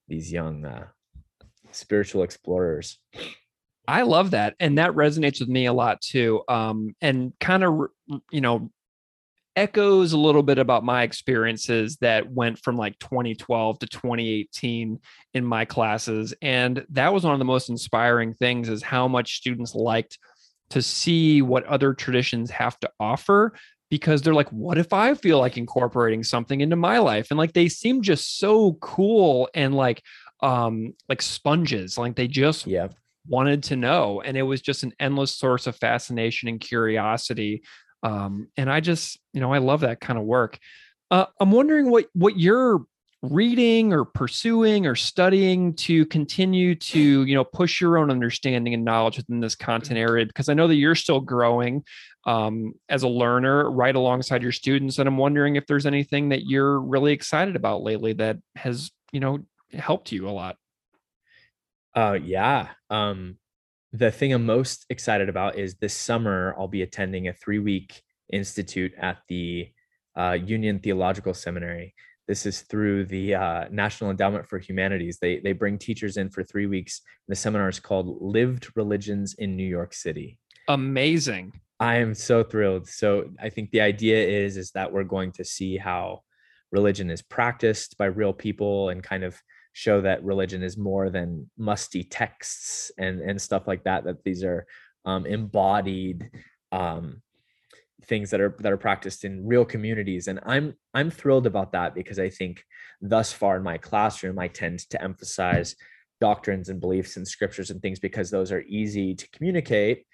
these 0.08 0.32
young 0.32 0.66
uh 0.66 0.86
spiritual 1.72 2.24
explorers 2.24 3.00
I 3.86 4.04
love 4.04 4.32
that. 4.32 4.56
And 4.62 4.78
that 4.78 4.92
resonates 4.92 5.42
with 5.42 5.50
me 5.50 5.66
a 5.66 5.74
lot 5.74 6.00
too. 6.00 6.42
Um, 6.48 6.96
and 7.02 7.34
kind 7.42 7.66
of, 7.66 7.88
you 8.32 8.40
know, 8.40 8.72
echoes 9.56 10.14
a 10.14 10.18
little 10.18 10.44
bit 10.44 10.58
about 10.58 10.84
my 10.84 11.04
experiences 11.04 11.98
that 11.98 12.32
went 12.32 12.60
from 12.60 12.78
like 12.78 12.98
2012 13.00 13.80
to 13.80 13.88
2018 13.88 15.00
in 15.34 15.46
my 15.46 15.66
classes. 15.66 16.34
And 16.42 16.86
that 16.90 17.14
was 17.14 17.24
one 17.24 17.34
of 17.34 17.40
the 17.40 17.46
most 17.46 17.70
inspiring 17.70 18.34
things 18.34 18.70
is 18.70 18.82
how 18.82 19.08
much 19.08 19.38
students 19.38 19.76
liked 19.76 20.18
to 20.72 20.82
see 20.82 21.42
what 21.42 21.66
other 21.66 21.94
traditions 21.94 22.50
have 22.50 22.80
to 22.80 22.90
offer 23.00 23.54
because 23.90 24.24
they're 24.24 24.34
like, 24.34 24.50
what 24.50 24.80
if 24.80 24.92
I 24.92 25.14
feel 25.14 25.40
like 25.40 25.58
incorporating 25.58 26.24
something 26.24 26.62
into 26.62 26.76
my 26.76 26.98
life? 26.98 27.28
And 27.30 27.38
like 27.38 27.54
they 27.54 27.70
seem 27.70 28.02
just 28.02 28.40
so 28.40 28.74
cool 28.82 29.50
and 29.54 29.76
like 29.76 30.02
um 30.42 30.94
like 31.08 31.22
sponges. 31.22 31.98
Like 31.98 32.16
they 32.16 32.28
just 32.28 32.66
yeah 32.66 32.88
wanted 33.28 33.64
to 33.64 33.76
know 33.78 34.22
and 34.22 34.36
it 34.36 34.42
was 34.42 34.62
just 34.62 34.84
an 34.84 34.92
endless 35.00 35.34
source 35.34 35.66
of 35.66 35.78
fascination 35.78 36.50
and 36.50 36.60
curiosity 36.60 37.64
um, 38.04 38.48
and 38.58 38.72
i 38.72 38.80
just 38.80 39.20
you 39.34 39.42
know 39.42 39.54
i 39.54 39.58
love 39.58 39.82
that 39.82 40.00
kind 40.00 40.20
of 40.20 40.26
work 40.26 40.60
uh, 41.12 41.26
i'm 41.40 41.52
wondering 41.52 41.90
what 41.90 42.06
what 42.14 42.38
you're 42.38 42.86
reading 43.22 43.94
or 43.94 44.04
pursuing 44.04 44.86
or 44.86 44.96
studying 44.96 45.74
to 45.76 46.06
continue 46.08 46.76
to 46.76 47.24
you 47.24 47.34
know 47.34 47.46
push 47.46 47.80
your 47.80 47.98
own 47.98 48.12
understanding 48.12 48.74
and 48.74 48.84
knowledge 48.84 49.16
within 49.16 49.40
this 49.40 49.56
content 49.56 49.98
area 49.98 50.26
because 50.26 50.50
i 50.50 50.54
know 50.54 50.68
that 50.68 50.76
you're 50.76 50.96
still 50.96 51.22
growing 51.22 51.84
um, 52.26 52.74
as 52.90 53.04
a 53.04 53.08
learner 53.08 53.70
right 53.72 53.96
alongside 53.96 54.44
your 54.44 54.52
students 54.52 54.98
and 54.98 55.08
i'm 55.08 55.18
wondering 55.18 55.56
if 55.56 55.66
there's 55.68 55.86
anything 55.86 56.30
that 56.30 56.46
you're 56.46 56.80
really 56.80 57.14
excited 57.14 57.56
about 57.56 57.82
lately 57.82 58.12
that 58.12 58.38
has 58.56 58.92
you 59.14 59.22
know 59.22 59.40
helped 59.72 60.12
you 60.12 60.28
a 60.28 60.32
lot 60.32 60.58
Uh, 61.96 62.18
yeah. 62.24 62.70
Um, 62.90 63.38
the 63.94 64.12
thing 64.12 64.34
I'm 64.34 64.46
most 64.46 64.86
excited 64.90 65.30
about 65.30 65.56
is 65.58 65.76
this 65.76 65.94
summer 65.94 66.56
I'll 66.58 66.68
be 66.68 66.82
attending 66.82 67.28
a 67.28 67.34
three 67.34 67.60
week 67.60 68.02
institute 68.32 68.92
at 69.00 69.20
the 69.30 69.70
uh, 70.18 70.32
Union 70.32 70.80
Theological 70.80 71.34
Seminary. 71.34 71.94
This 72.28 72.46
is 72.46 72.62
through 72.62 73.06
the 73.06 73.36
uh, 73.36 73.66
National 73.70 74.10
Endowment 74.10 74.48
for 74.48 74.58
Humanities. 74.58 75.20
They 75.22 75.40
they 75.40 75.54
bring 75.54 75.78
teachers 75.78 76.18
in 76.18 76.30
for 76.30 76.44
three 76.44 76.66
weeks. 76.66 77.02
The 77.28 77.36
seminar 77.36 77.70
is 77.70 77.80
called 77.80 78.22
"Lived 78.22 78.72
Religions 78.76 79.36
in 79.36 79.56
New 79.56 79.68
York 79.68 79.94
City." 79.94 80.40
amazing 80.70 81.52
I 81.80 81.96
am 81.96 82.14
so 82.14 82.44
thrilled. 82.44 82.88
So 82.88 83.30
I 83.42 83.50
think 83.50 83.72
the 83.72 83.82
idea 83.82 84.26
is 84.26 84.56
is 84.56 84.72
that 84.72 84.94
we're 84.94 85.04
going 85.04 85.34
to 85.34 85.44
see 85.44 85.76
how 85.76 86.22
religion 86.72 87.10
is 87.10 87.22
practiced 87.22 87.98
by 87.98 88.06
real 88.06 88.32
people 88.32 88.88
and 88.88 89.04
kind 89.04 89.26
of 89.26 89.38
show 89.74 90.02
that 90.02 90.24
religion 90.24 90.64
is 90.64 90.78
more 90.78 91.10
than 91.10 91.50
musty 91.58 92.04
texts 92.04 92.92
and 92.98 93.20
and 93.20 93.42
stuff 93.42 93.68
like 93.68 93.84
that 93.84 94.04
that 94.06 94.24
these 94.24 94.44
are 94.44 94.66
um, 95.06 95.26
embodied 95.26 96.30
um, 96.72 97.22
things 98.06 98.30
that 98.30 98.42
are 98.42 98.56
that 98.60 98.72
are 98.72 98.78
practiced 98.78 99.26
in 99.26 99.46
real 99.46 99.66
communities. 99.66 100.28
And 100.28 100.40
i'm 100.46 100.76
i'm 100.94 101.10
thrilled 101.10 101.48
about 101.48 101.72
that 101.74 101.96
because 101.96 102.20
i 102.20 102.30
think 102.30 102.64
thus 103.02 103.32
far 103.32 103.58
in 103.58 103.64
my 103.64 103.78
classroom 103.78 104.40
i 104.40 104.48
tend 104.48 104.80
to 104.90 105.02
emphasize 105.02 105.76
doctrines 106.22 106.70
and 106.70 106.80
beliefs 106.80 107.18
and 107.18 107.28
scriptures 107.28 107.70
and 107.70 107.82
things 107.82 108.00
because 108.00 108.30
those 108.30 108.52
are 108.52 108.62
easy 108.62 109.14
to 109.16 109.30
communicate 109.32 110.06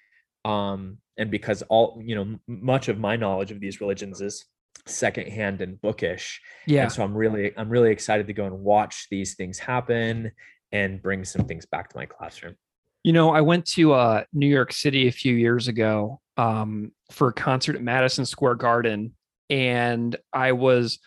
um 0.45 0.97
and 1.17 1.29
because 1.29 1.61
all 1.63 2.01
you 2.03 2.15
know 2.15 2.39
much 2.47 2.87
of 2.87 2.97
my 2.97 3.15
knowledge 3.15 3.51
of 3.51 3.59
these 3.59 3.81
religions 3.81 4.21
is 4.21 4.45
secondhand 4.85 5.61
and 5.61 5.81
bookish 5.81 6.41
yeah. 6.67 6.83
and 6.83 6.91
so 6.91 7.03
i'm 7.03 7.15
really 7.15 7.51
i'm 7.57 7.69
really 7.69 7.91
excited 7.91 8.27
to 8.27 8.33
go 8.33 8.45
and 8.45 8.59
watch 8.59 9.07
these 9.09 9.35
things 9.35 9.59
happen 9.59 10.31
and 10.71 11.01
bring 11.01 11.25
some 11.25 11.45
things 11.45 11.65
back 11.65 11.89
to 11.89 11.97
my 11.97 12.05
classroom. 12.05 12.55
You 13.03 13.13
know 13.13 13.31
i 13.31 13.41
went 13.41 13.65
to 13.67 13.93
uh 13.93 14.23
new 14.33 14.47
york 14.47 14.73
city 14.73 15.07
a 15.07 15.11
few 15.11 15.33
years 15.33 15.67
ago 15.67 16.19
um 16.37 16.91
for 17.11 17.29
a 17.29 17.33
concert 17.33 17.75
at 17.75 17.81
madison 17.81 18.25
square 18.25 18.55
garden 18.55 19.15
and 19.49 20.15
i 20.33 20.51
was 20.51 20.99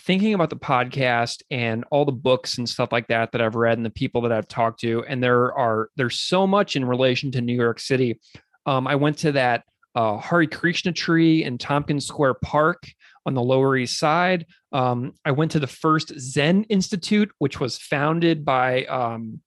thinking 0.00 0.34
about 0.34 0.50
the 0.50 0.56
podcast 0.56 1.42
and 1.50 1.84
all 1.90 2.04
the 2.04 2.12
books 2.12 2.58
and 2.58 2.68
stuff 2.68 2.92
like 2.92 3.08
that 3.08 3.32
that 3.32 3.40
i've 3.40 3.54
read 3.54 3.78
and 3.78 3.86
the 3.86 3.90
people 3.90 4.20
that 4.20 4.32
i've 4.32 4.48
talked 4.48 4.80
to 4.80 5.02
and 5.08 5.22
there 5.22 5.52
are 5.54 5.88
there's 5.96 6.20
so 6.20 6.46
much 6.46 6.76
in 6.76 6.84
relation 6.84 7.30
to 7.32 7.40
new 7.40 7.56
york 7.56 7.80
city. 7.80 8.20
Um, 8.66 8.86
i 8.86 8.94
went 8.94 9.16
to 9.18 9.32
that 9.32 9.64
uh, 9.94 10.18
Hare 10.18 10.46
Krishna 10.46 10.92
tree 10.92 11.44
in 11.44 11.58
Tompkins 11.58 12.06
Square 12.06 12.34
Park 12.34 12.84
on 13.26 13.34
the 13.34 13.42
Lower 13.42 13.76
East 13.76 13.98
Side. 13.98 14.46
Um, 14.72 15.14
I 15.24 15.32
went 15.32 15.52
to 15.52 15.60
the 15.60 15.66
first 15.66 16.18
Zen 16.18 16.64
Institute, 16.64 17.30
which 17.38 17.60
was 17.60 17.78
founded 17.78 18.44
by 18.44 18.84
um, 18.84 19.40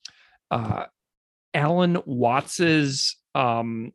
uh, 0.51 0.85
Alan 1.53 1.97
Watts's 2.05 3.15
um, 3.35 3.91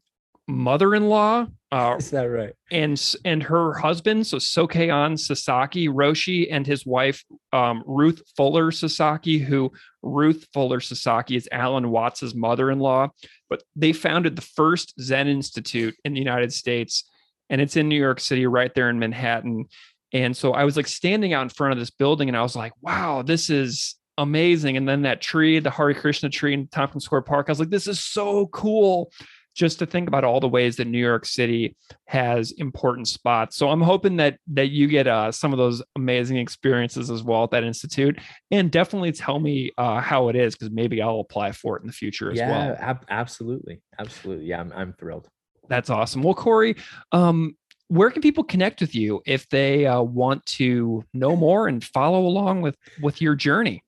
mother-in-law. 0.48 1.46
Uh, 1.70 1.96
is 1.98 2.10
that 2.10 2.24
right? 2.24 2.54
And 2.70 3.14
and 3.24 3.42
her 3.42 3.74
husband, 3.74 4.26
so 4.26 4.38
Sokei-an 4.38 5.18
Sasaki 5.18 5.88
Roshi, 5.88 6.48
and 6.50 6.66
his 6.66 6.86
wife 6.86 7.22
um, 7.52 7.84
Ruth 7.86 8.22
Fuller 8.36 8.70
Sasaki, 8.70 9.38
who 9.38 9.70
Ruth 10.02 10.46
Fuller 10.54 10.80
Sasaki 10.80 11.36
is 11.36 11.48
Alan 11.52 11.90
Watts's 11.90 12.34
mother-in-law. 12.34 13.08
But 13.50 13.62
they 13.76 13.92
founded 13.92 14.34
the 14.34 14.42
first 14.42 14.94
Zen 14.98 15.28
Institute 15.28 15.94
in 16.04 16.14
the 16.14 16.18
United 16.18 16.52
States 16.52 17.04
and 17.50 17.60
it's 17.60 17.76
in 17.76 17.88
New 17.88 18.00
York 18.00 18.20
City, 18.20 18.46
right 18.46 18.74
there 18.74 18.90
in 18.90 18.98
Manhattan. 18.98 19.66
And 20.12 20.36
so 20.36 20.52
I 20.52 20.64
was 20.64 20.76
like 20.76 20.86
standing 20.86 21.32
out 21.32 21.42
in 21.42 21.48
front 21.50 21.72
of 21.72 21.78
this 21.78 21.90
building 21.90 22.28
and 22.28 22.36
I 22.36 22.42
was 22.42 22.56
like, 22.56 22.72
wow, 22.80 23.22
this 23.22 23.50
is 23.50 23.96
amazing. 24.16 24.76
And 24.76 24.88
then 24.88 25.02
that 25.02 25.20
tree, 25.20 25.58
the 25.58 25.70
Hare 25.70 25.94
Krishna 25.94 26.28
tree 26.30 26.54
in 26.54 26.66
Tompkins 26.68 27.04
Square 27.04 27.22
Park, 27.22 27.46
I 27.48 27.52
was 27.52 27.60
like, 27.60 27.70
this 27.70 27.86
is 27.86 28.00
so 28.00 28.46
cool 28.48 29.12
just 29.58 29.80
to 29.80 29.86
think 29.86 30.06
about 30.06 30.22
all 30.22 30.38
the 30.38 30.48
ways 30.48 30.76
that 30.76 30.86
New 30.86 30.98
York 30.98 31.26
City 31.26 31.76
has 32.06 32.52
important 32.52 33.08
spots. 33.08 33.56
So 33.56 33.68
I'm 33.68 33.80
hoping 33.80 34.16
that 34.16 34.38
that 34.52 34.68
you 34.68 34.86
get 34.86 35.08
uh, 35.08 35.32
some 35.32 35.52
of 35.52 35.58
those 35.58 35.82
amazing 35.96 36.36
experiences 36.36 37.10
as 37.10 37.24
well 37.24 37.42
at 37.42 37.50
that 37.50 37.64
institute, 37.64 38.18
and 38.52 38.70
definitely 38.70 39.10
tell 39.10 39.40
me 39.40 39.72
uh, 39.76 40.00
how 40.00 40.28
it 40.28 40.36
is 40.36 40.54
because 40.54 40.70
maybe 40.70 41.02
I'll 41.02 41.20
apply 41.20 41.52
for 41.52 41.76
it 41.76 41.80
in 41.80 41.88
the 41.88 41.92
future 41.92 42.30
as 42.30 42.38
yeah, 42.38 42.50
well. 42.50 42.66
Yeah, 42.66 42.90
ab- 42.90 43.06
absolutely, 43.10 43.82
absolutely. 43.98 44.46
Yeah, 44.46 44.60
I'm 44.60 44.72
I'm 44.72 44.92
thrilled. 44.92 45.28
That's 45.68 45.90
awesome. 45.90 46.22
Well, 46.22 46.34
Corey, 46.34 46.76
um, 47.12 47.56
where 47.88 48.10
can 48.10 48.22
people 48.22 48.44
connect 48.44 48.80
with 48.80 48.94
you 48.94 49.22
if 49.26 49.48
they 49.48 49.86
uh, 49.86 50.02
want 50.02 50.44
to 50.46 51.04
know 51.14 51.36
more 51.36 51.68
and 51.68 51.82
follow 51.82 52.26
along 52.26 52.62
with 52.62 52.76
with 53.00 53.20
your 53.20 53.34
journey? 53.34 53.82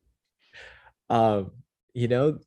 Um, 1.09 1.51
you 1.93 2.09
know, 2.09 2.39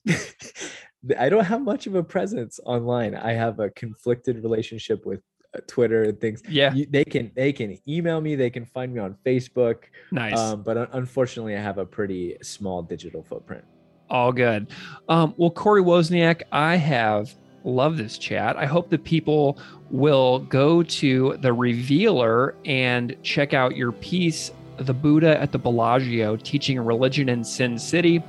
I 1.20 1.30
don't 1.30 1.46
have 1.46 1.62
much 1.62 1.86
of 1.88 1.96
a 1.96 2.04
presence 2.04 2.60
online. 2.66 3.16
I 3.16 3.34
have 3.34 3.60
a 3.60 3.70
conflicted 3.70 4.42
relationship 4.42 5.06
with 5.06 5.22
uh, 5.56 5.60
Twitter 5.68 6.04
and 6.04 6.20
things. 6.20 6.42
Yeah, 6.48 6.74
you, 6.74 6.88
they 6.90 7.04
can 7.04 7.32
they 7.36 7.54
can 7.54 7.78
email 7.88 8.20
me. 8.20 8.36
They 8.36 8.50
can 8.50 8.66
find 8.66 8.94
me 8.94 9.00
on 9.00 9.16
Facebook. 9.26 9.84
Nice. 10.12 10.38
Um, 10.38 10.64
but 10.64 10.90
unfortunately, 10.94 11.56
I 11.56 11.62
have 11.62 11.78
a 11.78 11.86
pretty 11.86 12.38
small 12.42 12.82
digital 12.82 13.24
footprint. 13.24 13.64
All 14.10 14.32
good. 14.32 14.70
Um, 15.08 15.34
well, 15.38 15.50
Corey 15.50 15.82
Wozniak, 15.82 16.44
I 16.52 16.76
have 16.76 17.34
love 17.64 17.98
this 17.98 18.18
chat. 18.18 18.58
I 18.58 18.66
hope 18.66 18.90
that 18.90 19.04
people 19.04 19.58
will 19.90 20.40
go 20.40 20.84
to 20.84 21.38
the 21.42 21.54
Revealer 21.54 22.56
and 22.66 23.16
check 23.24 23.54
out 23.54 23.76
your 23.76 23.92
piece, 23.92 24.52
The 24.78 24.94
Buddha 24.94 25.40
at 25.40 25.52
the 25.52 25.60
Bellagio 25.60 26.36
Teaching 26.38 26.80
Religion 26.80 27.30
in 27.30 27.44
Sin 27.44 27.78
City, 27.78 28.24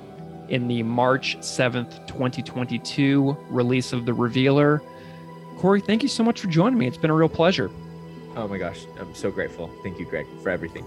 in 0.48 0.68
the 0.68 0.82
March 0.82 1.38
7th, 1.38 2.06
2022 2.06 3.36
release 3.48 3.92
of 3.92 4.04
The 4.04 4.12
Revealer. 4.12 4.82
Corey, 5.58 5.80
thank 5.80 6.02
you 6.02 6.08
so 6.08 6.22
much 6.22 6.40
for 6.40 6.48
joining 6.48 6.78
me. 6.78 6.86
It's 6.86 6.98
been 6.98 7.10
a 7.10 7.14
real 7.14 7.28
pleasure. 7.28 7.70
Oh 8.36 8.48
my 8.48 8.58
gosh, 8.58 8.86
I'm 9.00 9.14
so 9.14 9.30
grateful. 9.30 9.70
Thank 9.82 9.98
you, 9.98 10.04
Greg, 10.04 10.26
for 10.42 10.50
everything. 10.50 10.84